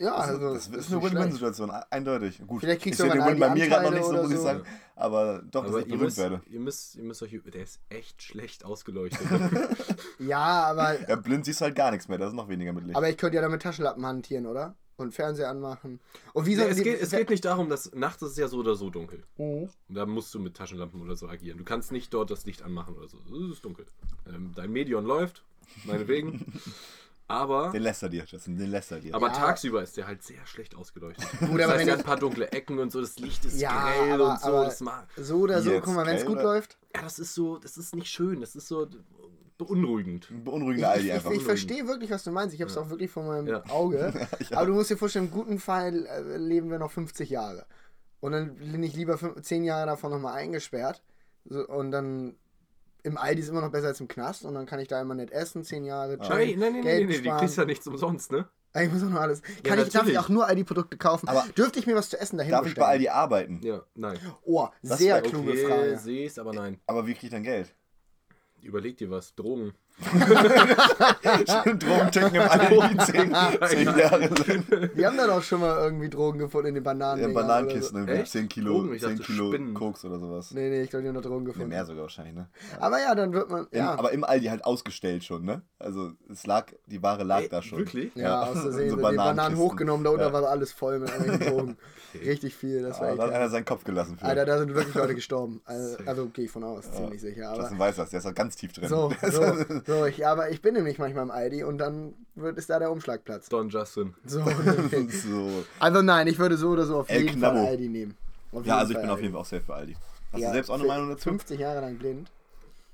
Ja, 0.01 0.15
Das, 0.15 0.29
also 0.29 0.53
das 0.53 0.67
ist 0.67 0.71
nicht 0.71 0.91
eine. 0.93 1.03
Win-Win-Situation, 1.03 1.71
eindeutig. 1.89 2.41
Gut, 2.47 2.61
Vielleicht 2.61 2.83
kriegst 2.83 3.01
ich 3.01 3.05
du 3.05 3.11
sehe 3.11 3.21
den 3.21 3.29
Win 3.33 3.37
bei 3.39 3.49
mir 3.53 3.67
gerade 3.67 3.83
noch 3.83 3.91
nicht 3.91 4.05
so, 4.05 4.13
muss 4.13 4.31
ich 4.31 4.37
so. 4.37 4.43
sagen. 4.43 4.63
Aber 4.95 5.41
doch, 5.51 5.63
dass 5.63 5.71
Aber 5.73 5.81
ich 5.81 5.87
ihr 5.87 5.97
berühmt 5.97 6.15
werde. 6.17 6.41
ihr, 6.49 6.59
müsst, 6.61 6.95
ihr 6.95 7.03
müsst 7.03 7.21
euch. 7.21 7.37
Der 7.53 7.63
ist 7.63 7.81
echt 7.89 8.21
schlecht 8.23 8.63
ausgeleuchtet. 8.63 9.19
Ja, 10.19 10.37
aber, 10.39 10.97
Ja, 11.09 11.15
blind 11.17 11.43
siehst 11.45 11.59
du 11.61 11.65
halt 11.65 11.75
gar 11.75 11.91
nichts 11.91 12.07
mehr, 12.07 12.17
das 12.17 12.29
ist 12.29 12.35
noch 12.35 12.47
weniger 12.49 12.71
mit 12.73 12.85
Licht. 12.85 12.95
aber 12.95 13.09
ich 13.09 13.17
könnte 13.17 13.35
ja 13.35 13.41
damit 13.41 13.61
Taschenlappen 13.61 14.05
hantieren, 14.05 14.45
oder? 14.45 14.75
Und 14.99 15.13
Fernseher 15.13 15.49
anmachen. 15.49 15.99
Und 16.33 16.45
wie 16.45 16.51
nee, 16.51 16.55
soll 16.61 16.69
es, 16.71 16.77
die- 16.77 16.83
geht, 16.83 17.01
es 17.01 17.11
geht 17.11 17.29
nicht 17.29 17.45
darum, 17.45 17.69
dass 17.69 17.93
nachts 17.93 18.21
ist 18.21 18.31
es 18.31 18.37
ja 18.37 18.47
so 18.47 18.57
oder 18.59 18.75
so 18.75 18.89
dunkel. 18.89 19.23
Mhm. 19.37 19.69
Und 19.87 19.95
da 19.95 20.05
musst 20.05 20.33
du 20.33 20.39
mit 20.39 20.55
Taschenlampen 20.55 21.01
oder 21.01 21.15
so 21.15 21.27
agieren. 21.27 21.57
Du 21.57 21.63
kannst 21.63 21.91
nicht 21.91 22.13
dort 22.13 22.29
das 22.31 22.45
Licht 22.45 22.61
anmachen 22.61 22.95
oder 22.95 23.07
so. 23.07 23.17
Es 23.47 23.53
ist 23.53 23.65
dunkel. 23.65 23.85
Ähm, 24.27 24.51
dein 24.55 24.71
Medion 24.71 25.05
läuft, 25.05 25.43
meinetwegen. 25.85 26.53
Aber, 27.31 27.69
den 27.71 27.83
lässt 27.83 28.01
er 28.01 28.09
dir, 28.09 28.23
Justin, 28.25 28.57
den 28.57 28.71
lässt 28.71 28.91
er 28.91 28.99
dir. 29.01 29.13
aber 29.13 29.27
Ja. 29.27 29.33
tagsüber 29.33 29.83
ist 29.83 29.95
der 29.97 30.07
halt 30.07 30.23
sehr 30.23 30.43
schlecht 30.47 30.73
ausgeleuchtet. 30.73 31.27
Gut, 31.39 31.59
das 31.59 31.67
heißt, 31.67 31.77
wenn 31.79 31.85
der 31.85 31.93
hat 31.93 31.99
ich- 31.99 32.03
ein 32.03 32.03
paar 32.03 32.17
dunkle 32.17 32.51
Ecken 32.51 32.79
und 32.79 32.91
so. 32.91 33.01
Das 33.01 33.19
Licht 33.19 33.45
ist 33.45 33.61
Ja, 33.61 33.83
grell 33.83 34.13
aber- 34.13 34.31
und 34.31 34.41
so. 34.41 34.51
das 34.63 34.81
mag, 34.81 35.07
So 35.15 35.37
oder 35.41 35.61
so, 35.61 35.69
Jetzt, 35.69 35.83
guck 35.85 35.93
mal, 35.93 36.07
wenn 36.07 36.15
es 36.15 36.25
gut 36.25 36.37
oder? 36.37 36.43
läuft. 36.43 36.79
ja, 36.95 37.03
das 37.03 37.19
ist 37.19 37.35
so, 37.35 37.59
das 37.59 37.77
ist 37.77 37.95
nicht 37.95 38.09
schön. 38.09 38.41
Das 38.41 38.55
ist 38.55 38.67
so 38.67 38.87
beunruhigend. 39.59 40.31
Ich, 40.31 40.77
ich, 40.79 40.85
Aldi 40.87 41.05
ich, 41.07 41.13
einfach. 41.13 41.31
ich 41.31 41.43
verstehe 41.43 41.87
wirklich, 41.87 42.09
was 42.09 42.23
du 42.23 42.31
meinst. 42.31 42.55
Ich 42.55 42.61
habe 42.61 42.71
es 42.71 42.77
auch 42.77 42.89
wirklich 42.89 43.11
vor 43.11 43.23
meinem 43.23 43.45
Ja. 43.47 43.63
Auge. 43.69 44.11
ich 44.39 44.55
Aber 44.57 44.65
du 44.65 44.73
musst 44.73 44.89
dir 44.89 44.97
vorstellen, 44.97 45.25
im 45.25 45.31
guten 45.31 45.59
Fall 45.59 46.05
äh, 46.07 46.37
leben 46.37 46.71
wir 46.71 46.79
noch 46.79 46.89
50 46.91 47.29
Jahre. 47.29 47.65
Und 48.21 48.31
dann 48.31 48.55
bin 48.55 48.81
ich 48.83 48.95
lieber 48.95 49.17
10 49.41 49.63
Jahre 49.63 49.85
davon 49.85 50.11
nochmal 50.11 50.33
eingesperrt. 50.33 51.03
So, 51.45 51.65
und 51.67 51.91
dann 51.91 52.35
im 53.03 53.17
Aldi 53.17 53.41
ist 53.41 53.49
immer 53.49 53.61
noch 53.61 53.71
besser 53.71 53.87
als 53.87 53.99
im 54.01 54.07
Knast. 54.07 54.43
Und 54.45 54.55
dann 54.55 54.65
kann 54.65 54.79
ich 54.79 54.87
da 54.87 54.99
immer 55.01 55.15
nicht 55.15 55.31
essen, 55.31 55.63
10 55.63 55.85
Jahre. 55.85 56.17
Nein, 56.17 56.27
chillen, 56.27 56.59
nein, 56.59 56.73
nein, 56.73 56.81
Geld 56.81 56.85
nein, 56.85 57.07
nein, 57.07 57.07
die 57.09 57.15
sparen. 57.25 57.39
kriegst 57.39 57.57
ja 57.57 57.65
nichts 57.65 57.87
umsonst, 57.87 58.31
ne? 58.31 58.47
Ah, 58.73 58.81
Ich 58.81 58.91
muss 58.91 59.01
auch 59.03 59.09
noch 59.09 59.21
alles. 59.21 59.41
Kann 59.63 59.79
ich, 59.79 59.89
darf 59.89 60.07
ich 60.07 60.17
auch 60.19 60.29
nur 60.29 60.45
Aldi-Produkte 60.45 60.95
kaufen? 60.97 61.27
Aber- 61.27 61.45
Dürfte 61.57 61.79
ich 61.79 61.87
mir 61.87 61.95
was 61.95 62.09
zu 62.09 62.19
essen 62.19 62.37
dahin 62.37 62.51
Darf 62.51 62.67
ich 62.67 62.75
bei 62.75 62.81
bestellen? 62.81 62.91
Aldi 62.91 63.09
arbeiten? 63.09 63.59
Ja, 63.63 63.83
nein. 63.95 64.19
Oh, 64.43 64.67
Das 64.83 64.99
sehr 64.99 65.21
kluge 65.21 65.51
okay, 65.51 65.65
Frage. 65.65 65.97
sehe 65.97 66.29
aber 66.37 66.53
nein. 66.53 66.79
Aber 66.85 67.07
wie 67.07 67.13
krieg 67.13 67.23
ich 67.25 67.29
dann 67.31 67.43
Geld? 67.43 67.73
Überleg 68.61 68.97
dir 68.97 69.09
was. 69.09 69.35
Drogen. 69.35 69.73
Drogenticken 71.09 72.35
im 72.35 72.41
Aldi, 72.41 72.97
zehn, 73.05 73.35
zehn 73.67 73.97
Jahre 73.97 74.19
lang. 74.27 74.63
Wir 74.95 75.07
haben 75.07 75.17
dann 75.17 75.29
auch 75.29 75.41
schon 75.43 75.59
mal 75.61 75.77
irgendwie 75.83 76.09
Drogen 76.09 76.39
gefunden 76.39 76.69
in 76.69 76.75
den 76.75 76.83
Bananen. 76.83 77.21
Ja, 77.21 77.27
Bananenkisten, 77.33 77.97
So. 77.97 77.97
irgendwie 78.07 78.21
Echt? 78.21 78.31
10 78.31 78.49
Kilo, 78.49 78.73
Drogen? 78.81 78.93
Ich 78.95 79.01
10 79.01 79.09
dachte, 79.17 79.23
Kilo 79.23 79.47
Spinnen. 79.51 79.73
Koks 79.73 80.05
oder 80.05 80.19
sowas. 80.19 80.51
Nee, 80.51 80.69
nee, 80.69 80.81
ich 80.83 80.89
glaube, 80.89 81.03
die 81.03 81.09
haben 81.09 81.15
noch 81.15 81.21
Drogen 81.21 81.39
Nee, 81.43 81.47
gefunden. 81.47 81.69
mehr 81.69 81.85
sogar 81.85 82.03
wahrscheinlich, 82.03 82.35
ne? 82.35 82.47
Ja. 82.71 82.81
Aber 82.81 82.99
ja, 83.01 83.15
dann 83.15 83.33
wird 83.33 83.49
man. 83.49 83.67
Im, 83.71 83.77
Ja, 83.77 83.91
aber 83.97 84.11
im 84.11 84.23
Aldi 84.23 84.47
halt 84.47 84.63
ausgestellt 84.63 85.23
schon, 85.23 85.43
ne? 85.45 85.61
Also 85.79 86.11
es 86.31 86.45
lag, 86.45 86.67
die 86.87 87.01
Ware 87.03 87.23
lag 87.23 87.41
Ey, 87.41 87.49
da 87.49 87.61
schon. 87.61 87.79
wirklich? 87.79 88.13
ja, 88.15 88.23
ja, 88.23 88.41
aus 88.43 88.51
Versehen 88.61 88.89
so 88.89 88.95
sind 88.97 89.09
die 89.11 89.15
Bananen 89.17 89.57
hochgenommen, 89.57 90.03
da 90.03 90.11
unten 90.11 90.23
Ja. 90.23 90.33
war 90.33 90.43
alles 90.45 90.71
voll 90.71 90.99
mit 90.99 91.09
irgendwelchen 91.09 91.47
Drogen. 91.57 91.77
Richtig 92.25 92.55
viel, 92.55 92.81
das 92.81 92.99
war 92.99 93.09
echt. 93.09 93.19
da 93.19 93.23
hat 93.27 93.33
einer 93.33 93.49
seinen 93.49 93.65
Kopf 93.65 93.83
gelassen 93.83 94.17
für. 94.17 94.25
Alter, 94.25 94.43
da 94.45 94.57
sind 94.57 94.73
wirklich 94.73 94.95
Leute 94.95 95.13
gestorben. 95.19 95.61
Also, 95.65 95.97
also 96.07 96.25
gehe 96.29 96.45
ich 96.45 96.51
von 96.51 96.63
aus, 96.63 96.89
ziemlich 96.91 97.21
sicher. 97.21 97.49
Aber 97.49 97.59
Justin 97.61 97.77
weiß 97.79 97.95
das, 97.97 98.09
der 98.09 98.17
ist 98.17 98.23
da 98.25 98.31
ganz 98.31 98.55
tief 98.55 98.73
drin. 98.73 98.89
so, 98.89 99.11
so, 99.29 99.43
so 99.89 100.05
ich, 100.05 100.25
aber 100.25 100.49
ich 100.51 100.61
bin 100.61 100.73
nämlich 100.75 100.97
manchmal 100.99 101.23
im 101.23 101.31
Aldi 101.31 101.63
und 101.63 101.77
dann 101.79 102.13
wird, 102.35 102.57
ist 102.57 102.69
da 102.69 102.79
der 102.79 102.91
Umschlagplatz. 102.91 103.49
Don 103.49 103.69
Justin. 103.69 104.13
So, 104.25 104.39
so. 105.09 105.65
also 105.79 106.01
nein, 106.01 106.27
ich 106.27 106.37
würde 106.39 106.55
so 106.57 106.69
oder 106.69 106.85
so 106.85 106.99
auf 106.99 107.09
El 107.09 107.23
jeden 107.23 107.37
Knabbo. 107.39 107.57
Fall 107.57 107.67
Aldi 107.67 107.89
nehmen. 107.89 108.15
Auf 108.51 108.65
Ja, 108.65 108.77
also 108.77 108.91
ich 108.91 108.95
Fall 108.95 109.03
bin 109.03 109.11
auf 109.11 109.21
jeden 109.21 109.33
Fall 109.33 109.41
auch 109.41 109.45
safe 109.45 109.63
für 109.63 109.73
Aldi. 109.73 109.95
Hast 110.31 110.41
Ja, 110.41 110.47
du 110.49 110.53
selbst 110.53 110.69
auch 110.69 110.75
eine 110.75 110.85
Meinung 110.85 111.09
dazu? 111.09 111.29
50 111.29 111.59
Jahre 111.59 111.81
lang 111.81 111.97
blind. 111.97 112.31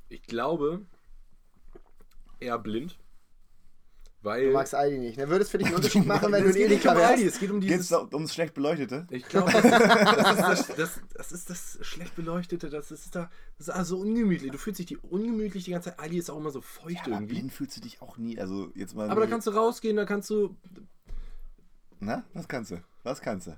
Ich 0.10 0.24
glaube, 0.24 0.82
eher 2.40 2.58
blind. 2.58 2.98
Weil. 4.26 4.48
Du 4.48 4.52
magst 4.54 4.76
Aldi 4.76 4.98
nicht. 4.98 5.18
Ne? 5.18 5.30
Würde 5.30 5.44
es 5.44 5.50
für 5.50 5.58
dich 5.58 5.68
einen 5.68 5.76
Unterschied 5.78 6.06
machen, 6.06 6.32
wenn 6.32 6.44
du 6.44 6.50
es 6.50 6.56
Edeka 6.56 6.92
um 6.92 6.98
Aldi, 6.98 7.24
wärst? 7.24 7.36
es 7.36 7.40
geht 7.40 7.52
um 7.52 7.60
Geht 7.62 7.70
dieses. 7.70 7.92
es 7.92 8.14
ums 8.14 8.34
schlecht 8.34 8.54
beleuchtete? 8.54 9.08
Ich 9.12 9.26
glaube, 9.28 9.52
das, 9.52 9.62
das, 9.64 10.60
ist 10.60 10.70
das, 10.70 10.76
das, 10.76 11.02
das 11.14 11.32
ist 11.32 11.50
das 11.50 11.78
schlecht 11.82 12.16
beleuchtete, 12.16 12.70
das 12.70 12.92
ist 12.92 13.16
da, 13.16 13.30
das 13.58 13.68
ist 13.68 13.74
also 13.74 14.00
ungemütlich. 14.00 14.52
Du 14.52 14.58
fühlst 14.58 14.80
dich 14.80 14.88
die 14.88 14.98
ungemütlich 14.98 15.64
die 15.66 15.72
ganze 15.72 15.92
Zeit. 15.92 16.00
Aldi 16.00 16.18
ist 16.18 16.30
auch 16.30 16.38
immer 16.38 16.52
so 16.52 16.62
feucht 16.62 17.02
Aber 17.06 17.12
irgendwie. 17.12 17.36
blind 17.36 17.54
fühlst 17.54 17.78
du 17.78 17.82
dich 17.82 18.02
auch 18.02 18.18
nie. 18.18 18.38
Also 18.40 18.72
jetzt 18.76 18.96
mal. 18.96 19.10
Aber 19.10 19.22
da 19.22 19.28
kannst 19.28 19.48
du 19.48 19.52
rausgehen, 19.52 19.96
da 19.96 20.06
kannst 20.06 20.30
du. 20.30 20.56
Na, 22.00 22.24
was 22.34 22.48
kannst 22.48 22.72
du? 22.72 22.82
Was 23.04 23.22
kannst 23.22 23.48
du? 23.48 23.58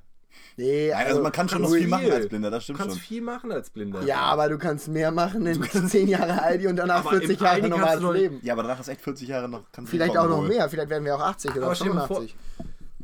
Nee, 0.59 0.89
Nein, 0.91 1.07
also 1.07 1.21
man 1.21 1.31
kann 1.31 1.47
schon 1.47 1.61
noch 1.61 1.69
kannst 1.69 1.79
viel 1.81 1.87
machen 1.87 2.11
als 2.11 2.27
Blinder, 2.29 2.49
das 2.49 2.59
Du 2.59 2.63
stimmt 2.63 2.79
kannst 2.79 2.95
schon. 2.97 3.03
viel 3.05 3.21
machen 3.21 3.51
als 3.51 3.69
Blinder. 3.69 4.01
Ja, 4.03 4.21
aber 4.21 4.49
du 4.49 4.57
kannst 4.57 4.87
mehr 4.87 5.11
machen 5.11 5.45
in 5.45 5.63
10 5.63 6.07
Jahre 6.07 6.41
Aldi 6.41 6.67
und 6.67 6.75
danach 6.77 7.05
Aber 7.05 7.13
im 7.13 7.19
40 7.19 7.39
Jahre 7.39 7.59
kannst 7.61 7.69
normales 7.77 8.01
du 8.01 8.11
Leben. 8.11 8.39
Ja, 8.41 8.53
aber 8.53 8.63
danach 8.63 8.79
ist 8.79 8.87
echt 8.87 9.01
40 9.01 9.27
Jahre 9.27 9.47
noch. 9.49 9.63
kannst 9.71 9.91
du 9.91 9.95
Vielleicht 9.97 10.17
auch 10.17 10.27
noch 10.27 10.41
mehr, 10.41 10.67
vielleicht 10.69 10.89
werden 10.89 11.05
wir 11.05 11.15
auch 11.15 11.21
80 11.21 11.51
oder 11.55 11.65
Aber 11.67 11.75
stell 11.75 11.89
dir 11.89 11.93
mal 11.93 12.07
85. 12.07 12.35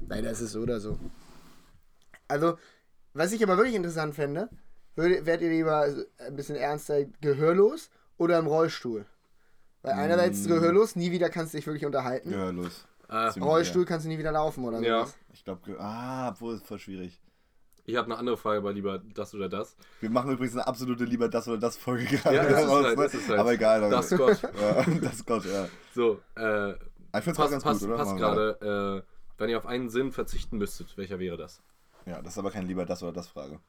Nein, 0.07 0.23
das 0.23 0.41
ist 0.41 0.51
so 0.53 0.61
oder 0.61 0.79
so. 0.79 0.97
Also, 2.27 2.57
was 3.13 3.31
ich 3.31 3.43
aber 3.43 3.57
wirklich 3.57 3.75
interessant 3.75 4.15
fände, 4.15 4.49
würdet, 4.95 5.25
wärt 5.25 5.41
ihr 5.41 5.49
lieber 5.49 5.87
ein 6.17 6.35
bisschen 6.35 6.55
ernster 6.55 7.05
gehörlos 7.21 7.89
oder 8.17 8.39
im 8.39 8.47
Rollstuhl? 8.47 9.05
Weil 9.83 9.93
einerseits 9.93 10.47
gehörlos, 10.47 10.95
nie 10.95 11.11
wieder 11.11 11.29
kannst 11.29 11.53
du 11.53 11.57
dich 11.57 11.67
wirklich 11.67 11.85
unterhalten. 11.85 12.29
Gehörlos. 12.31 12.85
Ziemlich 13.07 13.43
Rollstuhl 13.43 13.85
kannst 13.85 14.05
du 14.05 14.09
nie 14.09 14.17
wieder 14.17 14.31
laufen 14.31 14.63
oder 14.63 14.79
Ja. 14.81 15.07
Ich 15.33 15.43
glaube, 15.43 15.77
ah, 15.79 16.29
obwohl 16.29 16.55
ist 16.55 16.65
voll 16.65 16.79
schwierig. 16.79 17.21
ich 17.85 17.95
habe 17.95 18.05
eine 18.05 18.17
andere 18.17 18.37
Frage, 18.37 18.59
aber 18.59 18.71
lieber 18.73 18.99
das 19.13 19.33
oder 19.35 19.49
das. 19.49 19.75
Wir 19.99 20.09
machen 20.09 20.31
übrigens 20.31 20.53
eine 20.53 20.65
absolute 20.67 21.03
lieber 21.05 21.27
das 21.27 21.47
oder 21.47 21.57
das 21.57 21.77
Folge 21.77 22.05
gerade. 22.05 22.35
Ja, 22.35 22.43
das 22.43 22.63
ist 22.63 22.69
raus, 22.69 22.83
halt, 22.85 22.97
ne? 22.97 23.03
das 23.03 23.13
ist 23.13 23.29
halt. 23.29 23.39
Aber 23.39 23.53
egal, 23.53 23.81
Leute. 23.81 23.95
Das 23.95 24.09
Gott. 24.09 24.41
Ja, 24.61 24.85
das 25.01 25.25
Gott, 25.25 25.45
ja. 25.45 25.67
So, 25.93 26.19
äh, 26.37 26.71
Ich 26.71 27.23
finde 27.23 27.43
es 27.43 27.51
ganz 27.51 27.63
passt, 27.63 27.81
gut, 27.81 27.89
oder? 27.89 27.97
passt 27.97 28.15
gerade. 28.15 29.03
Äh, 29.05 29.13
wenn 29.37 29.49
ihr 29.49 29.57
auf 29.57 29.65
einen 29.65 29.89
Sinn 29.89 30.11
verzichten 30.11 30.57
müsstet, 30.57 30.95
welcher 30.97 31.19
wäre 31.19 31.37
das? 31.37 31.61
Ja, 32.05 32.21
das 32.21 32.33
ist 32.33 32.37
aber 32.37 32.51
kein 32.51 32.67
lieber 32.67 32.85
das 32.85 33.01
oder 33.03 33.11
das 33.11 33.27
Frage. 33.27 33.59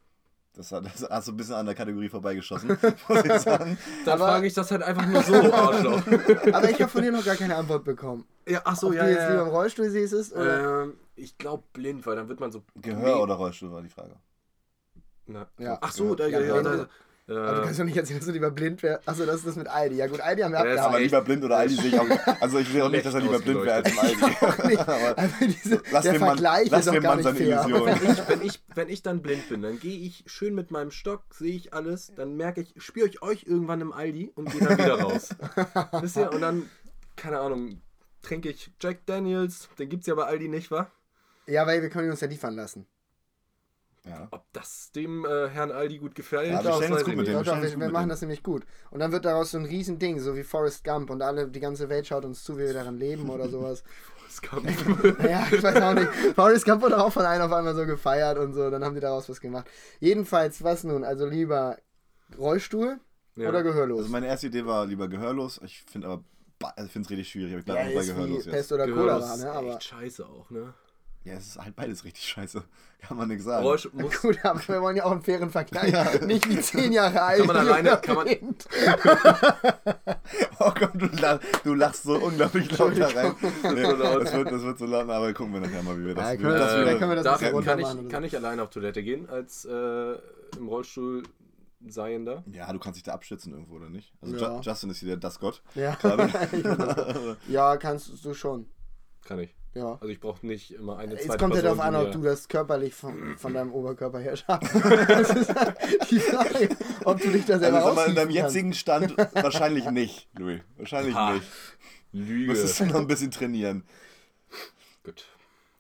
Das, 0.57 0.71
hat, 0.71 0.85
das 0.85 1.09
hast 1.11 1.27
du 1.29 1.33
ein 1.33 1.37
bisschen 1.37 1.55
an 1.57 1.67
der 1.67 1.75
Kategorie 1.75 2.09
vorbeigeschossen, 2.09 2.69
muss 3.09 3.25
ich 3.25 3.33
sagen. 3.41 3.77
Dann 4.05 4.19
frage 4.19 4.47
ich 4.47 4.55
das 4.55 4.71
halt 4.71 4.83
einfach 4.83 5.07
nur 5.07 5.23
so, 5.23 5.35
Arschloch. 5.35 6.03
Aber 6.53 6.71
ich 6.71 6.81
habe 6.81 6.89
von 6.89 7.03
dir 7.03 7.11
noch 7.11 7.25
gar 7.25 7.35
keine 7.35 7.57
Antwort 7.57 7.85
bekommen. 7.85 8.25
Ja, 8.49 8.61
ach 8.65 8.77
so, 8.77 8.89
Ob 8.89 8.95
ja, 8.95 9.05
du 9.05 9.11
jetzt 9.11 9.21
ja, 9.21 9.31
lieber 9.31 9.43
im. 9.43 9.49
Rollstuhl 9.49 9.91
siehst 9.91 10.33
oder? 10.35 10.83
Ähm, 10.83 10.95
ich 11.17 11.39
glaube 11.39 11.65
blind, 11.73 12.07
weil 12.07 12.17
dann 12.17 12.29
wird 12.29 12.41
man 12.41 12.53
so. 12.53 12.63
Gehör 12.77 13.23
oder 13.23 13.35
Rollstuhl 13.35 13.73
war 13.73 13.83
die 13.83 13.89
Frage. 13.89 14.17
Na, 15.27 15.47
Ja. 15.59 15.79
Ach 15.81 15.93
so, 15.93 16.15
da, 16.15 16.27
Ja, 16.27 16.41
ja, 16.41 16.63
da, 16.63 16.89
Aber 17.27 17.55
du 17.55 17.63
kannst 17.63 17.81
doch 17.81 17.85
nicht 17.85 17.97
erzählen, 17.97 18.19
dass 18.19 18.27
du 18.27 18.33
lieber 18.33 18.51
blind 18.51 18.83
wärst. 18.83 19.09
Achso, 19.09 19.25
das 19.25 19.37
ist 19.37 19.47
das 19.47 19.57
mit 19.57 19.67
Aldi. 19.67 19.97
Ja 19.97 20.07
gut, 20.07 20.21
Aldi 20.21 20.43
haben 20.43 20.53
wir 20.53 20.59
Ja, 20.59 20.65
ist 20.65 20.71
abgehakt. 20.73 20.95
Aber 20.95 21.01
lieber 21.01 21.21
blind 21.23 21.45
oder 21.45 21.57
Aldi 21.57 21.75
sehe 21.77 21.87
ich 21.87 21.99
auch. 21.99 22.07
Also 22.41 22.59
ich 22.59 22.69
sehe 22.69 22.85
auch 22.85 22.91
nicht, 22.91 23.07
dass 23.07 23.15
er 23.15 23.21
lieber 23.23 23.39
blind 23.39 23.63
wäre 23.65 23.77
als 23.77 23.91
im 23.91 23.99
Aldi. 23.99 24.77
aber 24.79 25.19
Also 25.19 25.35
diese, 25.41 25.83
lass 25.91 26.03
der 26.03 26.15
Vergleich 26.17 26.71
lass 26.71 26.87
ist 26.87 26.89
auch 26.89 27.01
gar 27.01 27.17
nicht 27.17 27.25
seine 27.25 27.39
fair. 27.39 27.67
Wenn, 27.67 28.11
ich, 28.13 28.29
wenn, 28.29 28.43
ich, 28.43 28.63
wenn 28.75 28.89
ich 28.91 29.03
dann 29.03 29.23
blind 29.23 29.49
bin, 29.49 29.63
dann 29.63 29.81
gehe 29.81 29.99
ich 29.99 30.25
schön 30.27 30.55
mit 30.55 30.71
meinem 30.71 30.91
Stock, 30.91 31.23
sehe 31.33 31.55
ich 31.55 31.73
alles, 31.73 32.13
dann 32.15 32.37
merke 32.37 32.61
ich, 32.61 32.75
spüre 32.77 33.09
ich 33.09 33.23
euch 33.23 33.45
irgendwann 33.47 33.81
im 33.81 33.93
Aldi 33.93 34.33
und 34.35 34.51
gehe 34.51 34.61
dann 34.61 34.77
wieder 34.77 35.01
raus. 35.01 35.31
Wisst 36.03 36.19
ihr? 36.19 36.31
Und 36.31 36.43
dann, 36.43 36.69
keine 37.17 37.39
Ahnung, 37.41 37.81
trinke 38.25 38.49
ich 38.51 38.71
Jack 38.81 39.07
Daniels, 39.07 39.69
den 39.79 39.89
gibt's 39.89 40.07
ja 40.07 40.15
bei 40.15 40.25
Aldi 40.25 40.49
nicht, 40.49 40.71
wa? 40.71 40.91
Ja, 41.47 41.67
weil 41.67 41.83
wir 41.83 41.91
können 41.91 42.07
ihn 42.07 42.11
uns 42.11 42.21
ja 42.21 42.27
liefern 42.29 42.55
lassen. 42.57 42.87
Ja. 44.07 44.29
Ob 44.33 44.45
das 44.53 44.93
dem 44.93 45.25
äh, 45.25 45.49
Herrn 45.49 45.73
Aldi 45.73 45.99
gut 45.99 46.15
gefällt, 46.15 46.51
Ja, 46.51 46.59
wir 46.59 46.63
das 46.65 46.77
stellen 46.77 46.93
uns 46.93 47.05
gut 47.05 47.17
mit 47.17 47.27
dem. 47.27 47.35
Doch, 47.35 47.45
doch, 47.45 47.63
wir, 47.63 47.71
gut 47.71 47.81
wir 47.81 47.89
machen 47.91 48.05
dem. 48.07 48.09
das 48.11 48.21
nämlich 48.21 48.43
gut. 48.43 48.65
Und 48.91 49.01
dann 49.01 49.13
wird 49.13 49.25
daraus 49.25 49.53
so 49.53 49.59
ein 49.59 49.65
Riesending, 49.65 50.21
so 50.21 50.37
wie 50.37 50.43
Forrest 50.43 50.85
Gump 50.85 51.09
und 51.09 51.23
alle, 51.23 51.49
die 51.49 51.61
ganze 51.61 51.89
Welt 51.89 52.07
schaut 52.07 52.25
uns 52.27 52.45
zu, 52.45 52.57
wie 52.59 52.63
wir 52.65 52.75
daran 52.75 52.99
leben 52.99 53.31
oder 53.31 53.49
sowas. 53.49 53.83
Das 54.27 54.43
kam 54.43 54.65
Ja, 55.29 55.47
ich 55.53 55.63
weiß 55.63 55.81
auch 55.81 55.95
nicht. 55.95 56.09
Forrest 56.35 56.65
Gump 56.65 56.83
wurde 56.83 56.99
auch 57.01 57.13
von 57.13 57.25
einem 57.25 57.45
auf 57.45 57.53
einmal 57.53 57.75
so 57.77 57.87
gefeiert 57.87 58.37
und 58.37 58.53
so, 58.53 58.69
dann 58.69 58.83
haben 58.83 58.95
die 58.97 59.01
daraus 59.01 59.29
was 59.29 59.41
gemacht. 59.41 59.71
Jedenfalls, 60.01 60.65
was 60.65 60.83
nun? 60.83 61.05
Also 61.05 61.27
lieber 61.27 61.79
Rollstuhl 62.37 62.99
Ja. 63.37 63.49
oder 63.51 63.63
gehörlos? 63.63 63.99
Also 64.01 64.11
meine 64.11 64.27
erste 64.27 64.49
Idee 64.49 64.67
war 64.67 64.87
lieber 64.87 65.07
gehörlos. 65.09 65.61
Ich 65.65 65.83
finde 65.85 66.09
aber, 66.09 66.25
ba- 66.59 66.75
ich 66.85 66.91
finde 66.91 67.07
es 67.07 67.11
richtig 67.11 67.29
schwierig. 67.31 67.53
Aber 67.53 67.59
ich 67.61 67.65
bleibe 67.65 67.81
ja, 67.81 67.95
bei 67.95 68.01
ist 68.01 68.09
wie 68.09 68.13
gehörlos 68.15 68.45
jetzt. 68.47 68.55
Pest 68.55 68.73
oder 68.73 68.87
Gehörlos 68.87 69.13
Cholera, 69.21 69.35
ist 69.35 69.43
ne? 69.45 69.53
Aber 69.53 69.69
echt 69.75 69.85
scheiße 69.85 70.27
auch, 70.27 70.51
ne? 70.51 70.75
Ja, 71.25 71.33
es 71.35 71.47
ist 71.47 71.59
halt 71.59 71.75
beides 71.75 72.05
richtig 72.05 72.25
scheiße. 72.29 72.63
Kann 73.01 73.17
man 73.17 73.29
nichts 73.29 73.45
sagen. 73.45 73.63
Geräusch 73.63 73.89
muss, 73.93 74.21
gut, 74.21 74.39
aber 74.45 74.61
wir 74.67 74.81
wollen 74.83 74.97
ja 74.97 75.05
auch 75.05 75.11
einen 75.13 75.23
fairen 75.23 75.51
Vergleich. 75.51 76.21
Nicht 76.27 76.49
wie 76.49 76.59
zehn 76.61 76.93
Jahre 76.93 77.21
alt. 77.23 77.39
Kann 77.39 77.47
man 77.47 77.57
alleine- 77.57 77.97
kann 78.03 78.15
man-. 78.17 78.29
Oh 80.59 80.71
Gott, 80.79 80.91
du, 80.95 81.07
lach, 81.21 81.41
du 81.65 81.75
lachst 81.75 82.05
so 82.05 82.15
unglaublich 82.17 82.77
laut 82.79 82.99
da 82.99 83.09
rein. 83.09 83.35
Nee, 83.43 83.83
das, 83.83 84.33
wird, 84.33 84.53
das 84.53 84.63
wird 84.63 84.79
so 84.79 84.87
laut, 84.87 85.09
aber 85.09 85.33
gucken 85.33 85.53
wir 85.55 85.61
nachher 85.61 85.83
mal, 85.83 85.99
wie 85.99 86.07
wir 86.07 86.15
das, 86.15 86.25
Ja, 86.25 86.33
wie 86.33 86.37
können 86.39 86.53
wir 86.53 86.59
das 86.59 86.73
das- 86.75 86.99
können 86.99 87.11
wir 87.11 87.17
das 87.17 87.25
Darf, 87.25 87.39
bisschen 87.41 87.55
runter 87.55 87.71
kann, 87.73 87.81
machen 87.81 87.99
ich, 87.99 88.05
oder 88.05 88.11
kann 88.11 88.25
ich 88.25 88.37
alleine 88.37 88.63
auf 88.63 88.71
Toilette 88.71 89.03
gehen 89.03 89.29
als 89.29 89.65
äh, 89.67 89.71
im 90.59 90.69
Rollstuhl 90.69 91.23
Seiender? 91.89 92.45
Ja, 92.51 92.73
du 92.73 92.79
kannst 92.79 92.97
dich 92.97 93.03
da 93.05 93.13
abstützen 93.13 93.53
irgendwo, 93.53 93.75
oder 93.77 93.89
nicht? 93.91 94.13
Also 94.21 94.37
Ja. 94.37 94.57
Ju- 94.59 94.63
Justin 94.63 94.91
ist 94.91 94.99
hier 94.99 95.09
der 95.09 95.17
Das 95.19 95.39
Gott. 95.39 95.63
Ja. 95.75 95.97
Ja, 97.49 97.77
kannst 97.77 98.25
du 98.25 98.35
schon. 98.35 98.67
Kann 99.25 99.39
ich. 99.41 99.55
Ja. 99.75 99.95
Also 99.95 100.07
ich 100.09 100.21
brauche 100.21 100.47
nicht 100.47 100.73
immer 100.73 100.99
eine 100.99 101.15
zweite 101.17 101.29
Jetzt 101.29 101.39
kommt 101.39 101.55
ja 101.57 101.63
darauf 101.63 101.81
an, 101.81 101.97
ob 101.97 102.13
du 102.13 102.21
das 102.23 102.47
körperlich 102.47 102.95
von, 102.95 103.37
von 103.37 103.55
deinem 103.55 103.73
Oberkörper 103.73 104.21
her 104.21 104.37
schaffst. 104.37 104.73
Das 105.09 105.31
ist 105.31 105.55
halt 105.55 105.77
die 106.11 106.21
Frage, 106.21 106.69
ob 107.05 107.21
du 107.21 107.31
dich 107.31 107.45
da 107.45 107.55
Also 107.55 107.65
selber 107.65 107.83
sag 107.83 107.95
mal, 107.97 108.09
in 108.09 108.15
deinem 108.15 108.31
jetzigen 108.31 108.73
Stand 108.73 109.17
wahrscheinlich 109.35 109.91
nicht, 109.91 110.29
Louis. 110.39 110.61
Wahrscheinlich 110.77 111.15
Ha. 111.15 111.33
nicht. 111.35 111.47
Lüge. 112.13 112.53
Müsstest 112.53 112.81
du 112.81 112.87
noch 112.87 112.95
ein 112.97 113.09
bisschen 113.09 113.33
trainieren. 113.33 113.83
Gut. 115.03 115.27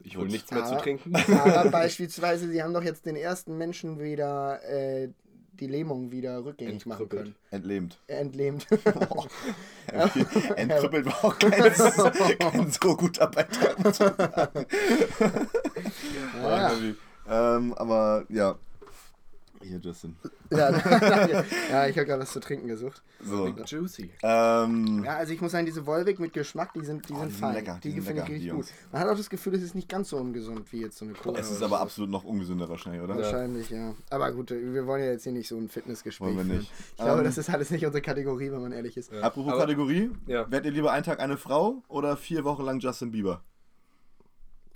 Ich 0.01 0.17
hole 0.17 0.27
nichts 0.27 0.51
mehr 0.51 0.65
zu 0.65 0.73
Aber- 0.73 0.83
trinken. 0.83 1.15
Aber 1.17 1.71
beispielsweise, 1.71 2.49
sie 2.51 2.63
haben 2.63 2.75
doch 2.75 2.83
jetzt 2.83 3.07
den 3.07 3.15
ersten 3.17 3.57
Menschen 3.57 4.01
wieder 4.01 4.61
äh, 4.65 5.11
die 5.61 5.67
Lähmung 5.67 6.11
wieder 6.11 6.45
rückgängig 6.45 6.87
machen 6.87 7.09
können. 7.09 7.35
Entlähmt. 7.51 7.99
Äh, 8.07 8.17
Entlähmt. 8.17 8.67
Entkrüppelt 10.57 11.07
war 11.07 11.25
auch 11.25 11.39
kein, 11.39 11.51
kein 12.39 12.71
so 12.71 12.97
guter 12.97 13.27
Beitrag, 13.29 13.77
ja. 16.43 16.71
Ähm, 17.27 17.75
aber 17.75 18.25
ja. 18.29 18.59
Hier, 19.67 19.79
Justin. 19.79 20.15
Ja, 20.51 20.71
danke. 20.71 21.45
ja, 21.71 21.87
ich 21.89 21.97
habe 21.97 22.07
gerade 22.07 22.21
was 22.23 22.33
zu 22.33 22.41
trinken 22.41 22.69
gesucht. 22.69 23.03
So. 23.25 23.47
Juicy. 23.49 24.11
Ähm, 24.23 25.03
Ja, 25.05 25.17
also 25.17 25.33
ich 25.33 25.41
muss 25.41 25.53
sagen, 25.53 25.65
diese 25.67 25.87
Wolwig 25.87 26.21
mit 26.21 26.33
Geschmack, 26.35 26.73
die 26.75 26.85
sind, 26.85 27.09
die 27.09 27.15
Oh, 27.15 27.19
sind 27.21 27.29
die 27.29 27.33
sind 27.33 27.41
fein. 27.41 27.55
lecker, 27.55 27.79
die 27.83 27.93
die 27.95 28.01
finde 28.03 28.23
ich 28.23 28.29
richtig 28.29 28.51
gut. 28.51 28.67
Man 28.93 29.01
hat 29.01 29.09
auch 29.09 29.17
das 29.17 29.31
Gefühl, 29.31 29.55
es 29.55 29.63
ist 29.63 29.75
nicht 29.75 29.89
ganz 29.89 30.11
so 30.11 30.19
ungesund 30.19 30.71
wie 30.73 30.83
jetzt 30.83 30.99
so 30.99 31.05
eine 31.07 31.15
Cola. 31.15 31.39
es 31.39 31.51
ist 31.51 31.63
aber 31.63 31.77
so. 31.79 31.83
absolut 31.83 32.11
noch 32.11 32.25
ungesünder 32.25 32.69
wahrscheinlich, 32.69 33.03
oder? 33.03 33.17
Wahrscheinlich, 33.17 33.71
ja. 33.71 33.95
Aber 34.11 34.31
gut, 34.33 34.51
wir 34.51 34.87
wollen 34.87 35.03
ja 35.03 35.11
jetzt 35.13 35.25
hier 35.25 35.33
nicht 35.33 35.49
so 35.49 35.57
ein 35.57 35.69
Fitnessgespräch 35.69 36.27
Wollen 36.27 36.37
wir 36.37 36.45
führen. 36.45 36.59
nicht. 36.59 36.73
Ich 36.91 36.97
glaube, 36.97 37.19
Ähm, 37.21 37.25
das 37.25 37.39
ist 37.39 37.49
alles 37.51 37.71
nicht 37.71 37.87
unsere 37.87 38.03
Kategorie, 38.03 38.53
wenn 38.53 38.61
man 38.61 38.73
ehrlich 38.73 38.97
ist. 38.97 39.13
Apropos 39.15 39.53
Aber- 39.53 39.63
Kategorie, 39.63 40.11
Ja. 40.27 40.51
werdet 40.51 40.67
ihr 40.67 40.73
lieber 40.73 40.93
einen 40.93 41.05
Tag 41.05 41.21
eine 41.21 41.37
Frau 41.39 41.83
oder 41.89 42.17
vier 42.17 42.45
Wochen 42.45 42.65
lang 42.65 42.81
Justin 42.81 43.11
Bieber? 43.13 43.43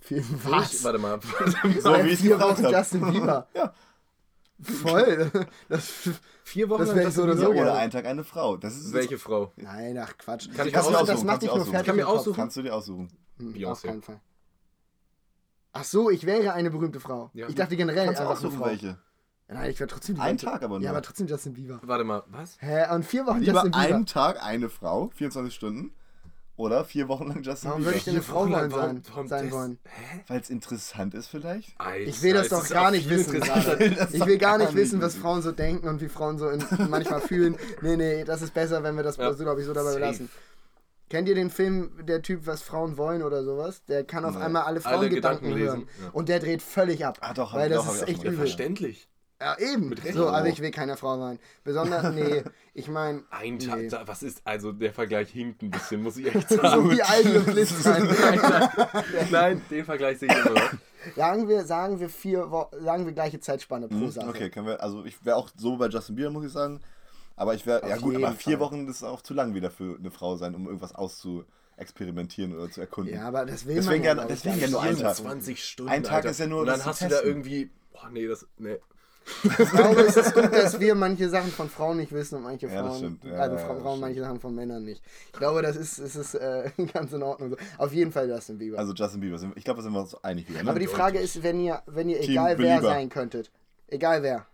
Viel 0.00 0.18
Ich, 0.18 0.84
warte 0.84 0.98
mal. 0.98 1.18
So 1.82 1.92
wie 2.04 2.08
ich 2.10 2.20
vier 2.20 2.38
Wochen 2.40 2.64
habe. 2.64 2.72
Justin 2.76 3.10
Bieber. 3.12 3.46
Ja. 3.54 3.74
Voll. 4.60 5.30
Das, 5.68 6.10
Vier 6.44 6.68
Wochen 6.70 6.80
Das 6.80 6.88
lang 6.88 6.96
wär 6.96 7.02
ich 7.02 7.06
Justin 7.08 7.22
so 7.24 7.30
oder 7.30 7.36
so 7.36 7.48
oder 7.50 7.74
einen 7.76 7.90
Tag 7.92 8.06
eine 8.06 8.24
Frau. 8.24 8.56
Das 8.56 8.74
ist 8.76 8.92
Welche 8.92 9.18
Frau? 9.18 9.52
nein, 9.56 9.98
ach 9.98 10.16
Quatsch. 10.16 10.48
Kann 10.56 10.66
ich 10.66 10.72
das, 10.72 10.86
mir 10.86 10.92
das, 10.92 11.02
aussuchen, 11.02 11.26
macht 11.26 11.40
kannst 11.40 11.42
dich 11.42 11.48
du 11.50 11.54
nur 11.54 11.60
aussuchen. 11.62 11.70
fertig. 11.72 11.86
Kann 11.86 11.96
mir 11.96 12.08
aussuchen. 12.08 12.36
Kannst 12.36 12.56
du 12.56 12.62
dir 12.62 12.74
aussuchen. 12.74 13.08
Hm, 13.38 13.52
Beyoncé. 13.52 13.70
Auf 13.70 13.82
keinen 13.82 14.02
Fall. 14.02 14.20
Ach 15.72 15.84
so, 15.84 16.10
ich 16.10 16.24
wäre 16.26 16.54
eine 16.54 16.70
berühmte 16.70 16.98
Frau. 17.00 17.30
Ja. 17.34 17.48
Ich 17.48 17.54
dachte 17.54 17.76
generell 17.76 18.06
Kannst 18.06 18.20
du 18.20 18.22
einfach 18.24 18.38
eine 18.38 18.46
aussuchen, 18.48 18.58
Frau. 18.62 18.70
welche. 18.70 18.98
Nein, 19.50 19.70
ich 19.70 19.78
wäre 19.80 19.88
trotzdem 19.88 20.16
ganze- 20.16 20.46
Tag 20.46 20.62
aber 20.62 20.76
nur. 20.78 20.84
Ja, 20.84 20.90
aber 20.90 21.02
trotzdem 21.02 21.26
Justin 21.26 21.54
Bieber. 21.54 21.80
Warte 21.82 22.04
mal, 22.04 22.22
was? 22.28 22.56
Hä, 22.60 22.92
und 22.94 23.04
vier 23.04 23.26
Wochen 23.26 23.40
Lieber 23.40 23.52
Justin 23.52 23.70
Bieber. 23.72 23.82
einen 23.94 24.06
Tag 24.06 24.42
eine 24.42 24.68
Frau, 24.68 25.10
24 25.14 25.54
Stunden, 25.54 25.92
Oder 26.58 26.84
vier 26.84 27.06
Wochen 27.08 27.28
lang 27.28 27.42
Justin 27.42 27.70
Warum 27.70 27.80
Bieber. 27.82 27.88
würde 27.90 27.98
ich 27.98 28.04
denn 28.04 28.14
eine 28.14 28.22
Frau 28.22 28.50
wollen 28.50 28.70
sein, 28.70 29.02
sein 29.28 29.50
wollen? 29.52 29.78
Weil 30.26 30.40
es 30.40 30.50
interessant 30.50 31.14
ist 31.14 31.28
vielleicht? 31.28 31.72
Alter, 31.80 32.00
Ich 32.06 32.20
will 32.20 32.34
das 32.34 32.48
doch 32.50 32.68
gar 32.68 32.90
nicht 32.90 33.08
wissen 33.08 33.36
Ich 34.12 34.26
will 34.26 34.38
gar 34.38 34.58
nicht 34.58 34.74
wissen, 34.74 35.00
was. 35.00 35.14
Frauen 35.14 35.40
so 35.40 35.52
denken 35.52 35.88
und 35.88 36.00
wie 36.00 36.08
Frauen 36.08 36.36
so 36.36 36.48
in, 36.50 36.62
manchmal 36.90 37.20
fühlen. 37.22 37.56
Nee, 37.80 37.96
nee, 37.96 38.24
das 38.24 38.42
ist 38.42 38.52
besser, 38.54 38.82
wenn 38.82 38.96
wir 38.96 39.02
das, 39.04 39.16
Ja. 39.16 39.32
so, 39.32 39.44
glaube 39.44 39.60
ich, 39.60 39.66
so 39.66 39.72
dabei 39.72 39.90
Safe. 39.92 40.00
belassen. 40.00 40.30
Kennt 41.08 41.28
ihr 41.28 41.34
den 41.36 41.48
Film, 41.50 41.90
der 42.06 42.20
Typ, 42.22 42.46
was 42.46 42.62
Frauen 42.62 42.96
wollen 42.98 43.22
oder 43.22 43.42
sowas? 43.44 43.82
Der 43.86 44.04
kann 44.04 44.24
auf 44.26 44.34
Nee. 44.36 44.42
einmal 44.42 44.62
alle 44.64 44.72
Alle 44.72 44.80
Frauengedanken 44.80 45.48
Gedanken 45.48 45.64
hören. 45.64 45.78
lesen, 45.86 45.88
ja. 46.02 46.10
Und 46.12 46.28
der 46.28 46.40
dreht 46.40 46.60
völlig 46.60 47.06
ab. 47.06 47.18
Ah, 47.20 47.32
doch, 47.34 47.54
weil 47.54 47.70
ich- 47.70 47.76
das 47.76 47.86
doch, 47.86 47.94
ist 47.94 48.08
echt 48.08 48.24
übel. 48.24 48.36
verständlich. 48.36 49.08
Ja, 49.40 49.56
eben. 49.58 49.88
Mit 49.88 50.04
Recht. 50.04 50.14
So, 50.14 50.28
aber 50.28 50.42
Oh. 50.46 50.50
ich 50.50 50.60
will 50.60 50.70
keine 50.72 50.96
Frau 50.96 51.16
sein. 51.18 51.38
Besonders, 51.62 52.12
nee, 52.12 52.42
ich 52.74 52.88
meine. 52.88 53.22
Ein 53.30 53.58
Tag, 53.60 53.78
Nee. 53.78 53.88
da- 53.88 54.06
was 54.08 54.22
ist, 54.24 54.40
also 54.44 54.72
der 54.72 54.92
Vergleich 54.92 55.30
hinkt 55.30 55.62
ein 55.62 55.70
bisschen, 55.70 56.02
muss 56.02 56.16
ich 56.16 56.26
echt 56.34 56.48
So 56.48 56.56
sagen. 56.56 56.90
wie 56.90 57.00
eigene 57.02 57.40
Blitz 57.40 57.70
sein. 57.82 58.04
nein, 58.20 58.40
nein, 58.42 59.28
nein, 59.30 59.62
den 59.70 59.84
Vergleich 59.84 60.18
sehe 60.18 60.28
ich 60.28 60.36
immer 60.46 60.58
noch. 60.58 60.70
Sagen 61.14 61.48
wir, 61.48 61.64
sagen 61.64 62.00
wir 62.00 62.08
vier 62.08 62.48
sagen 62.80 63.06
wir 63.06 63.12
gleiche 63.12 63.38
Zeitspanne 63.38 63.86
pro 63.86 63.94
Hm, 63.94 64.10
Sache. 64.10 64.28
Okay, 64.28 64.50
können 64.50 64.66
wir, 64.66 64.82
also 64.82 65.04
ich 65.04 65.24
wäre 65.24 65.36
auch 65.36 65.48
so 65.56 65.76
bei 65.76 65.86
Justin 65.86 66.16
Bieber, 66.16 66.30
muss 66.30 66.44
ich 66.44 66.52
sagen. 66.52 66.80
Aber 67.36 67.54
ich 67.54 67.64
wäre, 67.64 67.88
ja 67.88 67.96
gut, 67.98 68.16
aber 68.16 68.32
vier 68.32 68.58
Fall. 68.58 68.66
Wochen 68.66 68.88
ist 68.88 69.04
auch 69.04 69.22
zu 69.22 69.32
lang 69.34 69.54
wieder 69.54 69.70
für 69.70 69.96
eine 69.96 70.10
Frau 70.10 70.36
sein, 70.36 70.56
um 70.56 70.66
irgendwas 70.66 70.92
auszuexperimentieren 71.76 72.54
oder 72.56 72.70
zu 72.70 72.80
erkunden. 72.80 73.14
Ja, 73.14 73.28
aber 73.28 73.46
das 73.46 73.66
will 73.66 73.76
Deswegen 73.76 74.04
man 74.04 74.16
ja, 74.16 74.22
ich, 74.24 74.28
deswegen 74.28 74.56
nicht. 74.56 74.70
nur 74.72 74.82
einen 74.82 74.98
Tag. 74.98 75.14
20 75.14 75.64
Stunden. 75.64 75.92
Ein 75.92 76.02
Tag 76.02 76.16
Alter. 76.16 76.30
ist 76.30 76.40
ja 76.40 76.46
nur 76.48 76.60
Und 76.62 76.66
dann 76.66 76.84
hast 76.84 76.98
zu 76.98 77.04
du 77.04 77.10
da 77.10 77.16
testen. 77.16 77.30
irgendwie. 77.30 77.70
Boah, 77.92 78.10
nee, 78.10 78.26
das. 78.26 78.44
Nee. 78.58 78.76
Ich 79.44 79.70
glaube, 79.70 80.00
es 80.02 80.16
ist 80.16 80.34
gut, 80.34 80.52
dass 80.52 80.80
wir 80.80 80.94
manche 80.94 81.28
Sachen 81.28 81.50
von 81.50 81.68
Frauen 81.68 81.98
nicht 81.98 82.12
wissen 82.12 82.36
und 82.36 82.42
manche 82.44 82.66
Ja, 82.66 82.82
das 82.82 82.86
Frauen, 82.86 82.98
stimmt. 82.98 83.24
Ja, 83.24 83.32
also 83.40 83.56
ja, 83.56 83.64
Frauen 83.64 83.80
stimmt. 83.80 84.00
manche 84.00 84.20
Sachen 84.20 84.40
von 84.40 84.54
Männern 84.54 84.84
nicht. 84.84 85.02
Ich 85.26 85.32
glaube, 85.38 85.62
das 85.62 85.76
ist, 85.76 85.98
es 85.98 86.16
ist 86.16 86.34
äh, 86.34 86.70
ganz 86.92 87.12
in 87.12 87.22
Ordnung. 87.22 87.50
So. 87.50 87.56
Auf 87.78 87.92
jeden 87.92 88.10
Fall 88.12 88.28
Justin 88.28 88.58
Bieber. 88.58 88.78
Also 88.78 88.92
Justin 88.94 89.20
Bieber, 89.20 89.38
sind- 89.38 89.56
ich 89.56 89.64
glaube, 89.64 89.78
da 89.78 89.82
sind 89.84 89.92
wir 89.92 90.00
uns 90.00 90.14
einig 90.24 90.48
wieder. 90.48 90.62
Ne? 90.62 90.70
Aber 90.70 90.78
die 90.78 90.86
Frage 90.86 91.18
ist, 91.18 91.42
wenn 91.42 91.60
ihr, 91.60 91.82
wenn 91.86 92.08
ihr 92.08 92.20
Team 92.20 92.32
egal 92.32 92.58
wer 92.58 92.76
Belieber. 92.76 92.88
sein 92.88 93.08
könntet, 93.08 93.50
egal 93.88 94.22
wer, 94.22 94.46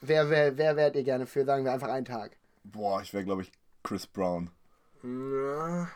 wer, 0.00 0.28
wer, 0.30 0.56
wer 0.56 0.76
wärt 0.76 0.96
ihr 0.96 1.04
gerne 1.04 1.26
für, 1.26 1.44
sagen 1.44 1.64
wir 1.64 1.72
einfach 1.72 1.88
einen 1.88 2.04
Tag. 2.06 2.32
Boah, 2.64 3.00
ich 3.02 3.12
wäre, 3.14 3.24
glaube 3.24 3.42
ich, 3.42 3.52
Chris 3.82 4.06
Brown. 4.06 4.50
Ja, 5.02 5.88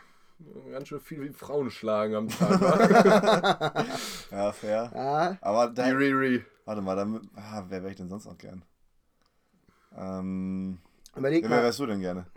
ganz 0.71 0.87
schön 0.89 0.99
viel 0.99 1.21
wie 1.21 1.29
Frauen 1.29 1.71
schlagen 1.71 2.13
am 2.15 2.27
Tag. 2.29 3.87
Ja, 4.31 4.51
fair. 4.51 4.91
Ja, 4.93 5.37
Aber 5.41 5.67
da, 5.67 5.85
Riri. 5.85 6.45
Warte 6.67 6.81
mal, 6.81 6.95
dann, 6.95 7.29
ah, 7.35 7.63
wer 7.69 7.81
wäre 7.81 7.91
ich 7.91 7.97
denn 7.97 8.09
sonst 8.09 8.25
noch 8.25 8.37
gern? 8.37 8.63
Ähm, 9.97 10.79
überleg 11.15 11.43
wer, 11.43 11.49
wer 11.49 11.57
mal. 11.57 11.63
wärst 11.63 11.79
du 11.79 11.85
denn 11.85 12.01
gerne? 12.01 12.27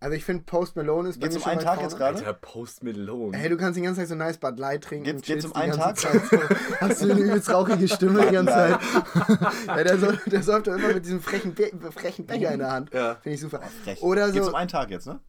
Also 0.00 0.16
ich 0.16 0.24
finde 0.24 0.42
Post 0.42 0.74
Malone 0.74 1.10
ist 1.10 1.20
bei 1.20 1.28
Geht's 1.28 1.36
mir 1.36 1.40
um 1.40 1.42
schon 1.42 1.50
einen 1.52 1.60
weit 1.60 1.64
Tag 1.64 1.74
vorne. 1.74 1.88
jetzt 1.88 1.98
gerade? 1.98 2.18
Alter, 2.18 2.32
Post 2.32 2.82
Malone. 2.82 3.36
Hey, 3.36 3.48
du 3.48 3.56
kannst 3.56 3.76
den 3.76 3.84
ganzen 3.84 4.00
Tag 4.00 4.08
so 4.08 4.14
nice 4.16 4.38
Bud 4.38 4.58
Light 4.58 4.82
trinken. 4.82 5.04
Geht's- 5.04 5.16
und 5.18 5.26
geht's 5.26 5.44
chillst 5.44 5.46
um 5.46 5.52
die 5.52 5.60
einen 5.60 5.78
ganze 5.78 6.08
Tag? 6.08 6.28
Zeit. 6.28 6.58
Hast 6.80 7.02
du 7.02 7.10
eine 7.10 7.20
übelst 7.20 7.50
rauchige 7.50 7.86
Stimme 7.86 8.26
die 8.26 8.32
ganze 8.32 8.52
Zeit. 8.52 8.80
ja, 9.68 9.84
der, 9.84 9.98
soll, 9.98 10.18
der 10.26 10.42
säuft 10.42 10.66
doch 10.66 10.74
immer 10.74 10.88
mit 10.94 11.04
diesem 11.04 11.20
frechen, 11.20 11.54
Be 11.54 11.70
frechen 11.92 12.26
Becher 12.26 12.50
in 12.50 12.58
der 12.58 12.72
Hand. 12.72 12.92
Ja. 12.92 13.14
Finde 13.16 13.34
ich 13.34 13.40
super. 13.40 13.60
Frech. 13.84 14.02
Oder 14.02 14.32
Geht's 14.32 14.46
so, 14.46 14.50
um 14.50 14.56
einen 14.56 14.68
Tag 14.68 14.90
jetzt, 14.90 15.06
ne? 15.06 15.20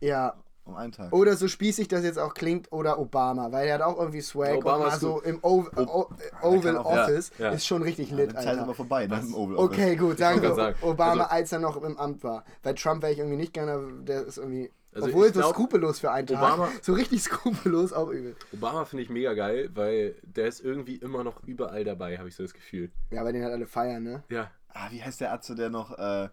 ja, 0.00 0.34
Um 0.70 0.76
einen 0.76 0.92
Tag. 0.92 1.12
oder 1.12 1.36
so 1.36 1.48
spießig 1.48 1.88
das 1.88 2.02
jetzt 2.04 2.18
auch 2.18 2.34
klingt, 2.34 2.70
oder 2.72 2.98
Obama, 2.98 3.52
weil 3.52 3.68
er 3.68 3.74
hat 3.74 3.82
auch 3.82 3.98
irgendwie 3.98 4.20
Swag 4.22 4.56
Obama 4.56 4.86
und 4.86 4.94
so 5.00 5.14
gut. 5.14 5.24
im 5.26 5.38
Oval, 5.42 5.86
o 5.88 6.08
Oval 6.42 6.76
auch- 6.78 6.84
Office 6.86 7.30
ja, 7.38 7.46
ja. 7.46 7.50
ist 7.52 7.66
schon 7.66 7.82
richtig 7.82 8.10
lit, 8.10 8.32
Zeit 8.32 8.40
ist 8.40 8.46
aber 8.48 8.60
Alter. 8.62 8.74
vorbei, 8.74 9.06
ne? 9.06 9.20
Im 9.20 9.34
Oval 9.34 9.56
Office. 9.56 9.78
Okay, 9.78 9.96
gut, 9.96 10.18
sagen, 10.18 10.40
Obama, 10.82 11.22
also- 11.24 11.34
als 11.34 11.52
er 11.52 11.58
noch 11.58 11.82
im 11.82 11.96
Amt 11.98 12.24
war. 12.24 12.44
Bei 12.62 12.72
Trump 12.72 13.02
wäre 13.02 13.12
ich 13.12 13.18
irgendwie 13.18 13.36
nicht 13.36 13.52
gerne, 13.52 13.80
der 14.04 14.26
ist 14.26 14.38
irgendwie, 14.38 14.70
Also 14.94 15.08
obwohl 15.08 15.26
so 15.32 15.40
glaub, 15.40 15.54
skrupellos 15.54 16.00
für 16.00 16.10
einen 16.10 16.26
Tag, 16.26 16.38
Obama- 16.42 16.68
so 16.82 16.92
richtig 16.94 17.22
skrupellos 17.22 17.92
auch 17.92 18.08
übel. 18.08 18.34
Obama 18.52 18.84
finde 18.84 19.02
ich 19.04 19.10
mega 19.10 19.34
geil, 19.34 19.70
weil 19.74 20.14
der 20.22 20.46
ist 20.46 20.60
irgendwie 20.64 20.96
immer 20.96 21.22
noch 21.24 21.42
überall 21.44 21.84
dabei, 21.84 22.18
habe 22.18 22.28
ich 22.28 22.34
so 22.36 22.42
das 22.42 22.54
Gefühl. 22.54 22.90
Ja, 23.10 23.20
aber 23.20 23.32
den 23.32 23.44
hat 23.44 23.52
alle 23.52 23.66
feiern, 23.66 24.02
ne? 24.02 24.22
Ja. 24.28 24.50
Ah, 24.72 24.86
wie 24.90 25.02
heißt 25.02 25.20
der 25.20 25.32
Arzt, 25.32 25.52
der 25.58 25.68
noch, 25.68 25.98
äh, 25.98 26.28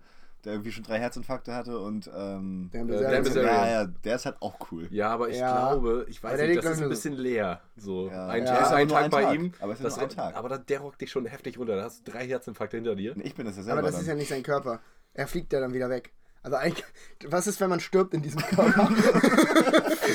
der 0.45 0.54
irgendwie 0.54 0.71
schon 0.71 0.84
drei 0.84 1.00
Herzinfarkte 1.00 1.54
hatte 1.54 1.80
und, 1.80 2.10
ähm, 2.15 2.69
Dan 2.71 2.89
Äh, 2.89 3.21
Bilzerian. 3.21 3.45
Ja, 3.45 3.67
ja, 3.69 3.86
der 3.86 4.15
ist 4.15 4.26
halt 4.26 4.38
auch 4.41 4.56
cool. 4.71 4.88
Ja, 4.91 5.10
aber 5.10 5.30
ich 5.30 5.38
Ja. 5.38 5.69
glaube, 5.69 6.06
ich 6.10 6.23
weiß 6.23 6.39
nicht, 6.39 6.50
liegt, 6.52 6.63
das 6.65 6.78
ist 6.78 6.84
ein 6.84 6.89
bisschen 6.89 7.13
leer. 7.13 7.60
So, 7.76 8.08
Ja. 8.10 8.28
ein, 8.28 8.43
Ja. 8.45 8.52
Tag- 8.54 8.62
Ist 8.62 8.67
aber 8.67 8.76
ein 8.78 8.88
Tag 8.88 9.04
ein 9.04 9.10
bei 9.10 9.23
Tag. 9.23 9.36
ihm. 9.36 9.52
Aber 9.60 9.73
es 9.73 9.80
ist 9.80 9.86
das, 9.86 9.95
nur 9.97 10.04
ein 10.04 10.10
Tag. 10.10 10.36
Aber 10.36 10.58
der 10.58 10.80
rockt 10.80 11.02
dich 11.02 11.12
schon 11.12 11.26
heftig 11.26 11.58
runter. 11.60 11.76
Da 11.76 11.84
hast 11.84 12.08
du 12.08 12.12
drei 12.12 12.26
Herzinfarkte 12.28 12.78
hinter 12.78 12.95
dir. 12.95 13.15
Ich 13.23 13.36
bin 13.36 13.45
das 13.45 13.58
ja 13.58 13.63
selber 13.63 13.80
Aber 13.80 13.88
das 13.88 13.95
dann. 13.95 14.02
ist 14.04 14.08
ja 14.08 14.15
nicht 14.15 14.30
sein 14.30 14.43
Körper. 14.43 14.80
Er 15.13 15.28
fliegt 15.28 15.52
ja 15.54 15.60
dann 15.60 15.73
wieder 15.73 15.89
weg. 15.89 16.13
Also 16.43 16.56
eigentlich, 16.58 16.86
was 17.28 17.47
ist, 17.47 17.60
wenn 17.60 17.69
man 17.69 17.80
stirbt 17.82 18.13
in 18.13 18.21
diesem 18.21 18.41
Körper? 18.41 18.89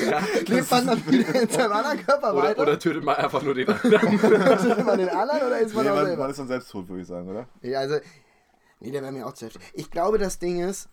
Ja. 0.09 0.19
Lebt 0.47 0.69
man 0.71 0.87
dann 0.87 1.07
wieder 1.07 1.41
in 1.43 1.47
seinem 1.49 1.71
anderen 1.71 2.05
Körper 2.05 2.33
Oder, 2.33 2.43
weiter? 2.43 2.61
oder 2.63 2.79
tötet 2.79 3.03
man 3.03 3.15
einfach 3.15 3.41
nur 3.41 3.53
den 3.53 3.69
anderen. 3.83 4.19
tötet 4.19 4.85
man 4.85 4.97
den 4.97 5.09
anderen 5.09 5.47
oder 5.47 5.59
ist 5.59 5.73
man 5.75 5.83
nee, 5.85 5.91
auch 5.91 5.95
man, 5.95 6.05
selber? 6.07 6.21
man 6.23 6.31
ist 6.31 6.39
dann 6.39 6.47
selbst 6.47 6.71
tot, 6.71 6.89
würde 6.89 7.01
ich 7.01 7.07
sagen, 7.07 7.29
oder? 7.29 7.47
Ja, 7.61 7.79
also, 7.79 7.95
nee, 8.83 8.91
der 8.91 9.01
wäre 9.01 9.11
mir 9.11 9.25
auch 9.25 9.33
zu 9.33 9.45
heftig. 9.45 9.61
Ich 9.73 9.89
glaube, 9.89 10.17
das 10.19 10.37
Ding 10.39 10.59
ist, 10.61 10.89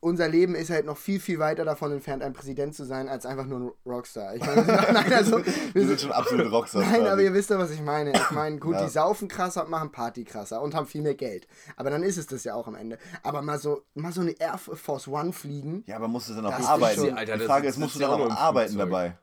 unser 0.00 0.26
Leben 0.28 0.56
ist 0.56 0.68
halt 0.68 0.84
noch 0.84 0.96
viel, 0.96 1.20
viel 1.20 1.38
weiter 1.38 1.64
davon 1.64 1.92
entfernt, 1.92 2.24
ein 2.24 2.32
Präsident 2.32 2.74
zu 2.74 2.84
sein, 2.84 3.08
als 3.08 3.24
einfach 3.24 3.46
nur 3.46 3.60
ein 3.60 3.70
Rockstar. 3.86 4.34
Ich 4.34 4.44
meine, 4.44 4.66
wir 4.66 4.74
sind, 4.82 4.92
nein, 4.94 5.12
also, 5.12 5.38
wir 5.38 5.44
Wir 5.74 5.86
sind 5.86 6.00
schon 6.00 6.10
absolute 6.10 6.50
Rockstars. 6.50 6.84
Nein, 6.86 6.94
quasi. 7.02 7.08
aber 7.12 7.22
ihr 7.22 7.32
wisst 7.34 7.50
ja, 7.50 7.58
was 7.58 7.70
ich 7.70 7.80
meine. 7.80 8.10
Ich 8.12 8.30
meine, 8.32 8.58
gut, 8.58 8.74
Ja. 8.74 8.82
die 8.84 8.90
saufen 8.90 9.28
krasser 9.28 9.62
und 9.64 9.70
machen 9.70 9.92
Party 9.92 10.24
krasser 10.24 10.60
und 10.60 10.74
haben 10.74 10.86
viel 10.88 11.02
mehr 11.02 11.14
Geld. 11.14 11.46
Aber 11.76 11.90
dann 11.90 12.02
ist 12.02 12.16
es 12.16 12.26
das 12.26 12.42
ja 12.42 12.54
auch 12.56 12.66
am 12.66 12.74
Ende. 12.74 12.98
Aber 13.22 13.42
mal 13.42 13.60
so, 13.60 13.82
mal 13.94 14.10
so 14.12 14.22
eine 14.22 14.32
Air 14.32 14.58
Force 14.58 15.06
One 15.06 15.32
fliegen. 15.32 15.84
Ja, 15.86 15.94
aber 15.96 16.08
musst 16.08 16.28
du 16.28 16.34
dann 16.34 16.46
auch 16.46 16.52
arbeiten? 16.52 17.00
schon- 17.06 17.16
Alter, 17.16 17.38
die 17.38 17.44
Frage 17.44 17.68
ist- 17.68 17.78
musst 17.78 17.94
du 17.94 18.00
dann 18.00 18.10
auch 18.10 18.30
arbeiten 18.30 18.76
dabei? 18.78 19.16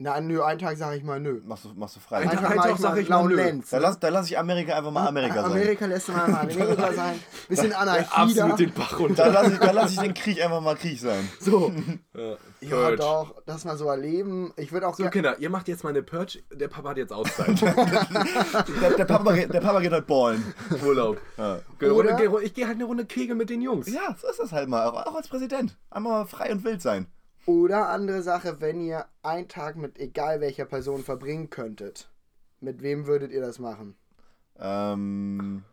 Na, 0.00 0.20
nö, 0.20 0.44
einen 0.44 0.60
Tag 0.60 0.76
sage 0.76 0.96
ich 0.96 1.02
mal 1.02 1.18
nö. 1.18 1.40
Machst 1.44 1.64
du, 1.64 1.70
machst 1.74 1.96
du 1.96 2.00
frei? 2.00 2.18
Ein 2.18 2.30
Tag- 2.30 2.50
einen 2.50 2.60
Tag 2.60 2.70
ich 2.70 2.76
sag 2.78 2.90
mal 2.92 3.00
ich 3.00 3.08
mal 3.08 3.24
nö. 3.26 3.34
Lenz. 3.34 3.70
Dann 3.70 3.82
lass, 3.82 3.98
lass 4.00 4.26
ich 4.30 4.38
Amerika 4.38 4.76
einfach 4.76 4.92
mal 4.92 5.08
Amerika 5.08 5.42
sein. 5.42 5.50
Amerika 5.50 5.86
lässt 5.86 6.06
du 6.06 6.12
mal 6.12 6.28
mal 6.28 6.40
Amerika 6.42 6.92
sein. 6.94 7.18
Bisschen 7.48 7.72
Anarchie 7.72 8.04
da. 8.08 8.22
Absolut 8.22 8.58
den 8.60 8.72
Bach 8.74 8.96
runter. 8.96 9.24
Dann 9.24 9.32
lass, 9.32 9.52
ich, 9.52 9.72
lass 9.72 9.90
ich 9.92 9.98
den 9.98 10.14
Krieg 10.14 10.40
einfach 10.40 10.60
mal 10.60 10.76
Krieg 10.76 11.00
sein. 11.00 11.28
So, 11.40 11.72
Ja, 12.60 12.90
ja 12.90 12.96
doch, 12.96 13.42
das 13.44 13.64
mal 13.64 13.76
so 13.76 13.86
erleben. 13.88 14.52
Ich 14.56 14.70
würde 14.70 14.86
auch 14.86 14.94
So, 14.94 15.08
Kinder, 15.10 15.36
ihr 15.40 15.50
macht 15.50 15.66
jetzt 15.66 15.82
mal 15.82 15.90
eine 15.90 16.04
Purge. 16.04 16.44
Der 16.52 16.68
Papa 16.68 16.90
hat 16.90 16.96
jetzt 16.98 17.12
Auszeit. 17.12 17.60
Der, 18.80 18.90
der, 18.96 19.04
Papa, 19.04 19.32
geht- 19.32 19.52
der 19.52 19.60
Papa 19.60 19.80
geht 19.80 19.90
heute 19.92 20.02
ballen. 20.02 20.54
Urlaub. 20.84 21.18
Ja. 21.36 21.58
Oder- 21.90 22.18
ich 22.42 22.54
gehe 22.54 22.66
halt 22.66 22.76
eine 22.76 22.84
Runde 22.84 23.04
Kegel 23.04 23.34
mit 23.34 23.50
den 23.50 23.62
Jungs. 23.62 23.88
ja, 23.92 24.14
so 24.20 24.28
ist 24.28 24.38
das 24.38 24.52
halt 24.52 24.68
mal. 24.68 24.86
Auch, 24.86 25.14
als 25.16 25.26
Präsident. 25.28 25.76
Einmal 25.90 26.20
mal 26.20 26.26
frei 26.26 26.52
und 26.52 26.62
wild 26.62 26.82
sein. 26.82 27.06
Oder 27.48 27.88
andere 27.88 28.22
Sache, 28.22 28.60
wenn 28.60 28.78
ihr 28.78 29.06
einen 29.22 29.48
Tag 29.48 29.76
mit 29.76 29.98
egal 29.98 30.42
welcher 30.42 30.66
Person 30.66 31.02
verbringen 31.02 31.48
könntet, 31.48 32.10
mit 32.60 32.82
wem 32.82 33.06
würdet 33.06 33.32
ihr 33.32 33.40
das 33.40 33.58
machen? 33.58 33.96
Ähm, 34.58 35.64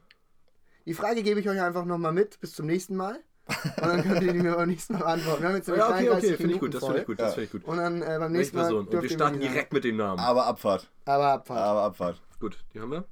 Die 0.86 0.94
Frage 0.94 1.22
gebe 1.22 1.42
ich 1.42 1.50
euch 1.50 1.60
einfach 1.62 1.84
nochmal 1.84 2.14
mit, 2.14 2.40
bis 2.40 2.54
zum 2.54 2.66
nächsten 2.66 2.96
Mal. 2.96 3.20
Und 3.46 3.86
dann 3.86 4.04
könnt 4.04 4.24
ihr 4.24 4.32
die 4.32 4.40
mir 4.40 4.56
beim 4.56 4.70
nächsten 4.70 4.94
Mal 4.94 5.00
beantworten. 5.00 5.42
Wir 5.42 5.50
haben 5.50 5.56
jetzt 5.58 5.68
Ja, 5.68 5.74
okay, 5.90 6.06
33 6.06 6.14
okay, 6.30 6.38
finde 6.38 6.54
ich 6.54 6.60
gut, 6.62 6.74
das 6.74 6.86
finde 6.86 7.00
ich 7.02 7.06
gut, 7.08 7.20
das 7.20 7.34
finde 7.34 7.46
ich 7.46 7.52
gut. 7.52 7.66
Und 7.66 7.78
dann 7.78 8.02
äh, 8.02 8.06
beim 8.20 8.32
Nächste 8.32 8.56
nächsten 8.56 8.74
Mal. 8.74 8.74
Und 8.74 8.92
wir 8.94 9.10
starten 9.10 9.40
direkt 9.42 9.74
mit 9.74 9.84
dem 9.84 9.98
Namen. 9.98 10.20
aber 10.22 10.46
Abfahrt. 10.46 10.90
Aber 11.04 11.28
Abfahrt. 11.34 11.60
Aber 11.60 11.82
Abfahrt. 11.82 12.22
Gut, 12.40 12.64
die 12.74 12.80
haben 12.80 12.92
wir. 12.92 13.04